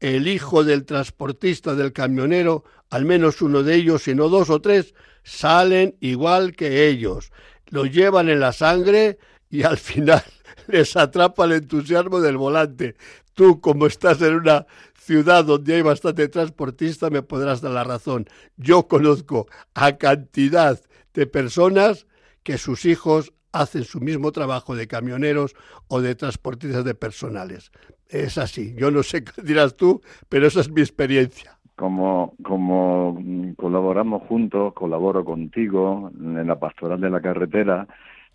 el 0.00 0.26
hijo 0.26 0.64
del 0.64 0.86
transportista 0.86 1.74
del 1.74 1.92
camionero, 1.92 2.64
al 2.88 3.04
menos 3.04 3.42
uno 3.42 3.62
de 3.62 3.74
ellos, 3.74 4.04
si 4.04 4.14
no 4.14 4.30
dos 4.30 4.48
o 4.48 4.62
tres, 4.62 4.94
salen 5.22 5.96
igual 6.00 6.56
que 6.56 6.88
ellos. 6.88 7.30
Lo 7.66 7.84
llevan 7.84 8.30
en 8.30 8.40
la 8.40 8.54
sangre 8.54 9.18
y 9.50 9.64
al 9.64 9.76
final 9.76 10.24
les 10.66 10.96
atrapa 10.96 11.44
el 11.44 11.52
entusiasmo 11.52 12.22
del 12.22 12.38
volante. 12.38 12.96
Tú, 13.34 13.60
como 13.60 13.86
estás 13.86 14.20
en 14.22 14.34
una 14.34 14.66
ciudad 14.94 15.44
donde 15.44 15.74
hay 15.74 15.82
bastante 15.82 16.28
transportista, 16.28 17.10
me 17.10 17.22
podrás 17.22 17.60
dar 17.60 17.72
la 17.72 17.84
razón. 17.84 18.26
Yo 18.56 18.86
conozco 18.88 19.46
a 19.74 19.96
cantidad 19.96 20.78
de 21.14 21.26
personas 21.26 22.06
que 22.42 22.58
sus 22.58 22.84
hijos 22.84 23.32
hacen 23.52 23.84
su 23.84 24.00
mismo 24.00 24.32
trabajo 24.32 24.74
de 24.74 24.86
camioneros 24.86 25.54
o 25.88 26.00
de 26.00 26.14
transportistas 26.14 26.84
de 26.84 26.94
personales. 26.94 27.70
Es 28.08 28.38
así. 28.38 28.74
Yo 28.76 28.90
no 28.90 29.02
sé 29.02 29.24
qué 29.24 29.42
dirás 29.42 29.76
tú, 29.76 30.00
pero 30.28 30.46
esa 30.46 30.60
es 30.60 30.70
mi 30.70 30.80
experiencia. 30.80 31.58
Como, 31.76 32.34
como 32.42 33.18
colaboramos 33.56 34.22
juntos, 34.28 34.74
colaboro 34.74 35.24
contigo 35.24 36.10
en 36.14 36.46
la 36.46 36.58
pastoral 36.58 37.00
de 37.00 37.10
la 37.10 37.20
carretera, 37.20 37.88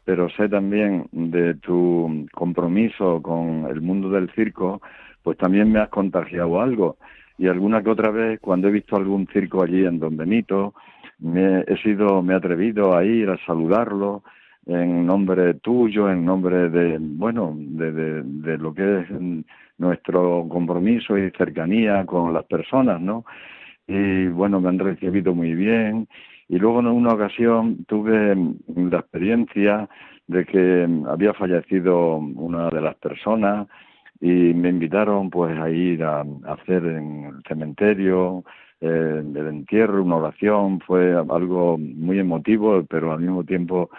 pero 0.08 0.30
sé 0.30 0.48
también 0.48 1.10
de 1.12 1.56
tu 1.56 2.28
compromiso 2.32 3.22
con 3.22 3.68
el 3.70 3.82
mundo 3.82 4.10
del 4.10 4.32
circo, 4.32 4.82
pues 5.22 5.38
también 5.38 5.70
me 5.70 5.82
has 5.82 5.90
contagiado 5.90 6.62
algo. 6.62 6.96
Y 7.38 7.48
alguna 7.48 7.84
que 7.84 7.90
otra 7.90 8.10
vez, 8.10 8.40
cuando 8.40 8.70
he 8.70 8.72
visto 8.72 8.96
algún 8.96 9.28
circo 9.28 9.62
allí 9.62 9.84
en 9.86 10.00
Don 10.00 10.16
Benito, 10.16 10.74
me 11.20 11.60
he 11.68 11.76
sido, 11.84 12.22
me 12.22 12.32
he 12.32 12.38
atrevido 12.38 12.96
a 12.96 13.04
ir 13.04 13.30
a 13.30 13.38
saludarlo 13.46 14.24
en 14.66 15.06
nombre 15.06 15.56
tuyo, 15.56 16.10
en 16.10 16.24
nombre 16.24 16.70
de, 16.70 16.98
bueno, 17.02 17.54
de, 17.58 17.92
de, 17.92 18.24
de 18.24 18.58
lo 18.58 18.74
que 18.74 19.02
es 19.02 19.08
nuestro 19.78 20.48
compromiso 20.48 21.18
y 21.18 21.32
cercanía 21.32 22.06
con 22.06 22.34
las 22.34 22.46
personas, 22.46 23.02
¿no? 23.02 23.26
Y 23.86 24.28
bueno, 24.28 24.62
me 24.62 24.70
han 24.70 24.80
recibido 24.80 25.36
muy 25.36 25.54
bien 25.54 26.08
y 26.50 26.58
luego 26.58 26.80
en 26.80 26.88
una 26.88 27.14
ocasión 27.14 27.86
tuve 27.86 28.36
la 28.68 29.00
experiencia 29.00 29.90
de 30.28 30.46
que 30.46 30.88
había 31.08 31.34
fallecido 31.34 32.18
una 32.18 32.70
de 32.70 32.82
las 32.82 32.96
personas 32.96 33.68
y 34.20 34.54
me 34.54 34.70
invitaron 34.70 35.30
pues 35.30 35.58
a 35.58 35.70
ir 35.70 36.04
a, 36.04 36.26
hacer 36.48 36.86
en 36.86 37.26
el 37.26 37.44
cementerio 37.48 38.44
eh, 38.80 39.24
el 39.24 39.48
entierro, 39.48 40.04
una 40.04 40.18
oración, 40.18 40.80
fue 40.82 41.14
algo 41.16 41.78
muy 41.78 42.20
emotivo, 42.20 42.84
pero 42.88 43.12
al 43.12 43.20
mismo 43.20 43.44
tiempo 43.44 43.90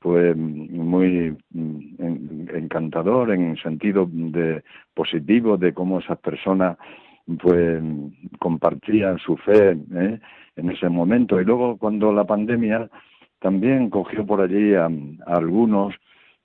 fue 0.00 0.34
muy 0.34 1.36
mm, 1.50 2.48
encantador 2.54 3.32
en 3.32 3.56
sentido 3.56 4.08
de 4.10 4.62
positivo 4.94 5.56
de 5.56 5.72
cómo 5.72 6.00
esas 6.00 6.18
personas 6.18 6.76
pues 7.40 7.82
compartían 8.38 9.18
su 9.18 9.36
fe 9.36 9.76
¿eh? 9.94 10.20
En 10.56 10.70
ese 10.70 10.88
momento. 10.88 11.40
Y 11.40 11.44
luego 11.44 11.76
cuando 11.76 12.12
la 12.12 12.24
pandemia 12.24 12.88
también 13.40 13.90
cogió 13.90 14.26
por 14.26 14.40
allí 14.40 14.74
a, 14.74 14.88
algunos 15.26 15.94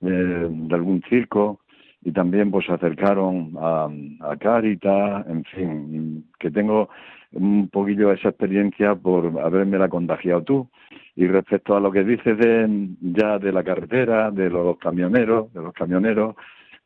eh, 0.02 0.48
de 0.50 0.74
algún 0.74 1.02
circo 1.08 1.60
y 2.04 2.12
también 2.12 2.50
pues 2.50 2.66
se 2.66 2.72
acercaron 2.72 3.52
a, 3.58 3.88
a 4.20 4.36
Caritas, 4.36 5.26
en 5.28 5.44
fin, 5.44 6.24
que 6.38 6.50
tengo 6.50 6.88
un 7.32 7.68
poquillo 7.68 8.12
esa 8.12 8.28
experiencia 8.28 8.94
por 8.94 9.38
haberme 9.40 9.78
la 9.78 9.88
contagiado 9.88 10.42
tú. 10.42 10.68
Y 11.14 11.26
respecto 11.26 11.76
a 11.76 11.80
lo 11.80 11.92
que 11.92 12.04
dices 12.04 12.38
de 12.38 12.88
ya 13.00 13.38
de 13.38 13.52
la 13.52 13.62
carretera, 13.62 14.30
de 14.30 14.50
los 14.50 14.78
camioneros, 14.78 15.52
de 15.52 15.62
los 15.62 15.72
camioneros, 15.74 16.34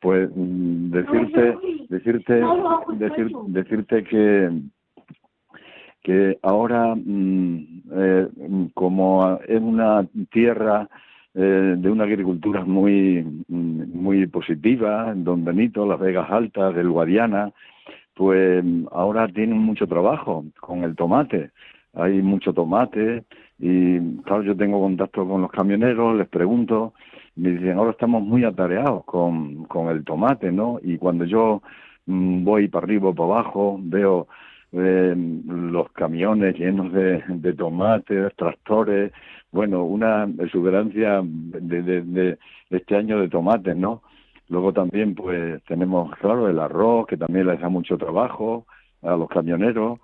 pues 0.01 0.29
mm, 0.35 0.91
decirte, 0.91 1.57
decirte, 1.89 2.43
decir, 2.99 3.31
decirte 3.49 4.05
que 4.05 4.51
que 6.07 6.39
ahora 6.43 6.95
mm, 6.95 7.83
eh, 7.93 8.29
como 8.75 9.41
es 9.49 9.61
una 9.61 10.07
tierra 10.31 10.89
eh, 11.35 11.75
de 11.77 11.91
una 11.91 12.05
agricultura 12.05 12.65
muy 12.65 13.25
mm, 13.49 13.93
muy 13.93 14.29
positiva, 14.29 15.13
Don 15.17 15.45
Benito, 15.45 15.85
las 15.85 15.99
Vegas 15.99 16.31
Altas, 16.31 16.77
del 16.77 16.91
Guadiana, 16.91 17.51
pues 18.15 18.65
ahora 18.93 19.27
tienen 19.27 19.59
mucho 19.59 19.89
trabajo 19.89 20.45
con 20.61 20.85
el 20.85 20.95
tomate. 20.95 21.51
Hay 21.95 22.23
mucho 22.23 22.53
tomate 22.53 23.25
y 23.59 23.99
claro, 24.23 24.45
yo 24.45 24.57
tengo 24.57 24.81
contacto 24.81 25.27
con 25.27 25.43
los 25.43 25.51
camioneros, 25.51 26.17
les 26.17 26.29
pregunto 26.29 26.93
me 27.35 27.51
dicen, 27.51 27.79
ahora 27.79 27.91
estamos 27.91 28.23
muy 28.23 28.45
atareados 28.45 29.05
con, 29.07 29.65
con 29.65 29.89
el 29.89 30.05
tomate, 30.05 30.53
¿no? 30.53 30.79
Y 30.85 30.99
cuando 30.99 31.25
yo 31.25 31.63
mm, 32.07 32.45
voy 32.45 32.69
para 32.69 32.85
arriba 32.85 33.09
o 33.11 33.15
para 33.15 33.41
abajo, 33.41 33.77
veo 33.83 34.29
eh, 34.73 35.15
los 35.17 35.91
camiones 35.93 36.59
llenos 36.59 36.93
de, 36.93 37.53
tomates, 37.55 38.35
tractores, 38.37 39.13
bueno, 39.53 39.85
una 39.85 40.29
exuberancia 40.39 41.21
de, 41.23 41.83
de, 42.03 42.39
este 42.71 42.97
año 42.97 43.21
de 43.21 43.29
tomates, 43.29 43.77
¿no? 43.77 44.03
Luego 44.49 44.73
también, 44.73 45.15
pues, 45.15 45.63
tenemos, 45.65 46.15
claro, 46.17 46.49
el 46.49 46.59
arroz, 46.59 47.07
que 47.07 47.17
también 47.17 47.47
les 47.47 47.61
da 47.61 47.69
mucho 47.69 47.97
trabajo 47.97 48.67
a 49.03 49.17
los 49.17 49.29
camioneros. 49.29 50.01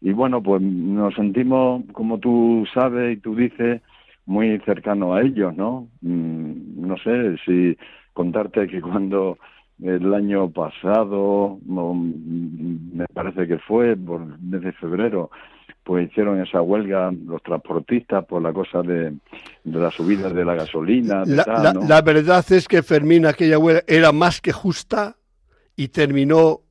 Y 0.00 0.12
bueno, 0.12 0.42
pues 0.42 0.60
nos 0.60 1.14
sentimos, 1.14 1.84
como 1.92 2.18
tú 2.18 2.66
sabes 2.74 3.16
y 3.16 3.20
tú 3.20 3.34
dices, 3.34 3.80
muy 4.26 4.58
cercano 4.60 5.14
a 5.14 5.22
ellos, 5.22 5.56
¿no? 5.56 5.88
Mm, 6.02 6.86
no 6.86 6.96
sé 6.98 7.36
si 7.44 7.76
contarte 8.12 8.66
que 8.66 8.80
cuando 8.80 9.38
el 9.82 10.14
año 10.14 10.50
pasado, 10.50 11.58
me 11.66 13.06
parece 13.12 13.46
que 13.46 13.58
fue 13.58 13.96
por 13.96 14.20
mes 14.40 14.62
de 14.62 14.72
febrero, 14.72 15.30
pues 15.84 16.10
hicieron 16.10 16.40
esa 16.40 16.62
huelga 16.62 17.12
los 17.12 17.42
transportistas 17.42 18.24
por 18.24 18.42
la 18.42 18.52
cosa 18.52 18.82
de, 18.82 19.14
de 19.64 19.78
la 19.78 19.90
subida 19.90 20.30
de 20.30 20.44
la 20.44 20.54
gasolina. 20.54 21.24
la, 21.24 21.74
la, 21.74 22.02
verdad 22.02 22.44
es 22.50 22.66
que 22.66 22.82
Fermín 22.82 23.26
aquella 23.26 23.58
huelga 23.58 23.82
era 23.86 24.12
más 24.12 24.40
que 24.40 24.52
justa 24.52 25.16
y 25.76 25.88
terminó 25.88 26.62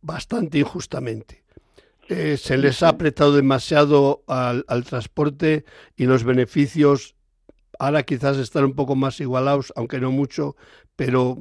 bastante 0.00 0.58
injustamente. 0.58 1.42
Eh, 2.08 2.36
se 2.36 2.58
les 2.58 2.82
ha 2.82 2.88
apretado 2.88 3.32
demasiado 3.32 4.22
al, 4.26 4.84
transporte 4.84 5.64
y 5.96 6.04
los 6.04 6.24
beneficios 6.24 7.14
ahora 7.78 8.02
quizás 8.02 8.36
están 8.36 8.64
un 8.64 8.74
poco 8.74 8.96
más 8.96 9.20
igualados, 9.20 9.72
aunque 9.76 9.98
no 9.98 10.10
mucho, 10.10 10.56
pero 10.94 11.38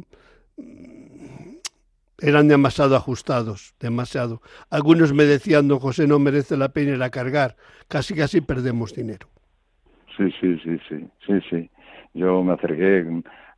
eran 2.22 2.48
demasiado 2.48 2.96
ajustados, 2.96 3.74
demasiado. 3.80 4.42
Algunos 4.70 5.14
me 5.14 5.24
decían, 5.24 5.68
don 5.68 5.80
José, 5.80 6.08
no 6.08 6.20
merece 6.20 6.56
la 6.56 6.70
pena 6.70 6.96
ir 6.96 7.04
a 7.04 7.10
cargar, 7.10 7.56
casi 7.88 8.14
casi 8.14 8.42
perdemos 8.42 8.94
dinero. 8.94 9.28
Sí, 10.16 10.32
sí, 10.40 10.60
sí, 10.64 10.78
sí, 10.88 11.08
sí, 11.26 11.34
sí. 11.50 11.70
Yo 12.14 12.44
me 12.44 12.54
acerqué 12.54 13.06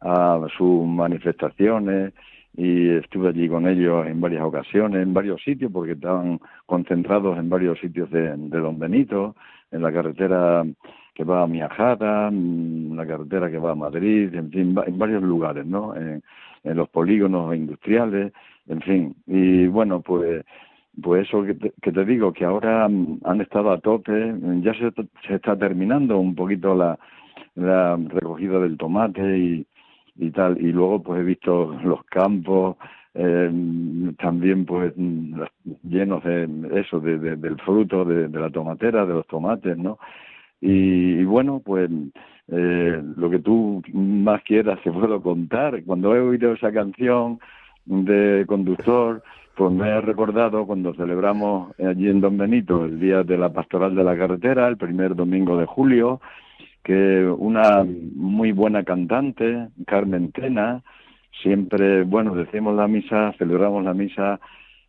a 0.01 0.39
sus 0.57 0.85
manifestaciones 0.85 2.13
y 2.55 2.89
estuve 2.89 3.29
allí 3.29 3.49
con 3.49 3.67
ellos 3.67 4.05
en 4.05 4.21
varias 4.21 4.43
ocasiones, 4.43 5.01
en 5.01 5.13
varios 5.13 5.41
sitios, 5.43 5.71
porque 5.71 5.93
estaban 5.93 6.39
concentrados 6.65 7.37
en 7.37 7.49
varios 7.49 7.79
sitios 7.79 8.09
de, 8.11 8.37
Don 8.37 8.77
Benito, 8.79 9.35
en 9.71 9.81
la 9.81 9.91
carretera 9.91 10.63
que 11.15 11.23
va 11.23 11.43
a 11.43 11.47
Miajata, 11.47 12.27
en 12.27 12.95
la 12.95 13.05
carretera 13.05 13.49
que 13.49 13.57
va 13.57 13.71
a 13.71 13.75
Madrid, 13.75 14.33
en 14.35 14.51
fin, 14.51 14.75
en 14.85 14.97
varios 14.97 15.23
lugares, 15.23 15.65
¿no? 15.65 15.95
En, 15.95 16.23
los 16.63 16.89
polígonos 16.89 17.55
industriales, 17.55 18.33
en 18.67 18.81
fin. 18.81 19.15
Y 19.27 19.67
bueno, 19.67 20.01
pues 20.01 20.45
pues 21.01 21.27
eso 21.27 21.43
que 21.43 21.91
te, 21.91 22.05
digo, 22.05 22.31
que 22.33 22.45
ahora 22.45 22.85
han 22.85 23.41
estado 23.41 23.71
a 23.71 23.79
tope, 23.79 24.33
ya 24.61 24.73
se, 24.75 24.91
se 25.27 25.35
está 25.35 25.57
terminando 25.57 26.19
un 26.19 26.35
poquito 26.35 26.75
la, 26.75 26.99
la 27.55 27.97
recogida 27.97 28.59
del 28.59 28.77
tomate 28.77 29.65
y, 30.17 30.31
tal. 30.31 30.59
Y 30.61 30.71
luego 30.71 31.01
pues 31.01 31.21
he 31.21 31.23
visto 31.23 31.75
los 31.83 32.03
campos 32.05 32.77
eh, 33.15 33.51
también 34.19 34.65
pues 34.65 34.93
llenos 35.83 36.23
de 36.23 36.47
eso, 36.79 36.99
de, 36.99 37.17
del 37.17 37.59
fruto, 37.61 38.05
de, 38.05 38.29
la 38.29 38.49
tomatera, 38.49 39.05
de 39.05 39.13
los 39.13 39.27
tomates, 39.27 39.77
¿no? 39.77 39.97
Y, 40.65 41.25
bueno, 41.25 41.61
pues 41.63 41.91
eh, 42.47 43.03
lo 43.17 43.29
que 43.29 43.39
tú 43.39 43.83
más 43.91 44.41
quieras 44.43 44.79
te 44.81 44.91
puedo 44.93 45.21
contar. 45.21 45.83
Cuando 45.83 46.15
he 46.15 46.19
oído 46.21 46.53
esa 46.53 46.71
canción 46.71 47.39
de 47.85 48.45
conductor, 48.47 49.21
pues 49.57 49.73
me 49.73 49.89
he 49.89 49.99
recordado 49.99 50.65
cuando 50.65 50.93
celebramos 50.93 51.77
allí 51.79 52.07
en 52.07 52.21
Don 52.21 52.37
Benito 52.37 52.85
el 52.85 52.97
día 52.97 53.23
de 53.23 53.37
la 53.37 53.51
pastoral 53.51 53.93
de 53.93 54.05
la 54.05 54.17
carretera, 54.17 54.69
el 54.69 54.77
primer 54.77 55.17
domingo 55.17 55.57
de 55.57 55.65
julio, 55.65 56.21
que 56.81 57.25
una 57.25 57.85
muy 58.15 58.53
buena 58.53 58.83
cantante, 58.83 59.67
Carmen 59.85 60.31
Tena, 60.31 60.81
siempre, 61.41 62.03
bueno, 62.03 62.35
decimos 62.35 62.73
la 62.73 62.87
misa, 62.87 63.33
celebramos 63.37 63.83
la 63.83 63.93
misa 63.93 64.39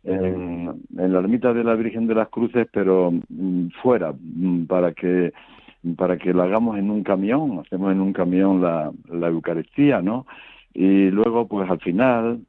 en, 0.05 0.67
la 0.95 1.19
ermita 1.19 1.53
de 1.53 1.65
la 1.65 1.75
Virgen 1.75 2.07
de 2.07 2.15
las 2.15 2.29
Cruces, 2.29 2.65
pero 2.71 3.11
mm, 3.11 3.67
fuera, 3.81 4.13
mm, 4.17 4.67
para 4.67 4.93
que 4.93 5.33
para 5.97 6.17
que 6.17 6.33
la 6.33 6.43
hagamos 6.43 6.77
en 6.77 6.89
un 6.89 7.03
camión, 7.03 7.59
hacemos 7.59 7.91
en 7.91 8.01
un 8.01 8.13
camión 8.13 8.61
la, 8.61 8.91
la 9.09 9.27
Eucaristía, 9.27 10.01
¿no? 10.01 10.25
Y 10.73 11.09
luego, 11.09 11.47
pues 11.47 11.69
al 11.69 11.79
final, 11.79 12.41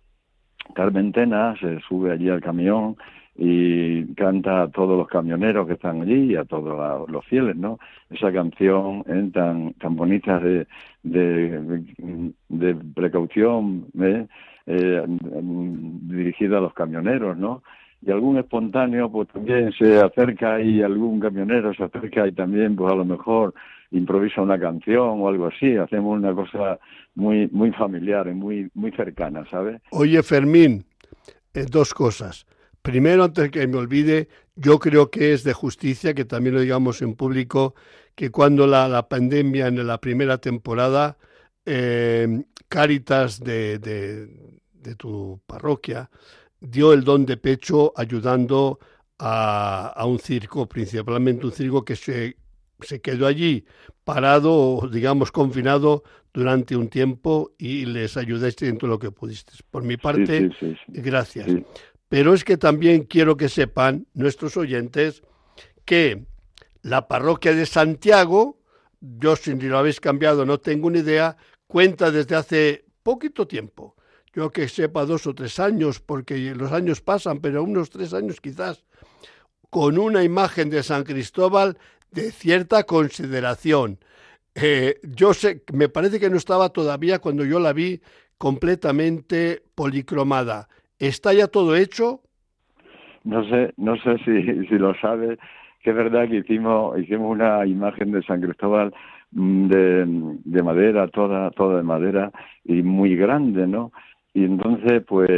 Carmen 0.75 1.13
Tena 1.13 1.55
se 1.61 1.81
sube 1.81 2.13
allí 2.13 2.29
al 2.29 2.41
camión 2.41 2.97
y 3.39 4.15
canta 4.15 4.63
a 4.63 4.69
todos 4.69 4.97
los 4.97 5.09
camioneros 5.09 5.67
que 5.67 5.75
están 5.75 6.01
allí 6.03 6.33
y 6.33 6.37
a 6.37 6.45
todos 6.45 7.09
los 7.11 7.25
fieles, 7.27 7.57
¿no? 7.57 7.79
Esa 8.11 8.33
canción 8.33 9.05
tan 9.33 9.97
bonita 9.97 10.39
de, 10.41 10.67
de, 11.03 12.75
precaución 12.95 13.87
¿eh? 14.01 14.27
Eh, 14.67 15.05
dirigida 15.07 16.59
a 16.59 16.63
los 16.63 16.73
camioneros, 16.73 17.37
¿no? 17.37 17.63
Y 18.07 18.11
algún 18.13 18.39
espontáneo 18.39 19.11
pues 19.11 19.29
también 19.29 19.73
se 19.73 20.01
acerca 20.01 20.61
y 20.61 20.81
algún 20.83 21.19
camionero 21.19 21.75
se 21.75 21.85
acerca 21.85 22.27
y 22.27 22.33
también 22.33 22.77
pues 22.77 22.93
a 22.93 22.97
lo 22.97 23.05
mejor 23.05 23.53
improvisa 23.91 24.43
una 24.43 24.59
canción 24.59 25.21
o 25.21 25.29
algo 25.29 25.47
así, 25.47 25.77
hacemos 25.77 26.17
una 26.17 26.35
cosa 26.35 26.79
muy 27.15 27.49
muy 27.49 27.73
familiar 27.73 28.29
y 28.29 28.35
muy 28.35 28.71
muy 28.75 28.93
cercana, 28.93 29.45
¿sabes? 29.51 29.81
Oye 29.91 30.23
Fermín, 30.23 30.85
dos 31.71 31.95
cosas 31.95 32.47
Primero, 32.87 33.25
antes 33.25 33.51
que 33.51 33.67
me 33.67 33.79
olvide, 33.79 34.29
yo 34.55 34.79
creo 34.79 35.11
que 35.11 35.33
es 35.33 35.43
de 35.43 35.53
justicia, 35.53 36.15
que 36.15 36.25
también 36.25 36.55
lo 36.55 36.61
digamos 36.61 37.03
en 37.03 37.17
público, 37.17 37.75
que 38.15 38.31
cuando 38.31 38.69
la, 38.69 39.09
pandemia 39.09 39.67
en 39.67 39.85
la 39.85 39.99
primera 39.99 40.39
temporada, 40.39 41.19
eh, 41.65 42.45
Cáritas 42.69 43.41
de, 43.41 43.81
de, 43.81 44.95
tu 44.95 45.41
parroquia 45.49 46.11
dio 46.71 46.93
el 46.93 47.05
don 47.05 47.27
de 47.27 47.37
pecho 47.37 47.93
ayudando 47.97 48.79
a, 49.19 49.89
a 49.89 50.05
un 50.05 50.19
circo, 50.19 50.69
principalmente 50.69 51.47
un 51.47 51.53
circo 51.53 51.85
que 51.85 51.97
se, 51.97 52.37
se 52.81 53.01
quedó 53.01 53.27
allí 53.27 53.65
parado, 54.05 54.89
digamos, 54.91 55.33
confinado 55.33 56.05
durante 56.33 56.77
un 56.77 56.89
tiempo 56.89 57.53
y 57.59 57.87
les 57.87 58.17
ayudaste 58.17 58.69
en 58.69 58.79
todo 58.79 58.91
lo 58.91 58.99
que 58.99 59.11
pudiste. 59.11 59.53
Por 59.71 59.83
mi 59.83 59.97
parte, 59.97 60.51
gracias. 60.87 61.49
Pero 62.09 62.35
es 62.35 62.45
que 62.45 62.57
también 62.57 63.05
quiero 63.05 63.37
que 63.37 63.49
sepan 63.49 64.07
nuestros 64.15 64.57
oyentes 64.57 65.23
que 65.85 66.25
la 66.83 67.09
parroquia 67.09 67.55
de 67.55 67.67
Santiago, 67.67 68.61
yo 69.01 69.35
si 69.35 69.55
lo 69.55 69.79
habéis 69.79 69.99
cambiado 69.99 70.47
no 70.47 70.59
tengo 70.61 70.91
ni 70.91 71.01
idea, 71.01 71.37
cuenta 71.67 72.11
desde 72.11 72.37
hace 72.37 72.85
poquito 73.03 73.47
tiempo. 73.47 73.96
Yo 74.37 74.51
que 74.51 74.69
sepa 74.69 75.07
dos 75.07 75.27
o 75.27 75.35
tres 75.35 75.59
años, 75.59 75.99
porque 75.99 76.55
los 76.55 76.71
años 76.71 77.01
pasan, 77.01 77.41
pero 77.41 77.65
unos 77.65 77.89
tres 77.89 78.13
años 78.13 78.39
quizás, 78.39 78.85
con 79.71 79.97
una 79.97 80.23
imagen 80.25 80.69
de 80.69 80.83
San 80.83 81.05
Cristóbal 81.05 81.79
de 82.13 82.31
cierta 82.33 82.85
consideración. 82.85 83.99
Eh, 84.55 84.97
yo 85.03 85.33
sé, 85.33 85.63
me 85.73 85.89
parece 85.89 86.21
que 86.21 86.29
no 86.29 86.37
estaba 86.37 86.69
todavía 86.69 87.19
cuando 87.19 87.47
yo 87.47 87.59
la 87.61 87.73
vi 87.73 88.03
completamente 88.37 89.63
policromada. 89.75 90.69
¿Está 90.99 91.33
ya 91.33 91.49
todo 91.49 91.75
hecho? 91.75 92.21
No 93.25 93.43
sé, 93.49 93.73
no 93.79 93.97
sé 93.97 94.19
si, 94.19 94.67
si 94.67 94.79
lo 94.79 94.95
sabes, 95.01 95.39
que 95.83 95.91
es 95.91 95.97
verdad 95.97 96.29
que 96.29 96.37
hicimos, 96.37 96.99
hicimos 96.99 97.33
una 97.33 97.65
imagen 97.65 98.13
de 98.13 98.23
San 98.23 98.43
Cristóbal 98.43 98.93
mm, 99.31 99.69
de, 99.69 100.05
de 100.45 100.63
madera, 100.63 101.09
toda, 101.09 101.51
toda 101.53 101.79
de 101.79 101.85
madera 101.85 102.31
y 102.65 102.83
muy 102.83 103.17
grande, 103.17 103.67
¿no? 103.67 103.93
Y 104.37 104.45
entonces, 104.45 105.03
pues, 105.09 105.31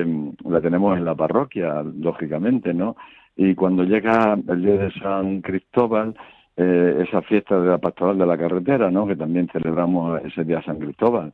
la 0.45 0.61
tenemos 0.61 0.99
en 0.99 1.05
la 1.05 1.15
parroquia, 1.15 1.85
lógicamente, 2.01 2.75
¿no? 2.75 2.97
Y 3.37 3.55
cuando 3.55 3.85
llega 3.85 4.37
el 4.49 4.61
día 4.61 4.77
de 4.77 4.91
San 4.95 5.41
Cristóbal, 5.41 6.17
eh, 6.57 7.05
esa 7.07 7.23
fiesta 7.23 7.61
de 7.61 7.69
la 7.69 7.79
pastoral 7.79 8.19
de 8.19 8.27
la 8.27 8.37
carretera, 8.37 8.91
¿no? 8.91 9.07
Que 9.07 9.15
también 9.15 9.49
celebramos 9.53 10.21
ese 10.25 10.43
día 10.43 10.65
San 10.65 10.81
Cristóbal, 10.81 11.33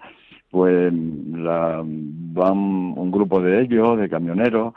pues 0.50 0.92
la, 0.92 1.82
van 1.82 2.58
un 2.58 3.10
grupo 3.10 3.40
de 3.40 3.62
ellos, 3.62 3.98
de 3.98 4.10
camioneros, 4.10 4.74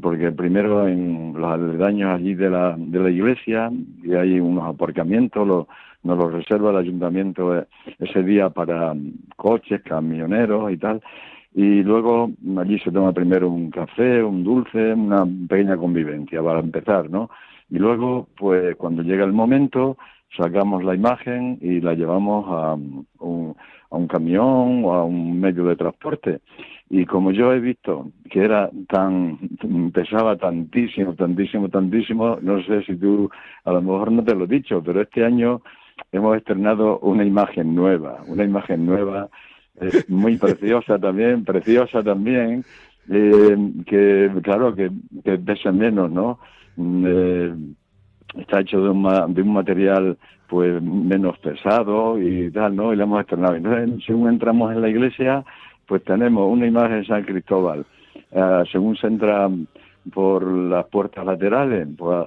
porque 0.00 0.30
primero 0.30 0.86
en 0.86 1.32
los 1.34 1.50
aledaños 1.50 2.14
allí 2.14 2.34
de 2.36 2.50
la, 2.50 2.76
de 2.78 3.00
la 3.00 3.10
iglesia 3.10 3.68
y 4.04 4.14
hay 4.14 4.38
unos 4.38 4.72
aparcamientos, 4.72 5.44
los, 5.44 5.66
nos 6.04 6.18
los 6.18 6.32
reserva 6.32 6.70
el 6.70 6.76
ayuntamiento 6.76 7.66
ese 7.98 8.22
día 8.22 8.50
para 8.50 8.94
coches, 9.34 9.82
camioneros 9.82 10.70
y 10.70 10.76
tal. 10.76 11.02
Y 11.54 11.82
luego 11.82 12.30
allí 12.58 12.78
se 12.78 12.90
toma 12.90 13.12
primero 13.12 13.50
un 13.50 13.70
café, 13.70 14.22
un 14.22 14.42
dulce, 14.42 14.94
una 14.94 15.26
pequeña 15.48 15.76
convivencia 15.76 16.42
para 16.42 16.60
empezar, 16.60 17.10
¿no? 17.10 17.28
Y 17.70 17.78
luego, 17.78 18.28
pues 18.36 18.76
cuando 18.76 19.02
llega 19.02 19.24
el 19.24 19.32
momento, 19.32 19.96
sacamos 20.36 20.82
la 20.82 20.94
imagen 20.94 21.58
y 21.60 21.80
la 21.80 21.94
llevamos 21.94 22.46
a 22.48 22.74
un, 22.74 23.56
a 23.90 23.96
un 23.96 24.06
camión 24.08 24.84
o 24.84 24.94
a 24.94 25.04
un 25.04 25.40
medio 25.40 25.64
de 25.64 25.76
transporte. 25.76 26.40
Y 26.88 27.06
como 27.06 27.30
yo 27.32 27.52
he 27.52 27.60
visto 27.60 28.10
que 28.30 28.40
era 28.40 28.70
tan, 28.88 29.38
pesaba 29.94 30.36
tantísimo, 30.36 31.14
tantísimo, 31.14 31.68
tantísimo, 31.68 32.38
no 32.42 32.62
sé 32.64 32.82
si 32.84 32.96
tú, 32.96 33.30
a 33.64 33.72
lo 33.72 33.80
mejor 33.80 34.12
no 34.12 34.24
te 34.24 34.34
lo 34.34 34.44
he 34.44 34.48
dicho, 34.48 34.82
pero 34.82 35.00
este 35.00 35.24
año 35.24 35.62
hemos 36.12 36.36
estrenado 36.36 36.98
una 36.98 37.24
imagen 37.24 37.74
nueva, 37.74 38.22
una 38.26 38.44
imagen 38.44 38.84
nueva, 38.84 39.28
muy 40.08 40.36
preciosa 40.36 40.98
también, 40.98 41.44
preciosa 41.44 42.02
también, 42.02 42.64
eh, 43.10 43.56
que 43.86 44.30
claro, 44.42 44.74
que, 44.74 44.90
que 45.24 45.38
pesa 45.38 45.72
menos, 45.72 46.10
¿no? 46.10 46.38
Mm, 46.76 47.04
eh, 47.06 47.54
está 48.38 48.60
hecho 48.60 48.82
de 48.82 48.90
un, 48.90 49.34
de 49.34 49.42
un 49.42 49.52
material 49.52 50.16
pues 50.48 50.82
menos 50.82 51.38
pesado 51.38 52.20
y 52.20 52.50
tal, 52.50 52.76
¿no? 52.76 52.92
Y 52.92 52.96
lo 52.96 53.04
hemos 53.04 53.20
estrenado. 53.20 53.54
Entonces, 53.54 54.04
según 54.06 54.28
entramos 54.28 54.70
en 54.72 54.82
la 54.82 54.90
iglesia, 54.90 55.44
pues 55.86 56.04
tenemos 56.04 56.46
una 56.50 56.66
imagen 56.66 57.00
de 57.00 57.06
San 57.06 57.24
Cristóbal. 57.24 57.86
Uh, 58.32 58.64
según 58.70 58.96
se 58.96 59.06
entra 59.06 59.48
por 60.12 60.44
las 60.44 60.86
puertas 60.86 61.24
laterales, 61.24 61.86
pues 61.96 62.26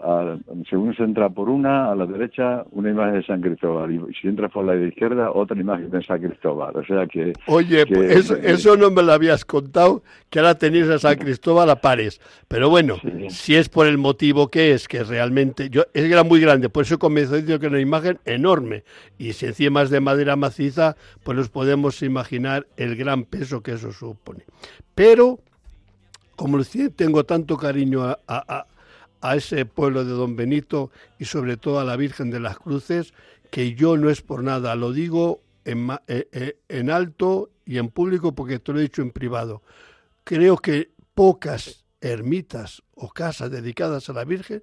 según 0.70 0.96
se 0.96 1.04
entra 1.04 1.30
por 1.30 1.50
una, 1.50 1.92
a 1.92 1.96
la 1.96 2.06
derecha, 2.06 2.64
una 2.72 2.90
imagen 2.90 3.16
de 3.16 3.24
San 3.24 3.42
Cristóbal, 3.42 3.92
y 3.92 4.14
si 4.14 4.28
entras 4.28 4.52
por 4.52 4.66
la 4.66 4.76
izquierda, 4.76 5.32
otra 5.32 5.60
imagen 5.60 5.90
de 5.90 6.02
San 6.04 6.22
Cristóbal. 6.22 6.76
O 6.78 6.86
sea 6.86 7.06
que... 7.08 7.34
Oye, 7.48 7.86
pues 7.86 8.32
eso, 8.32 8.78
no 8.78 8.92
me 8.92 9.04
lo 9.04 9.12
habías 9.12 9.44
contado, 9.44 10.04
que 10.30 10.40
ahora 10.40 10.56
tenéis 10.56 10.88
a 10.88 11.00
San 11.00 11.18
Cristóbal 11.18 11.70
a 11.70 11.82
pares. 11.82 12.22
Pero 12.48 12.70
bueno, 12.70 12.96
si 13.30 13.56
es 13.56 13.68
por 13.68 13.88
el 13.88 13.98
motivo 13.98 14.48
que 14.48 14.72
es, 14.72 14.88
que 14.88 15.04
realmente... 15.04 15.70
yo 15.70 15.84
Es 15.94 16.06
era 16.06 16.24
muy 16.24 16.40
grande, 16.40 16.70
por 16.70 16.84
eso 16.84 16.98
comienzo 16.98 17.36
diciendo 17.36 17.60
que 17.60 17.66
es 17.66 17.72
una 17.72 17.82
imagen 17.82 18.20
enorme. 18.26 18.84
Y 19.18 19.34
si 19.34 19.48
encima 19.48 19.82
es 19.82 19.90
de 19.90 20.00
madera 20.00 20.36
maciza, 20.38 20.96
pues 21.24 21.38
nos 21.38 21.50
podemos 21.50 22.02
imaginar 22.04 22.68
el 22.78 22.96
gran 22.96 23.26
peso 23.26 23.62
que 23.62 23.74
eso 23.74 23.92
supone. 23.92 24.46
Pero 24.94 25.40
como 26.36 26.62
tengo 26.96 27.26
tanto 27.26 27.58
cariño 27.58 28.04
a, 28.28 28.68
ese 29.36 29.66
pueblo 29.66 30.06
de 30.06 30.12
Don 30.12 30.36
Benito 30.36 30.92
y 31.18 31.26
sobre 31.26 31.58
todo 31.58 31.80
a 31.80 31.84
la 31.84 31.96
Virgen 31.96 32.30
de 32.30 32.40
las 32.40 32.60
Cruces, 32.60 33.14
que 33.50 33.74
yo 33.74 33.98
no 33.98 34.10
es 34.10 34.22
por 34.22 34.44
nada, 34.44 34.76
lo 34.76 34.92
digo 34.92 35.42
en, 35.64 35.90
eh, 36.08 36.28
eh, 36.32 36.58
en 36.70 36.92
alto 36.92 37.50
y 37.66 37.80
en 37.80 37.90
público 37.90 38.36
porque 38.36 38.60
te 38.60 38.72
lo 38.72 38.80
he 38.80 38.84
dicho 38.84 39.02
en 39.02 39.12
privado. 39.12 39.64
Creo 40.24 40.58
que 40.58 40.92
pocas 41.16 41.86
ermitas 42.02 42.84
o 42.94 43.10
casas 43.10 43.50
dedicadas 43.50 44.10
a 44.10 44.14
la 44.14 44.26
Virgen 44.26 44.62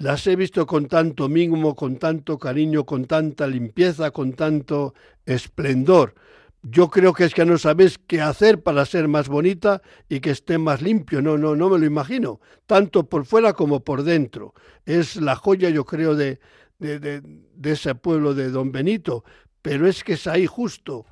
las 0.00 0.26
he 0.26 0.34
visto 0.34 0.66
con 0.66 0.88
tanto 0.88 1.28
mínimo, 1.28 1.76
con 1.76 1.98
tanto 1.98 2.38
cariño, 2.38 2.86
con 2.86 3.04
tanta 3.04 3.46
limpieza, 3.46 4.10
con 4.10 4.32
tanto 4.32 4.94
esplendor. 5.26 6.14
Yo 6.62 6.90
creo 6.90 7.14
que 7.14 7.24
es 7.24 7.34
que 7.34 7.46
no 7.46 7.56
sabes 7.56 7.98
qué 7.98 8.20
hacer 8.20 8.62
para 8.62 8.84
ser 8.84 9.08
más 9.08 9.28
bonita 9.28 9.80
y 10.08 10.20
que 10.20 10.30
esté 10.30 10.58
más 10.58 10.82
limpio. 10.82 11.22
No, 11.22 11.38
no, 11.38 11.56
no 11.56 11.70
me 11.70 11.78
lo 11.78 11.86
imagino. 11.86 12.40
Tanto 12.66 13.08
por 13.08 13.24
fuera 13.24 13.54
como 13.54 13.80
por 13.82 14.02
dentro. 14.02 14.54
Es 14.84 15.16
la 15.16 15.36
joya, 15.36 15.70
yo 15.70 15.84
creo, 15.84 16.14
de, 16.14 16.38
de, 16.78 17.22
de 17.22 17.72
ese 17.72 17.94
pueblo 17.94 18.34
de 18.34 18.50
Don 18.50 18.72
Benito. 18.72 19.24
Pero 19.62 19.86
es 19.86 20.04
que 20.04 20.14
es 20.14 20.26
ahí 20.26 20.46
justo, 20.46 21.06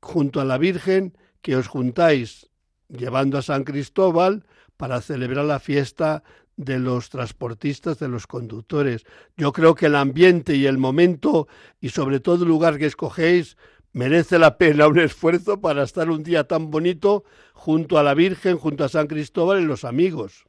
junto 0.00 0.40
a 0.40 0.44
la 0.44 0.58
Virgen, 0.58 1.16
que 1.42 1.56
os 1.56 1.66
juntáis 1.66 2.48
llevando 2.88 3.38
a 3.38 3.42
San 3.42 3.64
Cristóbal 3.64 4.44
para 4.76 5.00
celebrar 5.00 5.44
la 5.44 5.58
fiesta 5.58 6.22
de 6.56 6.78
los 6.78 7.08
transportistas, 7.08 7.98
de 7.98 8.08
los 8.08 8.26
conductores. 8.26 9.04
Yo 9.36 9.52
creo 9.52 9.74
que 9.74 9.86
el 9.86 9.94
ambiente 9.94 10.56
y 10.56 10.66
el 10.66 10.76
momento 10.76 11.46
y 11.80 11.90
sobre 11.90 12.20
todo 12.20 12.42
el 12.42 12.48
lugar 12.48 12.78
que 12.78 12.86
escogéis 12.86 13.56
merece 13.98 14.38
la 14.38 14.56
pena 14.58 14.86
un 14.86 15.00
esfuerzo 15.00 15.60
para 15.60 15.82
estar 15.82 16.08
un 16.08 16.22
día 16.22 16.44
tan 16.44 16.70
bonito 16.70 17.24
junto 17.52 17.98
a 17.98 18.04
la 18.04 18.14
Virgen, 18.14 18.56
junto 18.56 18.84
a 18.84 18.88
San 18.88 19.08
Cristóbal 19.08 19.60
y 19.60 19.66
los 19.66 19.84
amigos. 19.84 20.46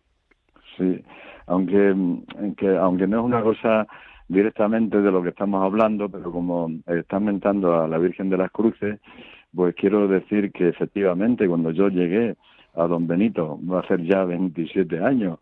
Sí, 0.77 1.03
aunque, 1.47 1.95
aunque 2.79 3.07
no 3.07 3.19
es 3.19 3.25
una 3.25 3.41
cosa 3.41 3.87
directamente 4.27 5.01
de 5.01 5.11
lo 5.11 5.23
que 5.23 5.29
estamos 5.29 5.65
hablando, 5.65 6.09
pero 6.09 6.31
como 6.31 6.69
están 6.85 7.25
mentando 7.25 7.81
a 7.81 7.87
la 7.87 7.97
Virgen 7.97 8.29
de 8.29 8.37
las 8.37 8.51
Cruces, 8.51 8.99
pues 9.55 9.73
quiero 9.73 10.07
decir 10.07 10.51
que 10.51 10.69
efectivamente 10.69 11.47
cuando 11.47 11.71
yo 11.71 11.89
llegué 11.89 12.35
a 12.75 12.85
Don 12.85 13.07
Benito, 13.07 13.59
va 13.67 13.79
a 13.79 13.87
ser 13.87 14.03
ya 14.03 14.25
27 14.25 15.03
años, 15.03 15.39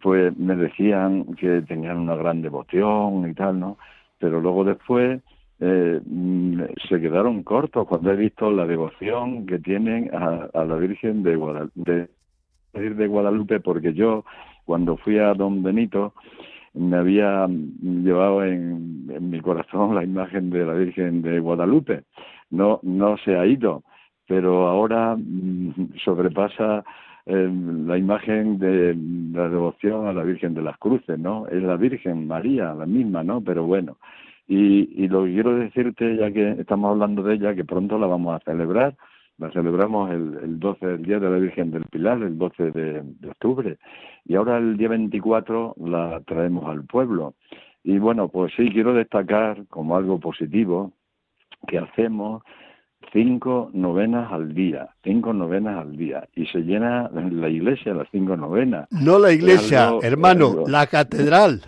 pues 0.00 0.36
me 0.38 0.54
decían 0.54 1.34
que 1.34 1.62
tenían 1.62 1.98
una 1.98 2.14
gran 2.14 2.40
devoción 2.40 3.28
y 3.28 3.34
tal, 3.34 3.58
¿no? 3.58 3.78
Pero 4.20 4.40
luego 4.40 4.62
después 4.62 5.20
eh, 5.60 6.00
mm, 6.04 6.62
se 6.88 7.00
quedaron 7.00 7.42
cortos 7.42 7.86
cuando 7.86 8.12
he 8.12 8.16
visto 8.16 8.50
la 8.50 8.66
devoción 8.66 9.46
que 9.46 9.58
tienen 9.58 10.10
a, 10.14 10.64
la 10.64 10.76
Virgen 10.76 11.22
de 11.22 11.36
Guadalupe, 11.36 12.08
de, 12.72 13.06
Guadalupe, 13.06 13.60
porque 13.60 13.92
yo 13.92 14.24
cuando 14.64 14.96
fui 14.96 15.18
a 15.18 15.34
Don 15.34 15.62
Benito 15.62 16.14
me 16.74 16.96
había 16.96 17.48
llevado 17.48 18.44
en, 18.44 19.08
en, 19.10 19.30
mi 19.30 19.40
corazón 19.40 19.94
la 19.94 20.04
imagen 20.04 20.50
de 20.50 20.64
la 20.64 20.74
Virgen 20.74 21.22
de 21.22 21.40
Guadalupe. 21.40 22.04
No, 22.50 22.78
no 22.82 23.16
se 23.18 23.36
ha 23.36 23.44
ido, 23.44 23.82
pero 24.28 24.68
ahora 24.68 25.16
mm, 25.16 25.94
sobrepasa 26.04 26.84
la 27.28 27.98
imagen 27.98 28.58
de 28.58 28.96
la 29.38 29.50
devoción 29.50 30.06
a 30.06 30.14
la 30.14 30.22
Virgen 30.22 30.54
de 30.54 30.62
las 30.62 30.78
Cruces, 30.78 31.18
¿no? 31.18 31.46
Es 31.48 31.62
la 31.62 31.76
Virgen 31.76 32.26
María, 32.26 32.72
la 32.72 32.86
misma, 32.86 33.22
¿no? 33.22 33.42
Pero 33.42 33.64
bueno, 33.64 33.98
y, 34.48 35.04
y 35.04 35.08
lo 35.08 35.24
que 35.24 35.34
quiero 35.34 35.56
decirte, 35.56 36.16
ya 36.16 36.32
que 36.32 36.52
estamos 36.52 36.90
hablando 36.90 37.22
de 37.22 37.34
ella, 37.34 37.54
que 37.54 37.64
pronto 37.64 37.98
la 37.98 38.06
vamos 38.06 38.34
a 38.34 38.44
celebrar, 38.44 38.96
la 39.36 39.50
celebramos 39.52 40.10
el, 40.10 40.38
el 40.42 40.58
12, 40.58 40.84
el 40.86 41.02
Día 41.02 41.20
de 41.20 41.30
la 41.30 41.36
Virgen 41.36 41.70
del 41.70 41.84
Pilar, 41.84 42.22
el 42.22 42.38
12 42.38 42.70
de, 42.70 43.02
de 43.04 43.28
octubre, 43.28 43.76
y 44.24 44.34
ahora 44.34 44.56
el 44.56 44.78
día 44.78 44.88
24 44.88 45.76
la 45.84 46.20
traemos 46.26 46.68
al 46.68 46.84
pueblo. 46.84 47.34
Y 47.84 47.98
bueno, 47.98 48.28
pues 48.28 48.52
sí, 48.56 48.70
quiero 48.70 48.94
destacar 48.94 49.66
como 49.68 49.96
algo 49.96 50.18
positivo 50.18 50.92
que 51.66 51.78
hacemos 51.78 52.42
cinco 53.12 53.70
novenas 53.72 54.32
al 54.32 54.54
día, 54.54 54.88
cinco 55.04 55.32
novenas 55.32 55.78
al 55.78 55.96
día, 55.96 56.26
y 56.34 56.46
se 56.46 56.60
llena 56.60 57.10
la 57.12 57.48
iglesia 57.48 57.94
las 57.94 58.08
cinco 58.10 58.36
novenas. 58.36 58.88
No 58.90 59.18
la 59.18 59.32
iglesia, 59.32 59.92
hermano, 60.02 60.64
la 60.66 60.86
catedral. 60.86 61.60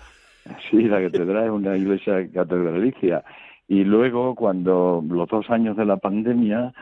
Sí, 0.70 0.82
la 0.84 1.00
catedral 1.02 1.44
es 1.44 1.50
una 1.50 1.76
iglesia 1.76 2.30
catedralicia. 2.32 3.24
Y 3.68 3.84
luego, 3.84 4.34
cuando 4.34 5.02
los 5.08 5.28
dos 5.28 5.48
años 5.50 5.76
de 5.76 5.84
la 5.84 5.96
pandemia, 5.96 6.72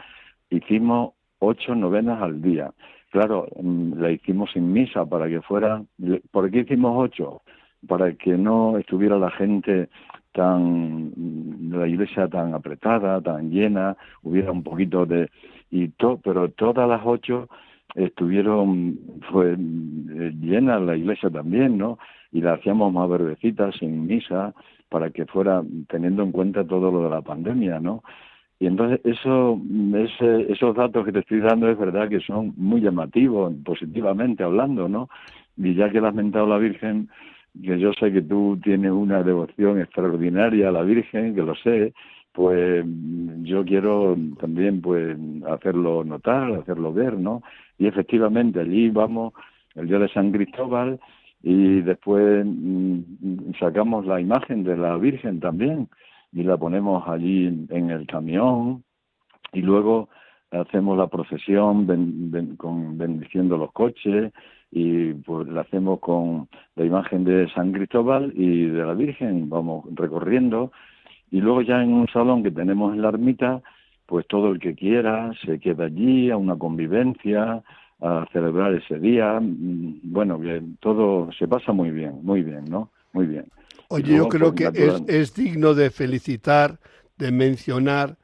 hicimos 0.50 1.12
ocho 1.38 1.74
novenas 1.74 2.22
al 2.22 2.40
día. 2.40 2.72
Claro, 3.10 3.46
mm, 3.60 4.00
la 4.00 4.10
hicimos 4.10 4.50
sin 4.52 4.72
misa 4.72 5.04
para 5.06 5.28
que 5.28 5.40
fuera. 5.42 5.82
¿Por 6.30 6.50
qué 6.50 6.60
hicimos 6.60 6.92
ocho? 6.96 7.42
Para 7.86 8.12
que 8.14 8.36
no 8.36 8.78
estuviera 8.78 9.18
la 9.18 9.30
gente 9.30 9.88
tan 10.32 11.12
la 11.70 11.86
iglesia 11.88 12.28
tan 12.28 12.54
apretada, 12.54 13.20
tan 13.20 13.50
llena, 13.50 13.96
hubiera 14.22 14.52
un 14.52 14.62
poquito 14.62 15.06
de 15.06 15.30
y 15.70 15.88
todo, 15.88 16.18
pero 16.18 16.50
todas 16.50 16.88
las 16.88 17.02
ocho 17.04 17.48
estuvieron 17.94 18.98
fue 19.30 19.52
eh, 19.52 20.32
llenas 20.40 20.82
la 20.82 20.96
iglesia 20.96 21.30
también, 21.30 21.78
¿no? 21.78 21.98
Y 22.32 22.40
la 22.40 22.54
hacíamos 22.54 22.92
más 22.92 23.08
verdecita, 23.08 23.72
sin 23.72 24.06
misa, 24.06 24.54
para 24.88 25.10
que 25.10 25.26
fuera 25.26 25.62
teniendo 25.88 26.22
en 26.22 26.32
cuenta 26.32 26.64
todo 26.64 26.90
lo 26.90 27.04
de 27.04 27.10
la 27.10 27.22
pandemia, 27.22 27.80
¿no? 27.80 28.02
Y 28.60 28.66
entonces 28.66 29.00
eso, 29.04 29.60
ese, 29.94 30.52
esos 30.52 30.74
datos 30.74 31.04
que 31.04 31.12
te 31.12 31.20
estoy 31.20 31.40
dando 31.40 31.68
es 31.68 31.78
verdad 31.78 32.08
que 32.08 32.20
son 32.20 32.54
muy 32.56 32.80
llamativos, 32.80 33.54
positivamente 33.64 34.42
hablando, 34.42 34.88
¿no? 34.88 35.08
Y 35.56 35.74
ya 35.74 35.90
que 35.90 36.00
la 36.00 36.08
has 36.08 36.14
mentado 36.14 36.46
la 36.46 36.58
Virgen, 36.58 37.08
que 37.62 37.78
yo 37.78 37.92
sé 37.92 38.12
que 38.12 38.22
tú 38.22 38.58
tienes 38.62 38.90
una 38.90 39.22
devoción 39.22 39.80
extraordinaria 39.80 40.68
a 40.68 40.72
la 40.72 40.82
Virgen, 40.82 41.34
que 41.34 41.42
lo 41.42 41.54
sé, 41.56 41.92
pues 42.32 42.84
yo 43.42 43.64
quiero 43.64 44.16
también 44.40 44.80
pues 44.80 45.16
hacerlo 45.48 46.04
notar, 46.04 46.52
hacerlo 46.52 46.92
ver, 46.92 47.18
¿no? 47.18 47.42
Y 47.78 47.86
efectivamente 47.86 48.60
allí 48.60 48.90
vamos 48.90 49.34
el 49.76 49.88
día 49.88 49.98
de 49.98 50.08
San 50.08 50.32
Cristóbal 50.32 50.98
y 51.42 51.80
después 51.82 52.44
mm, 52.44 53.52
sacamos 53.58 54.06
la 54.06 54.20
imagen 54.20 54.64
de 54.64 54.76
la 54.76 54.96
Virgen 54.96 55.40
también 55.40 55.88
y 56.32 56.42
la 56.42 56.56
ponemos 56.56 57.06
allí 57.08 57.46
en 57.70 57.90
el 57.90 58.06
camión. 58.06 58.84
Y 59.52 59.62
luego 59.62 60.08
hacemos 60.50 60.96
la 60.96 61.06
procesión 61.06 61.86
con 62.56 62.98
bendiciendo 62.98 63.56
los 63.56 63.72
coches 63.72 64.32
y 64.70 65.14
pues 65.14 65.48
la 65.48 65.62
hacemos 65.62 66.00
con 66.00 66.48
la 66.76 66.84
imagen 66.84 67.24
de 67.24 67.48
San 67.54 67.72
Cristóbal 67.72 68.32
y 68.34 68.66
de 68.66 68.84
la 68.84 68.94
Virgen, 68.94 69.48
vamos 69.48 69.84
recorriendo. 69.94 70.72
Y 71.30 71.40
luego 71.40 71.62
ya 71.62 71.82
en 71.82 71.92
un 71.92 72.08
salón 72.08 72.42
que 72.42 72.50
tenemos 72.50 72.94
en 72.94 73.02
la 73.02 73.08
ermita, 73.08 73.62
pues 74.06 74.26
todo 74.26 74.50
el 74.50 74.58
que 74.58 74.74
quiera 74.74 75.30
se 75.44 75.58
queda 75.58 75.84
allí 75.84 76.30
a 76.30 76.36
una 76.36 76.56
convivencia, 76.56 77.62
a 78.00 78.26
celebrar 78.32 78.74
ese 78.74 78.98
día, 78.98 79.38
mm, 79.40 80.00
bueno, 80.04 80.40
que 80.40 80.62
todo 80.80 81.30
se 81.32 81.48
pasa 81.48 81.72
muy 81.72 81.90
bien, 81.90 82.20
muy 82.22 82.42
bien, 82.42 82.64
¿no? 82.66 82.90
Muy 83.12 83.26
bien. 83.26 83.46
Oye, 83.88 84.16
yo 84.16 84.28
creo 84.28 84.54
pues, 84.54 84.70
que 84.70 84.86
es, 84.86 85.02
es 85.08 85.34
digno 85.34 85.74
de 85.74 85.90
felicitar, 85.90 86.78
de 87.16 87.32
mencionar 87.32 88.16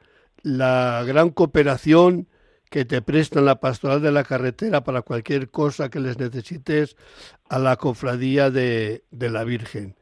la 0.43 1.03
gran 1.05 1.31
cooperación 1.31 2.27
que 2.69 2.85
te 2.85 3.01
prestan 3.01 3.45
la 3.45 3.59
pastoral 3.59 4.01
de 4.01 4.11
la 4.11 4.23
carretera 4.23 4.83
para 4.83 5.01
cualquier 5.01 5.49
cosa 5.49 5.89
que 5.89 5.99
les 5.99 6.19
necesites 6.19 6.95
a 7.49 7.59
la 7.59 7.75
cofradía 7.77 8.51
de, 8.51 9.03
de 9.11 9.29
la 9.29 9.43
Virgen. 9.43 9.95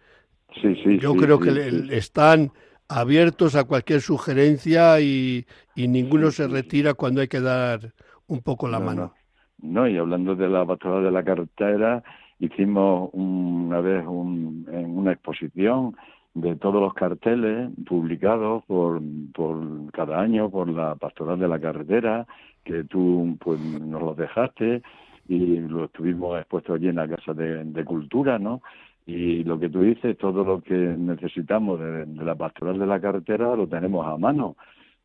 Sí, 0.61 0.75
sí, 0.83 0.99
Yo 0.99 1.15
creo 1.15 1.39
que 1.39 1.87
están 1.91 2.51
abiertos 2.87 3.55
a 3.55 3.63
cualquier 3.63 4.01
sugerencia 4.01 4.99
y, 4.99 5.45
y 5.75 5.87
ninguno 5.87 6.31
se 6.31 6.47
retira 6.47 6.93
cuando 6.93 7.21
hay 7.21 7.27
que 7.27 7.41
dar 7.41 7.93
un 8.27 8.41
poco 8.41 8.67
la 8.67 8.79
mano. 8.79 9.01
No. 9.01 9.22
Y 9.63 9.97
hablando 9.97 10.35
de 10.35 10.49
la 10.49 10.65
pastoral 10.65 11.03
de 11.03 11.11
la 11.11 11.23
carretera, 11.23 12.03
hicimos 12.39 13.09
una 13.13 13.79
vez 13.79 14.05
un, 14.05 14.67
una 14.69 15.13
exposición 15.13 15.95
de 16.33 16.55
todos 16.55 16.81
los 16.81 16.93
carteles 16.93 17.69
publicados 17.87 18.63
por, 18.65 19.01
por 19.33 19.91
cada 19.91 20.19
año 20.19 20.49
por 20.49 20.67
la 20.67 20.95
pastoral 20.95 21.39
de 21.39 21.47
la 21.47 21.59
carretera 21.59 22.25
que 22.65 22.83
tú 22.85 23.37
pues 23.39 23.59
nos 23.59 24.01
los 24.01 24.17
dejaste 24.17 24.81
y 25.27 25.59
lo 25.59 25.85
estuvimos 25.85 26.39
expuestos 26.39 26.75
allí 26.75 26.87
en 26.87 26.95
la 26.95 27.07
casa 27.07 27.33
de, 27.33 27.85
cultura 27.85 28.39
no 28.39 28.61
y 29.05 29.43
lo 29.43 29.59
que 29.59 29.69
tú 29.69 29.81
dices 29.81 30.17
todo 30.17 30.43
lo 30.43 30.61
que 30.61 30.75
necesitamos 30.75 31.79
de, 31.79 32.05
la 32.07 32.35
pastoral 32.35 32.79
de 32.79 32.87
la 32.87 32.99
carretera 32.99 33.55
lo 33.55 33.67
tenemos 33.67 34.05
a 34.05 34.17
mano 34.17 34.55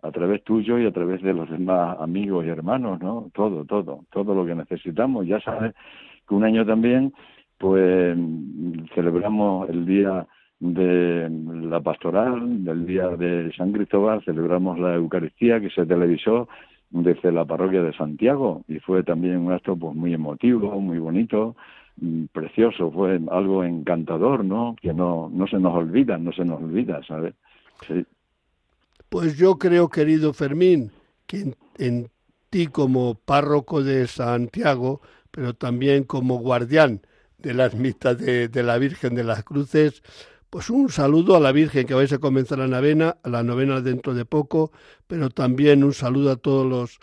a 0.03 0.11
través 0.11 0.45
tuyo 0.45 0.79
y 0.79 0.87
a 0.87 0.93
través 0.93 1.23
de 1.23 1.35
los 1.35 1.51
demás 1.51 1.99
amigos 2.01 2.45
y 2.45 2.49
hermanos 2.49 3.01
no 3.01 3.31
todo 3.35 3.65
todo 3.65 4.05
todo 4.11 4.35
lo 4.35 4.47
que 4.47 4.55
necesitamos 4.55 5.27
ya 5.27 5.41
sabes 5.41 5.75
que 6.27 6.35
un 6.35 6.45
año 6.45 6.65
también 6.65 7.13
pues 7.59 8.17
celebramos 8.95 9.69
el 9.69 9.85
día 9.85 10.27
de 10.61 11.29
la 11.31 11.81
pastoral, 11.81 12.65
del 12.65 12.87
día 12.87 13.09
de 13.09 13.53
San 13.57 13.73
Cristóbal, 13.73 14.23
celebramos 14.25 14.79
la 14.79 14.95
Eucaristía 14.95 15.61
que 15.61 15.71
se 15.71 15.87
televisó 15.87 16.49
desde 16.91 17.31
la 17.31 17.45
parroquia 17.45 17.83
de 17.83 17.93
Santiago 17.93 18.65
y 18.67 18.79
fue 18.81 19.03
también 19.03 19.39
un 19.39 19.53
acto 19.53 19.77
pues 19.77 19.95
muy 19.95 20.15
emotivo, 20.15 20.81
muy 20.81 20.99
bonito, 20.99 21.55
mm, 22.01 22.27
precioso, 22.33 22.91
fue 22.91 23.21
algo 23.31 23.63
encantador, 23.63 24.45
¿no? 24.45 24.75
Que 24.81 24.93
no, 24.95 25.31
no 25.33 25.47
se 25.47 25.59
nos 25.59 25.75
olvida, 25.75 26.19
no 26.19 26.33
se 26.33 26.45
nos 26.45 26.61
olvida, 26.61 27.03
¿sabes? 27.07 27.35
Sí. 27.87 28.05
Pues 29.09 29.37
yo 29.37 29.59
creo, 29.59 29.89
querido 29.89 30.33
Fermín, 30.33 30.93
que 31.27 31.55
en, 31.79 32.11
ti 32.51 32.67
como 32.67 33.15
párroco 33.15 33.83
de 33.83 34.07
Santiago, 34.07 35.01
pero 35.31 35.55
también 35.55 36.05
como 36.05 36.39
guardián 36.39 37.03
de 37.39 37.55
la 37.55 37.67
ermita 37.67 38.15
de, 38.15 38.49
de, 38.49 38.63
la 38.63 38.79
Virgen 38.79 39.15
de 39.15 39.25
las 39.25 39.45
Cruces, 39.45 40.03
pues 40.51 40.71
un 40.71 40.91
saludo 40.91 41.37
a 41.37 41.41
la 41.41 41.53
Virgen 41.53 41.87
que 41.87 41.95
vais 41.95 42.13
a 42.13 42.19
comenzar 42.19 42.59
la 42.59 42.67
novena, 42.67 43.19
a 43.23 43.29
la 43.29 43.43
novena 43.43 43.83
dentro 43.83 44.15
de 44.15 44.25
poco, 44.25 44.73
pero 45.07 45.29
también 45.29 45.85
un 45.85 45.93
saludo 45.93 46.33
a 46.33 46.37
todos 46.37 46.67
los 46.67 46.99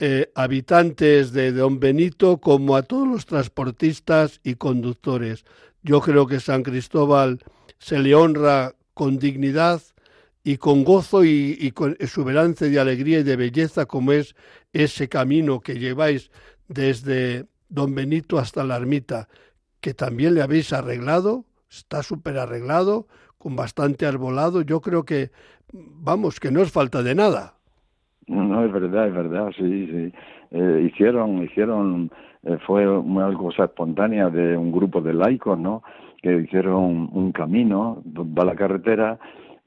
eh, 0.00 0.32
habitantes 0.34 1.32
de 1.32 1.52
Don 1.52 1.78
Benito 1.78 2.38
como 2.38 2.74
a 2.74 2.82
todos 2.82 3.06
los 3.06 3.26
transportistas 3.26 4.40
y 4.42 4.56
conductores. 4.56 5.44
Yo 5.82 6.00
creo 6.00 6.26
que 6.26 6.40
San 6.40 6.64
Cristóbal 6.64 7.40
se 7.78 8.00
le 8.00 8.14
honra 8.16 8.74
con 8.92 9.18
dignidad 9.18 9.80
y 10.44 10.58
con 10.58 10.84
gozo 10.84 11.24
y, 11.24 11.72
con 11.74 11.92
exuberancia 11.92 12.68
de 12.68 12.78
alegría 12.78 13.20
y 13.20 13.22
de 13.22 13.36
belleza 13.36 13.86
como 13.86 14.12
es 14.12 14.36
ese 14.74 15.08
camino 15.08 15.60
que 15.60 15.78
lleváis 15.78 16.30
desde 16.68 17.46
Don 17.70 17.94
Benito 17.94 18.38
hasta 18.38 18.62
la 18.62 18.76
ermita, 18.76 19.28
que 19.80 19.94
también 19.94 20.34
le 20.34 20.42
habéis 20.42 20.74
arreglado, 20.74 21.46
está 21.70 22.02
súper 22.02 22.38
arreglado, 22.38 23.06
con 23.38 23.56
bastante 23.56 24.04
arbolado. 24.04 24.60
Yo 24.60 24.82
creo 24.82 25.04
que, 25.04 25.30
vamos, 25.72 26.38
que 26.40 26.50
no 26.50 26.60
es 26.60 26.70
falta 26.70 27.02
de 27.02 27.14
nada. 27.14 27.54
No, 28.26 28.64
es 28.64 28.72
verdad, 28.72 29.08
es 29.08 29.14
verdad, 29.14 29.50
sí, 29.56 29.86
sí. 29.86 30.12
Eh, 30.50 30.90
hicieron, 30.90 31.42
hicieron, 31.42 32.10
eh, 32.42 32.58
fue 32.66 32.86
una 32.86 33.32
cosa 33.34 33.64
espontánea 33.64 34.28
de 34.28 34.56
un 34.56 34.70
grupo 34.70 35.00
de 35.00 35.14
laicos, 35.14 35.58
¿no? 35.58 35.82
Que 36.22 36.36
hicieron 36.36 37.08
un 37.12 37.32
camino, 37.32 38.02
va 38.06 38.44
la 38.44 38.54
carretera 38.54 39.18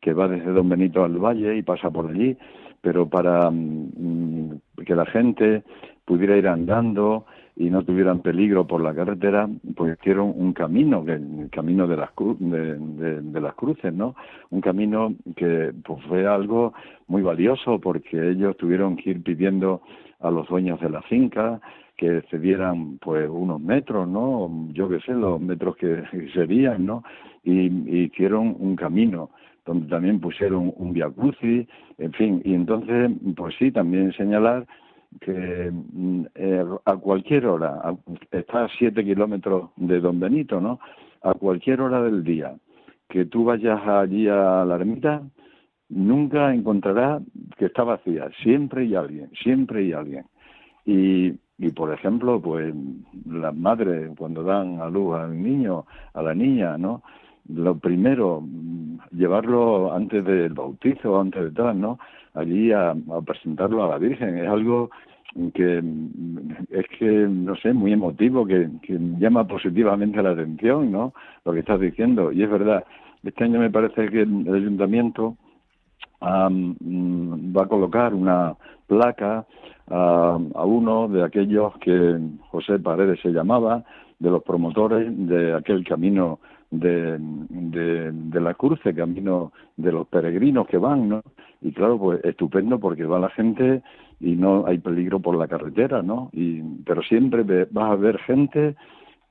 que 0.01 0.13
va 0.13 0.27
desde 0.27 0.51
Don 0.51 0.69
Benito 0.69 1.03
al 1.03 1.17
Valle 1.17 1.57
y 1.57 1.63
pasa 1.63 1.89
por 1.89 2.09
allí, 2.09 2.37
pero 2.81 3.07
para 3.07 3.49
mm, 3.51 4.59
que 4.85 4.95
la 4.95 5.05
gente 5.05 5.63
pudiera 6.05 6.37
ir 6.37 6.47
andando 6.47 7.25
y 7.59 7.71
no 7.71 7.83
tuvieran 7.83 8.21
peligro 8.21 8.67
por 8.67 8.81
la 8.81 8.93
carretera, 8.93 9.49
pues 9.75 9.97
hicieron 9.99 10.31
un 10.35 10.53
camino, 10.53 11.03
el 11.07 11.49
camino 11.51 11.87
de 11.87 11.97
las, 11.97 12.11
de, 12.15 13.41
las 13.41 13.55
cruces, 13.55 13.91
¿no? 13.91 14.15
Un 14.51 14.61
camino 14.61 15.15
que 15.35 15.73
pues, 15.83 16.03
fue 16.07 16.27
algo 16.27 16.73
muy 17.07 17.23
valioso 17.23 17.79
porque 17.79 18.29
ellos 18.29 18.55
tuvieron 18.57 18.95
que 18.95 19.09
ir 19.09 19.23
pidiendo 19.23 19.81
a 20.19 20.29
los 20.29 20.47
dueños 20.47 20.79
de 20.79 20.89
la 20.89 21.01
finca 21.03 21.59
que 21.97 22.21
cedieran 22.29 22.99
pues 22.99 23.27
unos 23.27 23.59
metros, 23.59 24.07
¿no? 24.07 24.67
Yo 24.71 24.87
qué 24.87 24.99
sé, 24.99 25.13
los 25.13 25.41
metros 25.41 25.75
que 25.77 26.03
serían, 26.33 26.85
¿no? 26.85 27.03
Y, 27.43 28.03
hicieron 28.03 28.55
un 28.59 28.75
camino 28.75 29.31
donde 29.67 29.87
también 29.87 30.19
pusieron 30.19 30.73
un 30.77 30.93
viacrucis, 30.93 31.67
en 31.97 32.13
fin, 32.13 32.41
y 32.43 32.53
entonces, 32.55 33.11
pues 33.35 33.53
sí, 33.59 33.71
también 33.71 34.13
señalar 34.13 34.65
que 35.21 35.71
mm, 35.71 36.25
eh, 36.35 36.65
a 36.85 36.95
cualquier 36.95 37.45
hora, 37.45 37.95
está 38.31 38.65
a 38.65 38.69
siete 38.79 39.03
kilómetros 39.03 39.71
de 39.75 39.99
Don 39.99 40.19
Benito, 40.19 40.59
¿no? 40.61 40.79
A 41.21 41.33
cualquier 41.33 41.81
hora 41.81 42.01
del 42.01 42.23
día 42.23 42.55
que 43.09 43.25
tú 43.25 43.45
vayas 43.45 43.79
allí 43.87 44.27
a 44.27 44.65
la 44.65 44.75
ermita, 44.75 45.21
nunca 45.89 46.53
encontrarás 46.53 47.21
que 47.57 47.65
está 47.65 47.83
vacía. 47.83 48.29
Siempre 48.43 48.81
hay 48.81 48.95
alguien, 48.95 49.29
siempre 49.43 49.79
hay 49.79 49.93
alguien. 49.93 50.25
Y, 50.85 51.33
y 51.57 51.71
por 51.73 51.93
ejemplo, 51.93 52.41
pues 52.41 52.73
las 53.25 53.55
madres 53.55 54.11
cuando 54.17 54.43
dan 54.43 54.81
a 54.81 54.89
luz 54.89 55.15
al 55.15 55.41
niño, 55.41 55.85
a 56.13 56.21
la 56.21 56.33
niña, 56.33 56.77
¿no? 56.77 57.01
Lo 57.53 57.77
primero, 57.77 58.43
llevarlo 59.11 59.93
antes 59.93 60.23
del 60.25 60.53
bautizo, 60.53 61.19
antes 61.19 61.43
de 61.43 61.51
tal, 61.51 61.79
¿no? 61.79 61.97
allí 62.37 62.71
a, 62.71 62.95
presentarlo 63.25 63.83
a 63.83 63.89
la 63.89 63.97
Virgen. 63.97 64.37
Es 64.37 64.47
algo 64.47 64.89
que 65.53 65.83
es 66.71 66.85
que, 66.97 67.05
no 67.05 67.55
sé, 67.57 67.73
muy 67.73 67.93
emotivo, 67.93 68.45
que, 68.45 68.69
llama 69.19 69.47
positivamente 69.47 70.21
la 70.21 70.31
atención, 70.31 70.91
¿no? 70.91 71.13
Lo 71.45 71.53
que 71.53 71.59
estás 71.59 71.79
diciendo. 71.79 72.31
Y 72.31 72.43
es 72.43 72.49
verdad, 72.49 72.85
este 73.23 73.43
año 73.43 73.59
me 73.59 73.69
parece 73.69 74.09
que 74.09 74.21
el 74.21 74.53
ayuntamiento 74.53 75.35
mm, 76.21 77.55
va 77.55 77.63
a 77.63 77.67
colocar 77.67 78.13
una 78.13 78.55
placa 78.87 79.45
a, 79.89 80.37
uno 80.65 81.07
de 81.07 81.23
aquellos 81.23 81.77
que 81.79 82.19
José 82.49 82.79
Paredes 82.79 83.19
se 83.21 83.29
llamaba, 83.29 83.83
de 84.19 84.31
los 84.31 84.41
promotores 84.41 85.07
de 85.27 85.53
aquel 85.53 85.85
camino 85.85 86.39
de, 86.71 87.17
de, 87.19 88.41
la 88.41 88.53
cruce, 88.53 88.93
camino 88.93 89.51
de 89.77 89.91
los 89.91 90.07
peregrinos 90.07 90.67
que 90.67 90.77
van, 90.77 91.09
¿no? 91.09 91.23
Y 91.61 91.71
claro, 91.71 91.97
pues 91.97 92.23
estupendo 92.23 92.79
porque 92.79 93.05
va 93.05 93.19
la 93.19 93.29
gente 93.29 93.81
y 94.19 94.35
no 94.35 94.65
hay 94.65 94.77
peligro 94.79 95.19
por 95.19 95.35
la 95.37 95.47
carretera, 95.47 96.01
¿no? 96.01 96.29
Y, 96.33 96.61
pero 96.85 97.01
siempre 97.03 97.43
vas 97.71 97.91
a 97.91 97.95
ver 97.95 98.17
gente 98.19 98.75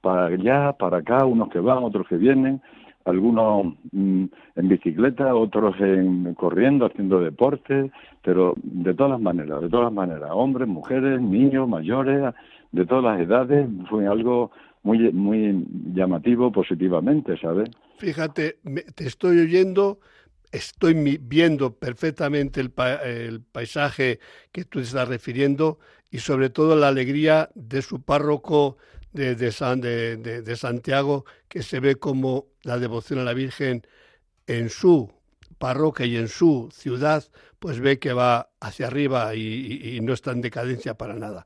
para 0.00 0.26
allá, 0.26 0.72
para 0.72 0.98
acá, 0.98 1.24
unos 1.24 1.48
que 1.50 1.60
van, 1.60 1.84
otros 1.84 2.06
que 2.08 2.16
vienen, 2.16 2.60
algunos 3.04 3.74
mm, 3.92 4.24
en 4.56 4.68
bicicleta, 4.68 5.34
otros 5.34 5.76
en 5.80 6.34
corriendo, 6.34 6.86
haciendo 6.86 7.20
deporte, 7.20 7.90
pero 8.22 8.54
de 8.62 8.94
todas 8.94 9.12
las 9.12 9.20
maneras, 9.20 9.60
de 9.60 9.68
todas 9.68 9.84
las 9.84 9.92
maneras, 9.92 10.30
hombres, 10.32 10.68
mujeres, 10.68 11.20
niños, 11.20 11.68
mayores, 11.68 12.34
de 12.72 12.84
todas 12.86 13.04
las 13.04 13.20
edades, 13.20 13.68
fue 13.88 14.06
algo 14.06 14.50
muy, 14.86 15.12
muy 15.12 15.66
llamativo 15.92 16.52
positivamente, 16.52 17.36
¿sabes? 17.38 17.68
Fíjate, 17.98 18.58
te 18.94 19.06
estoy 19.06 19.40
oyendo, 19.40 19.98
estoy 20.52 20.94
viendo 21.20 21.74
perfectamente 21.74 22.60
el, 22.60 22.72
el 23.04 23.40
paisaje 23.40 24.20
que 24.52 24.64
tú 24.64 24.78
estás 24.78 25.08
refiriendo 25.08 25.80
y 26.08 26.18
sobre 26.18 26.50
todo 26.50 26.76
la 26.76 26.88
alegría 26.88 27.50
de 27.56 27.82
su 27.82 28.00
párroco 28.02 28.76
de, 29.12 29.34
de, 29.34 29.50
San, 29.50 29.80
de, 29.80 30.16
de, 30.18 30.56
Santiago, 30.56 31.24
que 31.48 31.64
se 31.64 31.80
ve 31.80 31.96
como 31.96 32.46
la 32.62 32.78
devoción 32.78 33.18
a 33.18 33.24
la 33.24 33.34
Virgen 33.34 33.82
en 34.46 34.70
su 34.70 35.10
parroquia 35.58 36.06
y 36.06 36.16
en 36.16 36.28
su 36.28 36.68
ciudad, 36.72 37.24
pues 37.58 37.80
ve 37.80 37.98
que 37.98 38.12
va 38.12 38.50
hacia 38.60 38.86
arriba 38.86 39.34
y, 39.34 39.96
y 39.96 40.00
no 40.00 40.12
está 40.12 40.30
en 40.30 40.42
decadencia 40.42 40.94
para 40.94 41.14
nada. 41.14 41.44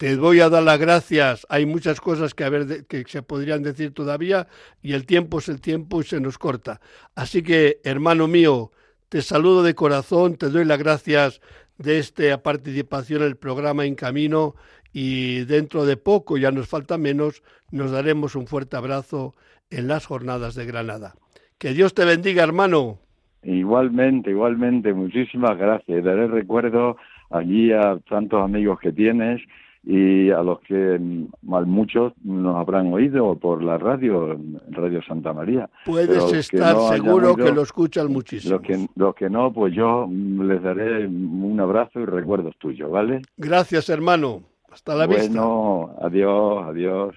Te 0.00 0.16
voy 0.16 0.40
a 0.40 0.48
dar 0.48 0.62
las 0.62 0.80
gracias. 0.80 1.46
Hay 1.50 1.66
muchas 1.66 2.00
cosas 2.00 2.32
que, 2.32 2.48
ver, 2.48 2.86
que 2.86 3.04
se 3.06 3.22
podrían 3.22 3.62
decir 3.62 3.92
todavía 3.92 4.46
y 4.80 4.94
el 4.94 5.04
tiempo 5.04 5.40
es 5.40 5.50
el 5.50 5.60
tiempo 5.60 6.00
y 6.00 6.04
se 6.04 6.22
nos 6.22 6.38
corta. 6.38 6.80
Así 7.14 7.42
que, 7.42 7.80
hermano 7.84 8.26
mío, 8.26 8.70
te 9.10 9.20
saludo 9.20 9.62
de 9.62 9.74
corazón, 9.74 10.36
te 10.36 10.48
doy 10.48 10.64
las 10.64 10.78
gracias 10.78 11.42
de 11.76 11.98
esta 11.98 12.42
participación 12.42 13.20
en 13.20 13.28
el 13.28 13.36
programa 13.36 13.84
En 13.84 13.94
Camino 13.94 14.54
y 14.90 15.40
dentro 15.40 15.84
de 15.84 15.98
poco, 15.98 16.38
ya 16.38 16.50
nos 16.50 16.66
falta 16.66 16.96
menos, 16.96 17.42
nos 17.70 17.90
daremos 17.90 18.36
un 18.36 18.46
fuerte 18.46 18.78
abrazo 18.78 19.34
en 19.68 19.86
las 19.86 20.06
jornadas 20.06 20.54
de 20.54 20.64
Granada. 20.64 21.12
Que 21.58 21.74
Dios 21.74 21.92
te 21.92 22.06
bendiga, 22.06 22.42
hermano. 22.42 23.00
Igualmente, 23.42 24.30
igualmente, 24.30 24.94
muchísimas 24.94 25.58
gracias. 25.58 26.02
Daré 26.02 26.26
recuerdo 26.26 26.96
allí 27.28 27.70
a 27.70 27.98
tantos 28.08 28.42
amigos 28.42 28.80
que 28.80 28.92
tienes 28.92 29.42
y 29.82 30.30
a 30.30 30.42
los 30.42 30.60
que 30.60 31.00
mal 31.42 31.66
muchos 31.66 32.12
nos 32.22 32.56
habrán 32.56 32.92
oído 32.92 33.34
por 33.36 33.62
la 33.62 33.78
radio, 33.78 34.38
Radio 34.68 35.02
Santa 35.02 35.32
María. 35.32 35.70
Puedes 35.86 36.32
estar 36.32 36.76
seguro 36.92 37.34
que 37.34 37.50
lo 37.50 37.62
escuchan 37.62 38.12
muchísimo. 38.12 38.56
Los 38.56 38.62
que, 38.62 38.86
los 38.94 39.14
que 39.14 39.30
no, 39.30 39.52
pues 39.52 39.74
yo 39.74 40.06
les 40.10 40.62
daré 40.62 41.06
un 41.06 41.58
abrazo 41.60 42.00
y 42.00 42.04
recuerdos 42.04 42.56
tuyos, 42.58 42.90
¿vale? 42.90 43.22
Gracias, 43.36 43.88
hermano. 43.88 44.42
Hasta 44.70 44.94
la 44.94 45.06
vista. 45.06 45.26
Bueno, 45.26 45.96
adiós, 46.00 46.64
adiós. 46.66 47.16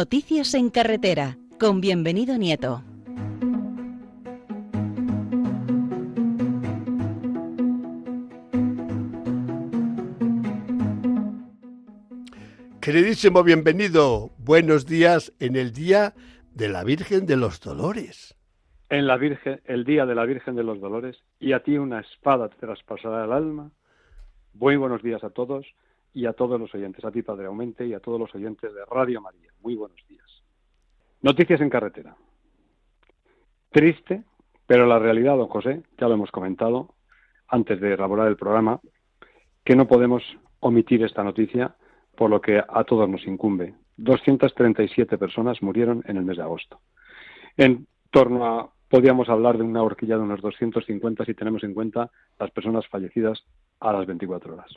Noticias 0.00 0.54
en 0.54 0.70
carretera, 0.70 1.38
con 1.58 1.80
bienvenido 1.80 2.38
Nieto. 2.38 2.84
Queridísimo 12.80 13.42
bienvenido, 13.42 14.30
buenos 14.38 14.86
días 14.86 15.32
en 15.40 15.56
el 15.56 15.72
Día 15.72 16.14
de 16.54 16.68
la 16.68 16.84
Virgen 16.84 17.26
de 17.26 17.36
los 17.36 17.60
Dolores. 17.60 18.36
En 18.90 19.08
la 19.08 19.16
Virgen, 19.16 19.60
el 19.64 19.82
Día 19.82 20.06
de 20.06 20.14
la 20.14 20.26
Virgen 20.26 20.54
de 20.54 20.62
los 20.62 20.80
Dolores, 20.80 21.16
y 21.40 21.54
a 21.54 21.64
ti 21.64 21.76
una 21.76 21.98
espada 21.98 22.48
te 22.48 22.56
traspasará 22.58 23.24
el 23.24 23.32
alma. 23.32 23.72
Muy 24.54 24.76
buenos 24.76 25.02
días 25.02 25.24
a 25.24 25.30
todos 25.30 25.66
y 26.12 26.26
a 26.26 26.32
todos 26.32 26.60
los 26.60 26.74
oyentes, 26.74 27.04
a 27.04 27.10
ti 27.10 27.22
Padre 27.22 27.46
Aumente 27.46 27.86
y 27.86 27.94
a 27.94 28.00
todos 28.00 28.18
los 28.18 28.34
oyentes 28.34 28.74
de 28.74 28.84
Radio 28.84 29.20
María. 29.20 29.52
Muy 29.60 29.74
buenos 29.74 29.98
días. 30.08 30.26
Noticias 31.22 31.60
en 31.60 31.70
carretera. 31.70 32.16
Triste, 33.70 34.24
pero 34.66 34.86
la 34.86 34.98
realidad, 34.98 35.36
don 35.36 35.48
José, 35.48 35.82
ya 35.98 36.08
lo 36.08 36.14
hemos 36.14 36.30
comentado 36.30 36.94
antes 37.48 37.80
de 37.80 37.94
elaborar 37.94 38.28
el 38.28 38.36
programa, 38.36 38.80
que 39.64 39.76
no 39.76 39.86
podemos 39.86 40.22
omitir 40.60 41.02
esta 41.02 41.24
noticia 41.24 41.76
por 42.16 42.30
lo 42.30 42.40
que 42.40 42.58
a 42.58 42.84
todos 42.84 43.08
nos 43.08 43.26
incumbe. 43.26 43.74
237 43.96 45.18
personas 45.18 45.62
murieron 45.62 46.02
en 46.06 46.16
el 46.16 46.24
mes 46.24 46.36
de 46.36 46.42
agosto. 46.42 46.80
En 47.56 47.86
torno 48.10 48.46
a, 48.46 48.70
podríamos 48.88 49.28
hablar 49.28 49.58
de 49.58 49.64
una 49.64 49.82
horquilla 49.82 50.16
de 50.16 50.22
unos 50.22 50.40
250 50.40 51.24
si 51.24 51.34
tenemos 51.34 51.62
en 51.64 51.74
cuenta 51.74 52.10
las 52.38 52.50
personas 52.50 52.86
fallecidas 52.88 53.44
a 53.80 53.92
las 53.92 54.06
24 54.06 54.54
horas. 54.54 54.70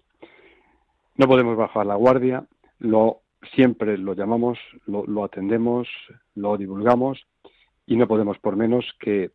No 1.15 1.27
podemos 1.27 1.57
bajar 1.57 1.85
la 1.85 1.95
guardia, 1.95 2.45
lo 2.79 3.21
siempre 3.53 3.97
lo 3.97 4.13
llamamos, 4.13 4.59
lo, 4.85 5.23
atendemos, 5.23 5.87
lo 6.35 6.57
divulgamos 6.57 7.25
y 7.85 7.95
no 7.95 8.07
podemos 8.07 8.37
por 8.39 8.55
menos 8.55 8.85
que, 8.99 9.31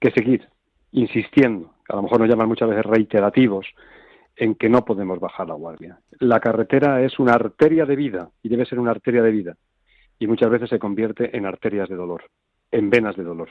que 0.00 0.10
seguir 0.10 0.48
insistiendo, 0.92 1.74
a 1.88 1.96
lo 1.96 2.02
mejor 2.02 2.20
nos 2.20 2.28
llaman 2.28 2.48
muchas 2.48 2.68
veces 2.68 2.84
reiterativos, 2.84 3.66
en 4.36 4.54
que 4.54 4.68
no 4.68 4.84
podemos 4.84 5.20
bajar 5.20 5.46
la 5.46 5.54
guardia. 5.54 5.98
La 6.18 6.40
carretera 6.40 7.02
es 7.02 7.18
una 7.18 7.34
arteria 7.34 7.84
de 7.84 7.96
vida 7.96 8.30
y 8.42 8.48
debe 8.48 8.64
ser 8.64 8.78
una 8.78 8.90
arteria 8.90 9.22
de 9.22 9.30
vida 9.30 9.56
y 10.18 10.26
muchas 10.26 10.50
veces 10.50 10.70
se 10.70 10.78
convierte 10.78 11.36
en 11.36 11.46
arterias 11.46 11.88
de 11.88 11.96
dolor, 11.96 12.24
en 12.70 12.90
venas 12.90 13.16
de 13.16 13.24
dolor. 13.24 13.50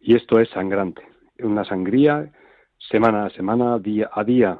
Y 0.00 0.16
esto 0.16 0.40
es 0.40 0.48
sangrante, 0.50 1.02
una 1.40 1.64
sangría 1.64 2.32
semana 2.78 3.26
a 3.26 3.30
semana, 3.30 3.78
día 3.78 4.10
a 4.12 4.24
día, 4.24 4.58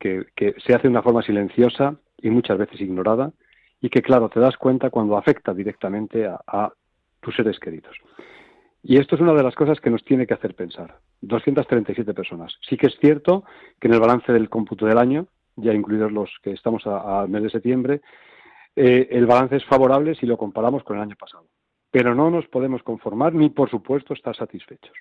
que, 0.00 0.54
se 0.66 0.74
hace 0.74 0.84
de 0.84 0.88
una 0.88 1.02
forma 1.02 1.22
silenciosa 1.22 1.94
y 2.18 2.30
muchas 2.30 2.58
veces 2.58 2.80
ignorada, 2.80 3.32
y 3.80 3.88
que, 3.88 4.02
claro, 4.02 4.28
te 4.28 4.40
das 4.40 4.56
cuenta 4.56 4.90
cuando 4.90 5.16
afecta 5.16 5.54
directamente 5.54 6.26
a, 6.26 6.72
tus 7.20 7.36
seres 7.36 7.58
queridos. 7.58 7.96
Y 8.82 8.96
esto 8.96 9.14
es 9.14 9.20
una 9.20 9.34
de 9.34 9.42
las 9.42 9.54
cosas 9.54 9.78
que 9.78 9.90
nos 9.90 10.02
tiene 10.04 10.26
que 10.26 10.32
hacer 10.32 10.54
pensar. 10.54 10.96
237 11.20 12.14
personas. 12.14 12.56
Sí 12.66 12.78
que 12.78 12.86
es 12.86 12.96
cierto 12.98 13.44
que 13.78 13.88
en 13.88 13.94
el 13.94 14.00
balance 14.00 14.32
del 14.32 14.48
cómputo 14.48 14.86
del 14.86 14.96
año, 14.96 15.26
ya 15.56 15.74
incluidos 15.74 16.12
los 16.12 16.30
que 16.42 16.52
estamos 16.52 16.86
al 16.86 17.28
mes 17.28 17.42
de 17.42 17.50
septiembre, 17.50 18.00
eh, 18.74 19.08
el 19.10 19.26
balance 19.26 19.56
es 19.56 19.64
favorable 19.66 20.14
si 20.14 20.24
lo 20.24 20.38
comparamos 20.38 20.82
con 20.82 20.96
el 20.96 21.02
año 21.02 21.16
pasado. 21.16 21.44
Pero 21.90 22.14
no 22.14 22.30
nos 22.30 22.46
podemos 22.46 22.82
conformar 22.82 23.34
ni, 23.34 23.50
por 23.50 23.68
supuesto, 23.68 24.14
estar 24.14 24.34
satisfechos. 24.34 24.96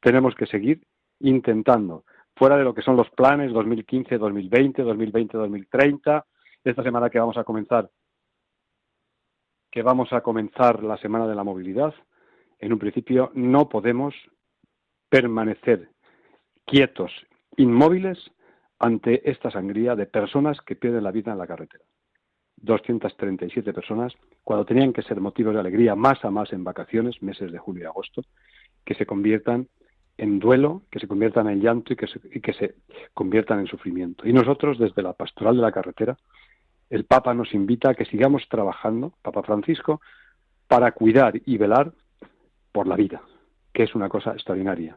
Tenemos 0.00 0.34
que 0.34 0.46
seguir 0.46 0.82
intentando 1.20 2.04
fuera 2.34 2.56
de 2.56 2.64
lo 2.64 2.74
que 2.74 2.82
son 2.82 2.96
los 2.96 3.10
planes 3.10 3.52
2015, 3.52 4.18
2020, 4.18 4.82
2020, 4.82 5.38
2030. 5.38 6.26
Esta 6.64 6.82
semana 6.82 7.10
que 7.10 7.18
vamos 7.18 7.36
a 7.36 7.44
comenzar, 7.44 7.90
que 9.70 9.82
vamos 9.82 10.12
a 10.12 10.20
comenzar 10.20 10.82
la 10.82 10.96
semana 10.98 11.26
de 11.26 11.34
la 11.34 11.44
movilidad, 11.44 11.94
en 12.58 12.72
un 12.72 12.78
principio 12.78 13.30
no 13.34 13.68
podemos 13.68 14.14
permanecer 15.08 15.90
quietos, 16.64 17.12
inmóviles 17.56 18.18
ante 18.78 19.28
esta 19.30 19.50
sangría 19.50 19.94
de 19.94 20.06
personas 20.06 20.60
que 20.60 20.76
pierden 20.76 21.04
la 21.04 21.10
vida 21.10 21.32
en 21.32 21.38
la 21.38 21.46
carretera. 21.46 21.84
237 22.56 23.72
personas, 23.72 24.12
cuando 24.44 24.64
tenían 24.64 24.92
que 24.92 25.02
ser 25.02 25.20
motivos 25.20 25.54
de 25.54 25.60
alegría 25.60 25.94
más 25.94 26.24
a 26.24 26.30
más 26.30 26.52
en 26.52 26.64
vacaciones, 26.64 27.20
meses 27.22 27.50
de 27.50 27.58
julio 27.58 27.84
y 27.84 27.86
agosto, 27.86 28.22
que 28.84 28.94
se 28.94 29.06
conviertan 29.06 29.68
en 30.18 30.38
duelo, 30.38 30.82
que 30.90 30.98
se 30.98 31.08
conviertan 31.08 31.48
en 31.48 31.60
llanto 31.60 31.92
y 31.92 31.96
que, 31.96 32.06
se, 32.06 32.20
que 32.20 32.52
se 32.52 32.74
conviertan 33.14 33.60
en 33.60 33.66
sufrimiento. 33.66 34.26
Y 34.26 34.32
nosotros, 34.32 34.78
desde 34.78 35.02
la 35.02 35.14
pastoral 35.14 35.56
de 35.56 35.62
la 35.62 35.72
carretera, 35.72 36.16
el 36.90 37.04
Papa 37.04 37.32
nos 37.34 37.54
invita 37.54 37.90
a 37.90 37.94
que 37.94 38.04
sigamos 38.04 38.46
trabajando, 38.48 39.14
Papa 39.22 39.42
Francisco, 39.42 40.00
para 40.68 40.92
cuidar 40.92 41.40
y 41.46 41.56
velar 41.56 41.92
por 42.70 42.86
la 42.86 42.96
vida, 42.96 43.22
que 43.72 43.84
es 43.84 43.94
una 43.94 44.08
cosa 44.08 44.32
extraordinaria. 44.32 44.96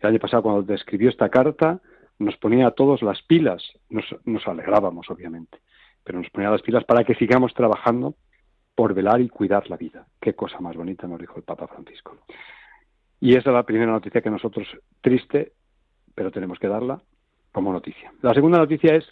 El 0.00 0.10
año 0.10 0.18
pasado, 0.18 0.42
cuando 0.42 0.62
describió 0.62 1.08
esta 1.08 1.28
carta, 1.28 1.80
nos 2.18 2.36
ponía 2.36 2.66
a 2.66 2.70
todos 2.72 3.02
las 3.02 3.22
pilas, 3.22 3.62
nos, 3.88 4.04
nos 4.24 4.46
alegrábamos, 4.46 5.10
obviamente, 5.10 5.58
pero 6.04 6.18
nos 6.18 6.30
ponía 6.30 6.50
las 6.50 6.62
pilas 6.62 6.84
para 6.84 7.04
que 7.04 7.14
sigamos 7.14 7.54
trabajando 7.54 8.14
por 8.74 8.94
velar 8.94 9.20
y 9.20 9.28
cuidar 9.28 9.68
la 9.70 9.76
vida. 9.76 10.06
Qué 10.20 10.34
cosa 10.34 10.60
más 10.60 10.76
bonita 10.76 11.06
nos 11.06 11.20
dijo 11.20 11.36
el 11.36 11.44
Papa 11.44 11.66
Francisco. 11.66 12.18
Y 13.22 13.36
esa 13.36 13.50
es 13.50 13.54
la 13.54 13.62
primera 13.62 13.92
noticia 13.92 14.20
que 14.20 14.30
nosotros, 14.30 14.66
triste, 15.00 15.52
pero 16.12 16.32
tenemos 16.32 16.58
que 16.58 16.66
darla 16.66 17.00
como 17.52 17.72
noticia. 17.72 18.12
La 18.20 18.34
segunda 18.34 18.58
noticia 18.58 18.96
es, 18.96 19.04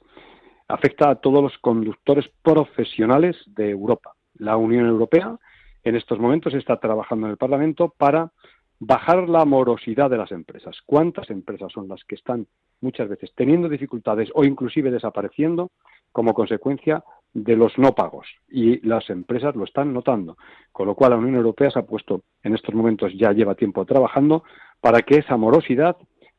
afecta 0.66 1.10
a 1.10 1.14
todos 1.14 1.40
los 1.40 1.56
conductores 1.58 2.28
profesionales 2.42 3.36
de 3.46 3.70
Europa. 3.70 4.14
La 4.34 4.56
Unión 4.56 4.86
Europea 4.86 5.38
en 5.84 5.94
estos 5.94 6.18
momentos 6.18 6.54
está 6.54 6.80
trabajando 6.80 7.28
en 7.28 7.30
el 7.30 7.36
Parlamento 7.36 7.94
para 7.96 8.32
bajar 8.80 9.28
la 9.28 9.44
morosidad 9.44 10.10
de 10.10 10.18
las 10.18 10.32
empresas. 10.32 10.76
¿Cuántas 10.84 11.30
empresas 11.30 11.70
son 11.70 11.86
las 11.86 12.02
que 12.02 12.16
están 12.16 12.48
muchas 12.80 13.08
veces 13.08 13.30
teniendo 13.36 13.68
dificultades 13.68 14.28
o 14.34 14.42
inclusive 14.42 14.90
desapareciendo 14.90 15.70
como 16.10 16.34
consecuencia 16.34 17.04
de 17.32 17.56
los 17.56 17.78
no 17.78 17.94
pagos 17.94 18.26
y 18.48 18.84
las 18.86 19.08
empresas 19.08 19.54
lo 19.54 19.64
están 19.64 19.92
notando, 19.92 20.36
con 20.72 20.86
lo 20.86 20.94
cual 20.94 21.10
la 21.10 21.16
Unión 21.16 21.36
Europea 21.36 21.70
se 21.70 21.78
ha 21.78 21.86
puesto 21.86 22.22
en 22.42 22.54
estos 22.54 22.74
momentos 22.74 23.12
ya 23.14 23.32
lleva 23.32 23.54
tiempo 23.54 23.84
trabajando 23.84 24.42
para 24.80 25.02
que 25.02 25.18
esa 25.18 25.36
morosidad 25.36 25.96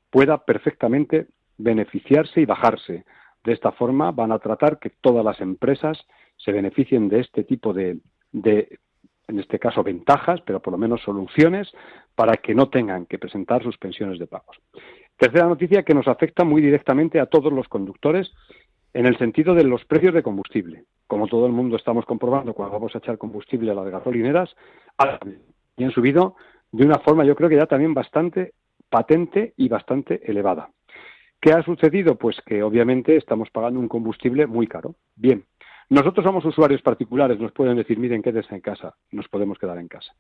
pueda 0.10 0.39
perfectamente 0.39 1.28
beneficiarse 1.58 2.42
y 2.42 2.46
bajarse. 2.46 3.06
De 3.44 3.54
esta 3.54 3.72
forma 3.72 4.12
van 4.12 4.32
a 4.32 4.39
tratar 4.39 4.80
que 4.80 4.92
todas 5.02 5.24
las 5.24 5.39
empresas 5.39 5.98
se 6.38 6.52
beneficien 6.52 7.08
de 7.08 7.22
este 7.22 7.44
tipo 7.44 7.74
de, 7.74 8.00
de 8.32 8.80
en 9.28 9.39
este 9.39 9.60
caso 9.60 9.84
ventajas, 9.84 10.42
pero 10.42 10.60
por 10.60 10.74
lo 10.74 10.78
menos 10.78 11.02
soluciones 11.02 11.72
para 12.16 12.38
que 12.38 12.54
no 12.54 12.70
tengan 12.70 13.06
que 13.06 13.18
presentar 13.18 13.64
sus 13.64 13.78
pensiones 13.78 14.20
de 14.20 14.28
pagos. 14.28 14.58
Tercera 15.18 15.48
noticia 15.48 15.84
que 15.84 15.94
nos 15.94 16.08
afecta 16.08 16.44
muy 16.44 16.62
directamente 16.62 17.20
a 17.20 17.28
todos 17.28 17.54
los 17.54 17.68
conductores 17.68 18.32
en 18.94 19.06
el 19.06 19.18
sentido 19.18 19.54
de 19.56 19.64
los 19.64 19.86
precios 19.86 20.14
de 20.14 20.24
combustible. 20.24 20.86
Como 21.08 21.28
todo 21.28 21.46
el 21.46 21.52
mundo 21.52 21.76
estamos 21.76 22.06
comprobando 22.06 22.54
cuando 22.54 22.74
vamos 22.74 22.96
a 22.96 23.00
echar 23.00 23.18
combustible 23.18 23.72
a 23.72 23.76
las 23.76 23.89
gasolineras, 23.89 24.56
y 25.78 25.84
han 25.84 25.92
subido 25.92 26.36
de 26.72 26.86
una 26.86 27.00
forma 27.00 27.26
yo 27.26 27.36
creo 27.36 27.50
que 27.50 27.58
ya 27.58 27.66
también 27.66 27.94
bastante 27.94 28.54
patente 28.89 29.54
y 29.58 29.68
bastante 29.68 30.22
elevada. 30.30 30.70
¿Qué 31.39 31.52
ha 31.52 31.64
sucedido? 31.64 32.16
Pues 32.16 32.38
que 32.46 32.62
obviamente 32.62 33.16
estamos 33.16 33.50
pagando 33.50 33.80
un 33.80 33.88
combustible 33.88 34.46
muy 34.46 34.68
caro. 34.68 34.96
Bien, 35.16 35.44
nosotros 35.89 36.24
somos 36.24 36.46
usuarios 36.46 36.82
particulares, 36.82 37.39
nos 37.39 37.52
pueden 37.52 37.78
decir, 37.78 37.98
miren, 37.98 38.22
quédese 38.22 38.54
en 38.54 38.62
casa, 38.62 38.96
nos 39.12 39.28
podemos 39.28 39.58
quedar 39.58 39.80
en 39.80 39.88
casa. 39.88 40.14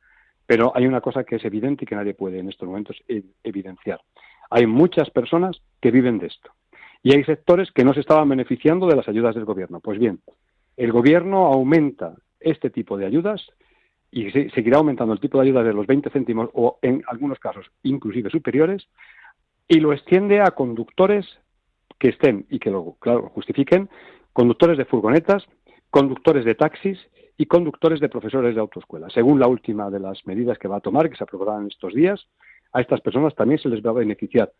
Pero 0.47 0.71
hay 0.75 0.87
una 0.87 0.99
cosa 0.99 1.23
que 1.23 1.35
es 1.35 1.45
evidente 1.45 1.83
y 1.83 1.87
que 1.87 1.95
nadie 1.95 2.15
puede 2.15 2.39
en 2.39 2.49
estos 2.49 2.67
momentos 2.67 2.97
evidenciar. 3.43 4.01
Hay 4.49 4.65
muchas 4.65 5.09
personas 5.11 5.61
que 5.79 5.91
viven 5.91 6.17
de 6.17 6.27
esto 6.27 6.51
y 7.03 7.13
hay 7.15 7.23
sectores 7.23 7.71
que 7.71 7.83
no 7.83 7.93
se 7.93 8.01
estaban 8.01 8.29
beneficiando 8.29 8.87
de 8.87 8.95
las 8.95 9.07
ayudas 9.07 9.35
del 9.35 9.45
gobierno. 9.45 9.79
Pues 9.79 9.99
bien, 9.99 10.19
el 10.77 10.91
gobierno 10.91 11.47
aumenta 11.47 12.15
este 12.39 12.69
tipo 12.69 12.97
de 12.97 13.05
ayudas 13.05 13.41
y 14.11 14.29
seguirá 14.31 14.77
aumentando 14.77 15.13
el 15.13 15.19
tipo 15.19 15.37
de 15.37 15.47
ayuda 15.47 15.63
de 15.63 15.73
los 15.73 15.87
20 15.87 16.09
céntimos 16.09 16.49
o 16.53 16.79
en 16.81 17.03
algunos 17.07 17.39
casos 17.39 17.65
inclusive 17.83 18.29
superiores 18.29 18.87
y 19.67 19.79
lo 19.79 19.93
extiende 19.93 20.41
a 20.41 20.51
conductores 20.51 21.25
que 21.97 22.09
estén 22.09 22.45
y 22.49 22.59
que 22.59 22.71
lo 22.71 22.97
claro, 22.99 23.29
justifiquen, 23.29 23.89
conductores 24.33 24.77
de 24.77 24.85
furgonetas, 24.85 25.45
conductores 25.89 26.43
de 26.45 26.55
taxis 26.55 26.99
y 27.37 27.45
conductores 27.45 27.99
de 27.99 28.09
profesores 28.09 28.53
de 28.53 28.61
autoescuela. 28.61 29.09
Según 29.09 29.39
la 29.39 29.47
última 29.47 29.89
de 29.89 29.99
las 29.99 30.25
medidas 30.25 30.57
que 30.57 30.67
va 30.67 30.77
a 30.77 30.81
tomar, 30.81 31.09
que 31.09 31.15
se 31.15 31.23
aprobarán 31.23 31.67
estos 31.67 31.93
días, 31.93 32.27
a 32.73 32.81
estas 32.81 33.01
personas 33.01 33.35
también 33.35 33.59
se 33.59 33.69
les 33.69 33.81
va 33.85 33.91
a 33.91 33.93
beneficiar. 33.93 34.51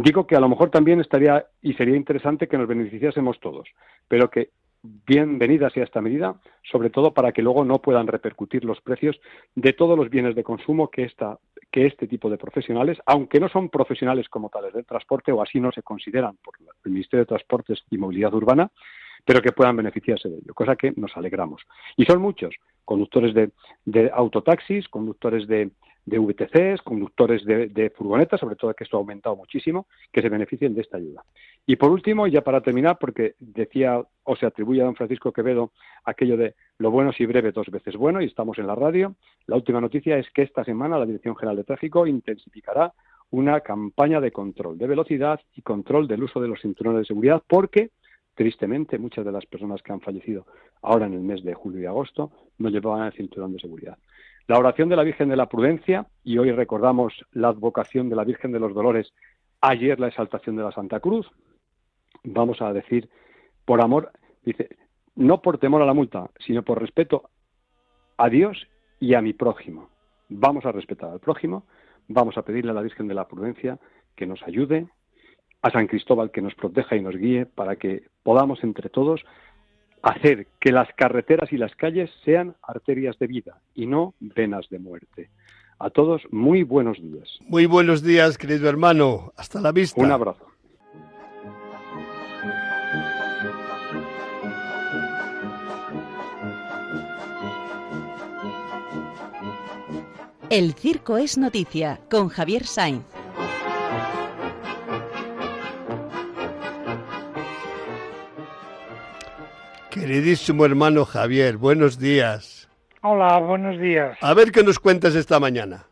Digo 0.00 0.28
que 0.28 0.36
a 0.36 0.40
lo 0.40 0.48
mejor 0.48 0.70
también 0.70 1.00
estaría 1.00 1.44
y 1.60 1.74
sería 1.74 1.96
interesante 1.96 2.46
que 2.46 2.56
nos 2.56 2.68
beneficiásemos 2.68 3.40
todos, 3.40 3.68
pero 4.06 4.30
que 4.30 4.50
bienvenida 4.80 5.70
sea 5.70 5.82
esta 5.82 6.00
medida, 6.00 6.40
sobre 6.70 6.88
todo 6.88 7.12
para 7.12 7.32
que 7.32 7.42
luego 7.42 7.64
no 7.64 7.82
puedan 7.82 8.06
repercutir 8.06 8.64
los 8.64 8.80
precios 8.80 9.20
de 9.56 9.72
todos 9.72 9.98
los 9.98 10.08
bienes 10.08 10.36
de 10.36 10.44
consumo 10.44 10.88
que, 10.88 11.02
esta, 11.02 11.40
que 11.72 11.86
este 11.86 12.06
tipo 12.06 12.30
de 12.30 12.38
profesionales, 12.38 12.96
aunque 13.06 13.40
no 13.40 13.48
son 13.48 13.70
profesionales 13.70 14.28
como 14.28 14.50
tales 14.50 14.72
del 14.72 14.86
transporte 14.86 15.32
o 15.32 15.42
así 15.42 15.58
no 15.58 15.72
se 15.72 15.82
consideran 15.82 16.36
por 16.44 16.54
el 16.84 16.92
Ministerio 16.92 17.24
de 17.24 17.30
Transportes 17.30 17.82
y 17.90 17.98
Movilidad 17.98 18.32
Urbana, 18.32 18.70
pero 19.24 19.42
que 19.42 19.50
puedan 19.50 19.74
beneficiarse 19.74 20.28
de 20.28 20.36
ello, 20.36 20.54
cosa 20.54 20.76
que 20.76 20.92
nos 20.94 21.16
alegramos. 21.16 21.62
Y 21.96 22.04
son 22.04 22.22
muchos, 22.22 22.54
conductores 22.84 23.34
de, 23.34 23.50
de 23.84 24.12
autotaxis, 24.14 24.86
conductores 24.88 25.48
de, 25.48 25.72
de 26.08 26.18
VTCs, 26.18 26.82
conductores 26.82 27.44
de, 27.44 27.92
furgonetas, 27.96 28.40
sobre 28.40 28.56
todo 28.56 28.74
que 28.74 28.84
esto 28.84 28.96
ha 28.96 29.00
aumentado 29.00 29.36
muchísimo, 29.36 29.86
que 30.12 30.22
se 30.22 30.28
beneficien 30.28 30.74
de 30.74 30.82
esta 30.82 30.96
ayuda. 30.96 31.24
Y 31.66 31.76
por 31.76 31.90
último, 31.90 32.26
ya 32.26 32.42
para 32.42 32.60
terminar, 32.60 32.98
porque 32.98 33.34
decía 33.38 34.02
o 34.24 34.36
se 34.36 34.46
atribuye 34.46 34.80
a 34.80 34.84
don 34.84 34.96
Francisco 34.96 35.32
Quevedo 35.32 35.72
aquello 36.04 36.36
de 36.36 36.54
lo 36.78 36.90
bueno 36.90 37.12
si 37.12 37.26
breve 37.26 37.52
dos 37.52 37.68
veces 37.70 37.96
bueno, 37.96 38.20
y 38.20 38.26
estamos 38.26 38.58
en 38.58 38.66
la 38.66 38.74
radio, 38.74 39.14
la 39.46 39.56
última 39.56 39.80
noticia 39.80 40.18
es 40.18 40.30
que 40.30 40.42
esta 40.42 40.64
semana 40.64 40.98
la 40.98 41.06
Dirección 41.06 41.36
General 41.36 41.56
de 41.56 41.64
Tráfico 41.64 42.06
intensificará 42.06 42.92
una 43.30 43.60
campaña 43.60 44.20
de 44.20 44.32
control 44.32 44.78
de 44.78 44.86
velocidad 44.86 45.40
y 45.54 45.62
control 45.62 46.08
del 46.08 46.22
uso 46.22 46.40
de 46.40 46.48
los 46.48 46.60
cinturones 46.60 47.00
de 47.00 47.06
seguridad, 47.06 47.42
porque 47.46 47.90
tristemente 48.34 48.98
muchas 48.98 49.24
de 49.24 49.32
las 49.32 49.44
personas 49.46 49.82
que 49.82 49.92
han 49.92 50.00
fallecido 50.00 50.46
ahora 50.82 51.06
en 51.06 51.14
el 51.14 51.20
mes 51.20 51.42
de 51.42 51.54
julio 51.54 51.80
y 51.80 51.86
agosto 51.86 52.30
no 52.58 52.68
llevaban 52.68 53.06
el 53.06 53.12
cinturón 53.12 53.52
de 53.52 53.58
seguridad. 53.58 53.98
La 54.48 54.58
oración 54.58 54.88
de 54.88 54.96
la 54.96 55.04
Virgen 55.04 55.28
de 55.28 55.36
la 55.36 55.50
Prudencia, 55.50 56.06
y 56.24 56.38
hoy 56.38 56.52
recordamos 56.52 57.12
la 57.32 57.48
advocación 57.48 58.08
de 58.08 58.16
la 58.16 58.24
Virgen 58.24 58.50
de 58.50 58.58
los 58.58 58.72
Dolores, 58.72 59.12
ayer 59.60 60.00
la 60.00 60.08
exaltación 60.08 60.56
de 60.56 60.62
la 60.62 60.72
Santa 60.72 61.00
Cruz, 61.00 61.30
vamos 62.24 62.62
a 62.62 62.72
decir, 62.72 63.10
por 63.66 63.82
amor, 63.82 64.10
dice, 64.46 64.70
no 65.16 65.42
por 65.42 65.58
temor 65.58 65.82
a 65.82 65.84
la 65.84 65.92
multa, 65.92 66.30
sino 66.38 66.62
por 66.62 66.80
respeto 66.80 67.28
a 68.16 68.30
Dios 68.30 68.66
y 68.98 69.12
a 69.12 69.20
mi 69.20 69.34
prójimo. 69.34 69.90
Vamos 70.30 70.64
a 70.64 70.72
respetar 70.72 71.10
al 71.10 71.20
prójimo, 71.20 71.66
vamos 72.08 72.38
a 72.38 72.42
pedirle 72.42 72.70
a 72.70 72.74
la 72.74 72.80
Virgen 72.80 73.06
de 73.06 73.14
la 73.14 73.28
Prudencia 73.28 73.78
que 74.16 74.26
nos 74.26 74.42
ayude, 74.44 74.88
a 75.60 75.70
San 75.70 75.88
Cristóbal 75.88 76.30
que 76.30 76.40
nos 76.40 76.54
proteja 76.54 76.96
y 76.96 77.02
nos 77.02 77.16
guíe 77.16 77.44
para 77.44 77.76
que 77.76 78.06
podamos 78.22 78.64
entre 78.64 78.88
todos 78.88 79.26
hacer 80.02 80.46
que 80.60 80.72
las 80.72 80.88
carreteras 80.96 81.52
y 81.52 81.56
las 81.56 81.74
calles 81.74 82.10
sean 82.24 82.54
arterias 82.62 83.18
de 83.18 83.26
vida 83.26 83.60
y 83.74 83.86
no 83.86 84.14
venas 84.20 84.68
de 84.70 84.78
muerte. 84.78 85.30
A 85.78 85.90
todos, 85.90 86.22
muy 86.30 86.64
buenos 86.64 86.98
días. 87.00 87.28
Muy 87.46 87.66
buenos 87.66 88.02
días, 88.02 88.36
querido 88.36 88.68
hermano. 88.68 89.32
Hasta 89.36 89.60
la 89.60 89.72
vista. 89.72 90.00
Un 90.00 90.10
abrazo. 90.10 90.44
El 100.50 100.72
circo 100.72 101.18
es 101.18 101.36
noticia 101.36 102.00
con 102.10 102.28
Javier 102.28 102.64
Sainz. 102.64 103.17
Queridísimo 110.08 110.64
hermano 110.64 111.04
Javier, 111.04 111.58
buenos 111.58 111.98
días. 111.98 112.66
Hola, 113.02 113.36
buenos 113.40 113.78
días. 113.78 114.16
A 114.22 114.32
ver 114.32 114.52
qué 114.52 114.62
nos 114.62 114.78
cuentas 114.78 115.14
esta 115.14 115.38
mañana. 115.38 115.84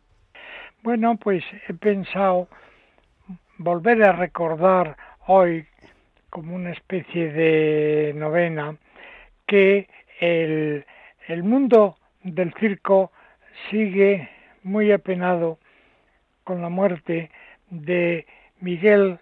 Bueno, 0.82 1.18
pues 1.18 1.44
he 1.68 1.74
pensado 1.74 2.48
volver 3.58 4.02
a 4.04 4.12
recordar 4.12 4.96
hoy, 5.26 5.66
como 6.30 6.56
una 6.56 6.70
especie 6.70 7.30
de 7.30 8.14
novena, 8.16 8.78
que 9.46 9.86
el, 10.18 10.86
el 11.28 11.42
mundo 11.42 11.98
del 12.22 12.54
circo 12.54 13.12
sigue 13.70 14.30
muy 14.62 14.92
apenado 14.92 15.58
con 16.42 16.62
la 16.62 16.70
muerte 16.70 17.30
de 17.68 18.26
Miguel 18.60 19.18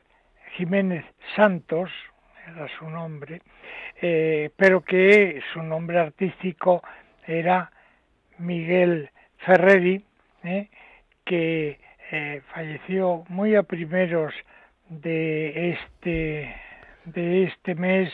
Jiménez 0.57 1.05
Santos, 1.35 1.91
era 2.47 2.69
su 2.79 2.89
nombre, 2.89 3.43
eh, 4.07 4.51
pero 4.57 4.83
que 4.83 5.41
su 5.55 5.63
nombre 5.63 5.99
artístico 5.99 6.83
era 7.27 7.71
Miguel 8.37 9.09
Ferreri, 9.39 10.05
eh, 10.43 10.69
que 11.25 11.81
eh, 12.11 12.43
falleció 12.53 13.25
muy 13.31 13.55
a 13.55 13.63
primeros 13.63 14.35
de 14.91 15.71
este, 15.71 16.55
de 17.07 17.45
este 17.45 17.75
mes 17.77 18.13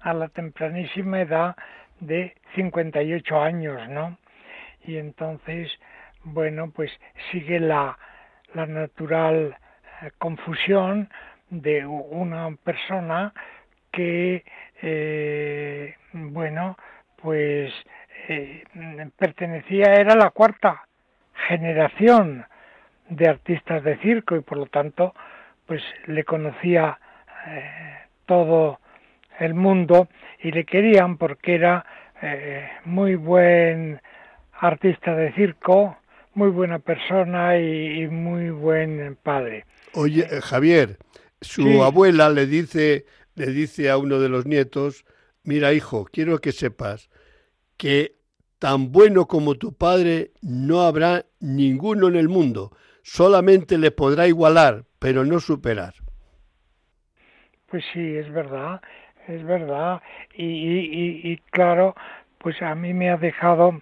a 0.00 0.14
la 0.14 0.28
tempranísima 0.28 1.20
edad 1.20 1.56
de 2.00 2.34
58 2.54 3.38
años, 3.38 3.86
¿no? 3.90 4.16
Y 4.86 4.96
entonces, 4.96 5.70
bueno, 6.24 6.70
pues 6.70 6.90
sigue 7.30 7.60
la, 7.60 7.98
la 8.54 8.64
natural 8.64 9.58
confusión 10.16 11.10
de 11.50 11.84
una 11.84 12.56
persona 12.64 13.34
que, 13.90 14.44
eh, 14.82 15.94
bueno, 16.12 16.76
pues 17.20 17.72
eh, 18.28 18.64
pertenecía, 19.16 19.94
era 19.94 20.14
la 20.14 20.30
cuarta 20.30 20.86
generación 21.48 22.44
de 23.08 23.28
artistas 23.28 23.82
de 23.84 23.96
circo 23.98 24.36
y 24.36 24.40
por 24.40 24.58
lo 24.58 24.66
tanto, 24.66 25.14
pues 25.66 25.82
le 26.06 26.24
conocía 26.24 26.98
eh, 27.46 27.96
todo 28.26 28.80
el 29.38 29.54
mundo 29.54 30.08
y 30.42 30.52
le 30.52 30.64
querían 30.64 31.16
porque 31.16 31.54
era 31.54 31.84
muy 32.84 33.14
buen 33.14 34.00
artista 34.60 35.14
de 35.14 35.32
circo, 35.34 35.96
muy 36.34 36.50
buena 36.50 36.80
persona 36.80 37.56
y, 37.56 38.08
muy 38.08 38.50
buen 38.50 39.16
padre. 39.22 39.64
Oye, 39.94 40.26
Javier, 40.42 40.98
su 41.40 41.84
abuela 41.84 42.28
le 42.28 42.46
dice 42.46 43.04
le 43.38 43.46
dice 43.46 43.90
a 43.90 43.96
uno 43.96 44.18
de 44.18 44.28
los 44.28 44.46
nietos, 44.46 45.04
mira 45.44 45.72
hijo, 45.72 46.06
quiero 46.12 46.40
que 46.40 46.52
sepas 46.52 47.08
que 47.76 48.16
tan 48.58 48.90
bueno 48.90 49.26
como 49.26 49.54
tu 49.54 49.72
padre 49.72 50.32
no 50.42 50.82
habrá 50.82 51.24
ninguno 51.40 52.08
en 52.08 52.16
el 52.16 52.28
mundo, 52.28 52.72
solamente 53.02 53.78
le 53.78 53.90
podrá 53.92 54.26
igualar, 54.26 54.84
pero 54.98 55.24
no 55.24 55.38
superar. 55.38 55.94
Pues 57.66 57.84
sí, 57.92 58.16
es 58.16 58.30
verdad, 58.32 58.80
es 59.28 59.44
verdad. 59.44 60.02
Y, 60.34 61.30
y, 61.30 61.36
claro, 61.50 61.94
pues 62.38 62.60
a 62.62 62.74
mí 62.74 62.94
me 62.94 63.10
ha 63.10 63.16
dejado 63.16 63.80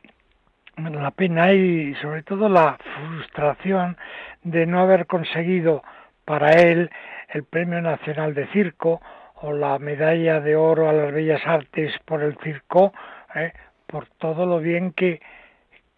la 0.76 1.10
pena 1.12 1.52
y 1.52 1.94
sobre 2.02 2.22
todo 2.22 2.48
la 2.48 2.76
frustración 2.96 3.96
de 4.42 4.66
no 4.66 4.80
haber 4.80 5.06
conseguido 5.06 5.82
para 6.24 6.50
él 6.50 6.90
el 7.28 7.44
Premio 7.44 7.80
Nacional 7.80 8.34
de 8.34 8.46
Circo 8.48 9.00
o 9.42 9.52
la 9.52 9.78
medalla 9.78 10.40
de 10.40 10.56
oro 10.56 10.88
a 10.88 10.92
las 10.92 11.12
bellas 11.12 11.42
artes 11.46 11.92
por 12.04 12.22
el 12.22 12.36
circo, 12.38 12.92
¿eh? 13.34 13.52
por 13.86 14.06
todo 14.18 14.46
lo 14.46 14.58
bien 14.60 14.92
que, 14.92 15.20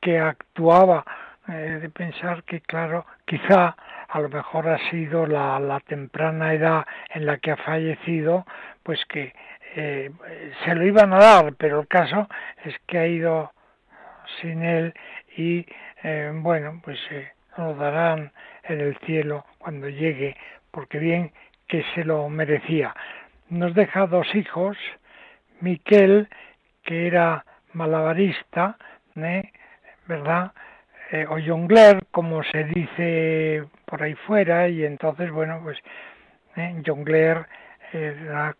que 0.00 0.18
actuaba, 0.18 1.04
eh, 1.48 1.78
de 1.80 1.88
pensar 1.88 2.42
que, 2.42 2.60
claro, 2.60 3.06
quizá 3.24 3.76
a 4.08 4.20
lo 4.20 4.28
mejor 4.28 4.68
ha 4.68 4.78
sido 4.90 5.26
la, 5.26 5.58
la 5.60 5.80
temprana 5.80 6.52
edad 6.52 6.86
en 7.10 7.26
la 7.26 7.38
que 7.38 7.52
ha 7.52 7.56
fallecido, 7.56 8.44
pues 8.82 9.04
que 9.06 9.34
eh, 9.76 10.10
se 10.64 10.74
lo 10.74 10.84
iban 10.84 11.12
a 11.12 11.18
dar, 11.18 11.54
pero 11.54 11.80
el 11.80 11.88
caso 11.88 12.28
es 12.64 12.74
que 12.86 12.98
ha 12.98 13.06
ido 13.06 13.52
sin 14.40 14.62
él 14.62 14.94
y, 15.36 15.66
bueno, 16.32 16.80
pues 16.82 16.98
lo 17.56 17.74
darán 17.74 18.32
en 18.64 18.80
el 18.80 18.96
cielo 18.98 19.44
cuando 19.58 19.88
llegue, 19.88 20.36
porque 20.70 20.98
bien 20.98 21.32
que 21.66 21.84
se 21.94 22.04
lo 22.04 22.28
merecía 22.28 22.94
nos 23.50 23.74
deja 23.74 24.06
dos 24.06 24.34
hijos, 24.34 24.76
Miquel, 25.60 26.28
que 26.82 27.06
era 27.06 27.44
malabarista, 27.72 28.76
¿eh? 29.16 29.50
¿verdad? 30.06 30.52
Eh, 31.10 31.26
o 31.28 31.38
jongler, 31.40 32.04
como 32.10 32.42
se 32.42 32.64
dice 32.64 33.64
por 33.86 34.02
ahí 34.02 34.14
fuera, 34.14 34.68
y 34.68 34.84
entonces, 34.84 35.30
bueno, 35.30 35.60
pues 35.62 35.78
¿eh? 36.56 36.82
jongler 36.86 37.46
era 37.92 38.54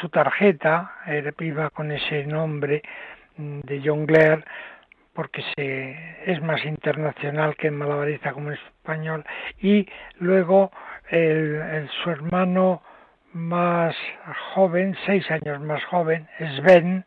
su 0.00 0.08
tarjeta, 0.08 0.92
era, 1.06 1.32
iba 1.38 1.70
con 1.70 1.92
ese 1.92 2.26
nombre 2.26 2.82
de 3.36 3.82
jongler, 3.84 4.44
porque 5.12 5.44
se, 5.54 6.32
es 6.32 6.42
más 6.42 6.64
internacional 6.64 7.54
que 7.56 7.70
malabarista 7.70 8.32
como 8.32 8.50
español, 8.50 9.24
y 9.60 9.88
luego 10.18 10.72
el, 11.10 11.88
su 12.02 12.10
hermano 12.10 12.82
más 13.34 13.94
joven, 14.54 14.96
seis 15.04 15.28
años 15.30 15.60
más 15.60 15.84
joven, 15.84 16.26
Sven, 16.56 17.04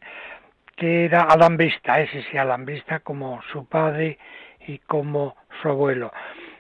que 0.76 1.06
era 1.06 1.22
alambista, 1.22 2.00
ese 2.00 2.22
sí, 2.24 2.38
alambista 2.38 3.00
como 3.00 3.42
su 3.52 3.66
padre 3.66 4.20
y 4.68 4.78
como 4.80 5.36
su 5.62 5.70
abuelo. 5.70 6.12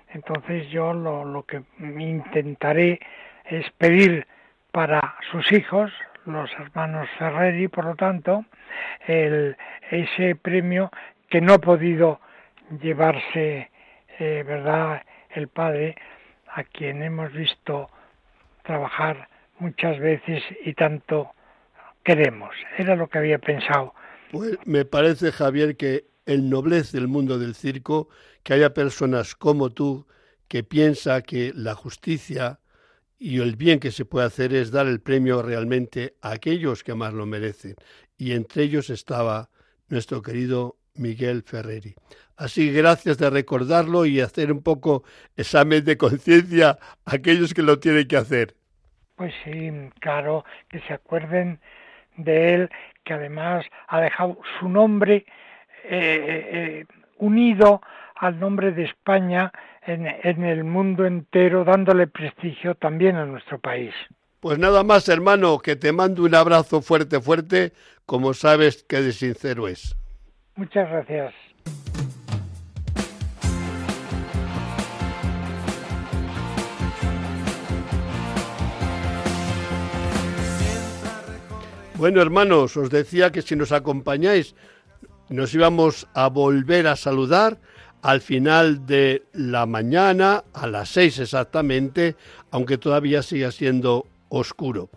Entonces 0.10 0.70
yo 0.70 0.94
lo, 0.94 1.26
lo 1.26 1.44
que 1.44 1.62
intentaré 1.80 3.00
es 3.46 3.70
pedir 3.72 4.26
para 4.72 5.16
sus 5.32 5.52
hijos, 5.52 5.92
los 6.26 6.52
hermanos 6.54 7.10
Ferreri, 7.18 7.68
por 7.68 7.86
lo 7.86 7.96
tanto, 7.96 8.46
el, 9.06 9.58
ese 9.92 10.36
premio 10.36 10.92
que 11.30 11.42
no 11.42 11.54
ha 11.54 11.60
podido 11.60 12.22
llevarse, 12.82 13.70
eh, 14.20 14.44
¿verdad?, 14.46 15.04
el 15.32 15.50
padre, 15.50 15.96
a 16.54 16.64
quien 16.64 17.04
hemos 17.04 17.32
visto 17.34 17.90
trabajar 18.64 19.28
muchas 19.60 20.00
veces 20.00 20.44
y 20.66 20.74
tanto 20.74 21.32
queremos. 22.04 22.56
Era 22.78 22.96
lo 22.96 23.08
que 23.08 23.18
había 23.18 23.40
pensado. 23.40 23.94
Pues 24.32 24.58
me 24.66 24.86
parece, 24.86 25.32
Javier, 25.32 25.78
que 25.78 26.06
el 26.26 26.50
noblez 26.50 26.92
del 26.92 27.08
mundo 27.08 27.40
del 27.40 27.56
circo, 27.56 28.10
que 28.44 28.54
haya 28.54 28.74
personas 28.74 29.36
como 29.36 29.70
tú 29.72 30.06
que 30.48 30.64
piensa 30.64 31.22
que 31.22 31.52
la 31.56 31.76
justicia 31.76 32.60
y 33.20 33.40
el 33.42 33.56
bien 33.56 33.80
que 33.80 33.92
se 33.92 34.06
puede 34.06 34.28
hacer 34.28 34.54
es 34.54 34.72
dar 34.72 34.88
el 34.88 35.02
premio 35.02 35.42
realmente 35.42 36.16
a 36.22 36.32
aquellos 36.32 36.84
que 36.84 36.94
más 36.94 37.14
lo 37.14 37.26
merecen. 37.26 37.76
Y 38.18 38.34
entre 38.34 38.64
ellos 38.64 38.90
estaba 38.90 39.50
nuestro 39.90 40.22
querido 40.22 40.78
Miguel 40.96 41.44
Ferreri. 41.44 41.96
Así, 42.36 42.72
gracias 42.72 43.18
de 43.18 43.30
recordarlo 43.30 44.06
y 44.06 44.22
hacer 44.22 44.52
un 44.52 44.62
poco 44.62 45.04
examen 45.36 45.84
de 45.84 45.98
conciencia 45.98 46.78
a 47.06 47.16
aquellos 47.16 47.54
que 47.54 47.64
lo 47.64 47.80
tienen 47.80 48.08
que 48.08 48.18
hacer. 48.18 48.57
Pues 49.18 49.34
sí, 49.44 49.72
claro, 50.00 50.46
que 50.70 50.80
se 50.82 50.94
acuerden 50.94 51.60
de 52.16 52.54
él, 52.54 52.70
que 53.04 53.14
además 53.14 53.66
ha 53.88 54.00
dejado 54.00 54.38
su 54.60 54.70
nombre 54.70 55.26
eh, 55.84 55.86
eh, 55.90 56.86
unido 57.18 57.82
al 58.16 58.40
nombre 58.40 58.72
de 58.72 58.84
España 58.84 59.52
en, 59.82 60.08
en 60.08 60.44
el 60.44 60.64
mundo 60.64 61.06
entero, 61.06 61.66
dándole 61.66 62.08
prestigio 62.08 62.76
también 62.76 63.16
a 63.16 63.26
nuestro 63.26 63.60
país. 63.60 63.94
Pues 64.40 64.60
nada 64.60 64.84
más, 64.84 65.10
hermano, 65.10 65.58
que 65.58 65.76
te 65.76 65.92
mando 65.92 66.24
un 66.24 66.36
abrazo 66.36 66.82
fuerte, 66.82 67.20
fuerte, 67.20 67.74
como 68.06 68.34
sabes 68.34 68.84
que 68.84 69.02
de 69.02 69.12
sincero 69.12 69.68
es. 69.68 69.96
Muchas 70.56 70.90
gracias. 70.90 71.34
Bueno, 81.98 82.22
hermanos, 82.22 82.78
os 82.78 82.92
decía 82.92 83.32
que 83.32 83.42
si 83.42 83.56
nos 83.56 83.72
acompañáis, 83.72 84.54
nos 85.30 85.52
íbamos 85.56 86.08
a 86.14 86.30
volver 86.30 86.86
a 86.86 86.96
saludar 86.96 87.60
al 88.04 88.22
final 88.22 88.86
de 88.86 89.24
la 89.34 89.66
mañana, 89.66 90.44
a 90.54 90.68
las 90.68 90.90
seis 90.90 91.18
exactamente, 91.18 92.16
aunque 92.52 92.78
todavía 92.78 93.24
siga 93.24 93.52
siendo 93.52 94.06
oscuro. 94.30 94.92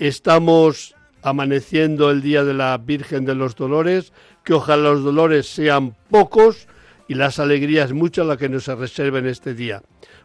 Estamos 0.00 0.96
amaneciendo 1.22 2.10
el 2.10 2.22
día 2.22 2.42
de 2.42 2.54
la 2.54 2.76
Virgen 2.76 3.24
de 3.24 3.36
los 3.36 3.54
Dolores, 3.54 4.12
que 4.42 4.54
ojalá 4.54 4.90
los 4.90 5.04
dolores 5.04 5.46
sean 5.46 5.94
pocos 6.10 6.66
y 7.06 7.14
las 7.14 7.38
alegrías 7.38 7.92
muchas 7.92 8.26
las 8.26 8.38
que 8.38 8.48
nos 8.48 8.66
reserven 8.66 9.26
este 9.26 9.54
día. 9.54 9.84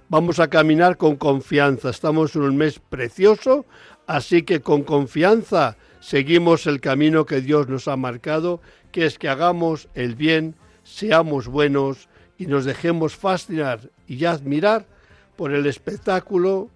Vamos 0.10 0.40
a 0.40 0.48
caminar 0.48 0.98
con 0.98 1.16
confianza, 1.16 1.92
estamos 1.92 2.36
en 2.36 2.42
un 2.42 2.58
mes 2.58 2.80
precioso, 2.80 3.68
así 4.08 4.42
que 4.42 4.62
con 4.62 4.82
confianza 4.82 5.78
seguimos 6.08 6.68
el 6.68 6.80
camino 6.80 7.26
que 7.26 7.42
Dios 7.42 7.68
nos 7.68 7.90
ha 7.90 7.98
marcado, 7.98 8.62
que 8.94 9.06
es 9.06 9.20
que 9.20 9.28
hagamos 9.28 9.90
el 9.94 10.16
bien, 10.16 10.56
seamos 10.84 11.50
buenos 11.50 12.08
y 12.38 12.46
nos 12.46 12.64
dejemos 12.64 13.18
fascinar 13.18 13.92
y 14.08 14.24
admirar 14.24 14.86
por 15.36 15.52
el 15.52 15.66
espectáculo, 15.66 16.70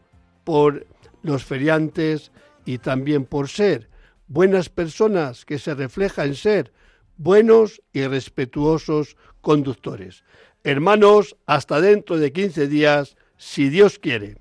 por 0.44 0.86
los 1.24 1.46
feriantes 1.46 2.34
y 2.66 2.80
también 2.80 3.24
por 3.24 3.48
ser 3.48 3.88
buenas 4.28 4.68
personas 4.68 5.46
que 5.46 5.60
se 5.60 5.76
refleja 5.76 6.26
en 6.26 6.36
ser 6.36 6.74
buenos 7.16 7.82
y 7.94 8.06
respetuosos 8.08 9.16
conductores. 9.40 10.26
Hermanos, 10.66 11.38
hasta 11.46 11.80
dentro 11.80 12.18
de 12.18 12.34
15 12.34 12.68
días, 12.68 13.16
si 13.38 13.70
Dios 13.70 13.98
quiere. 13.98 14.41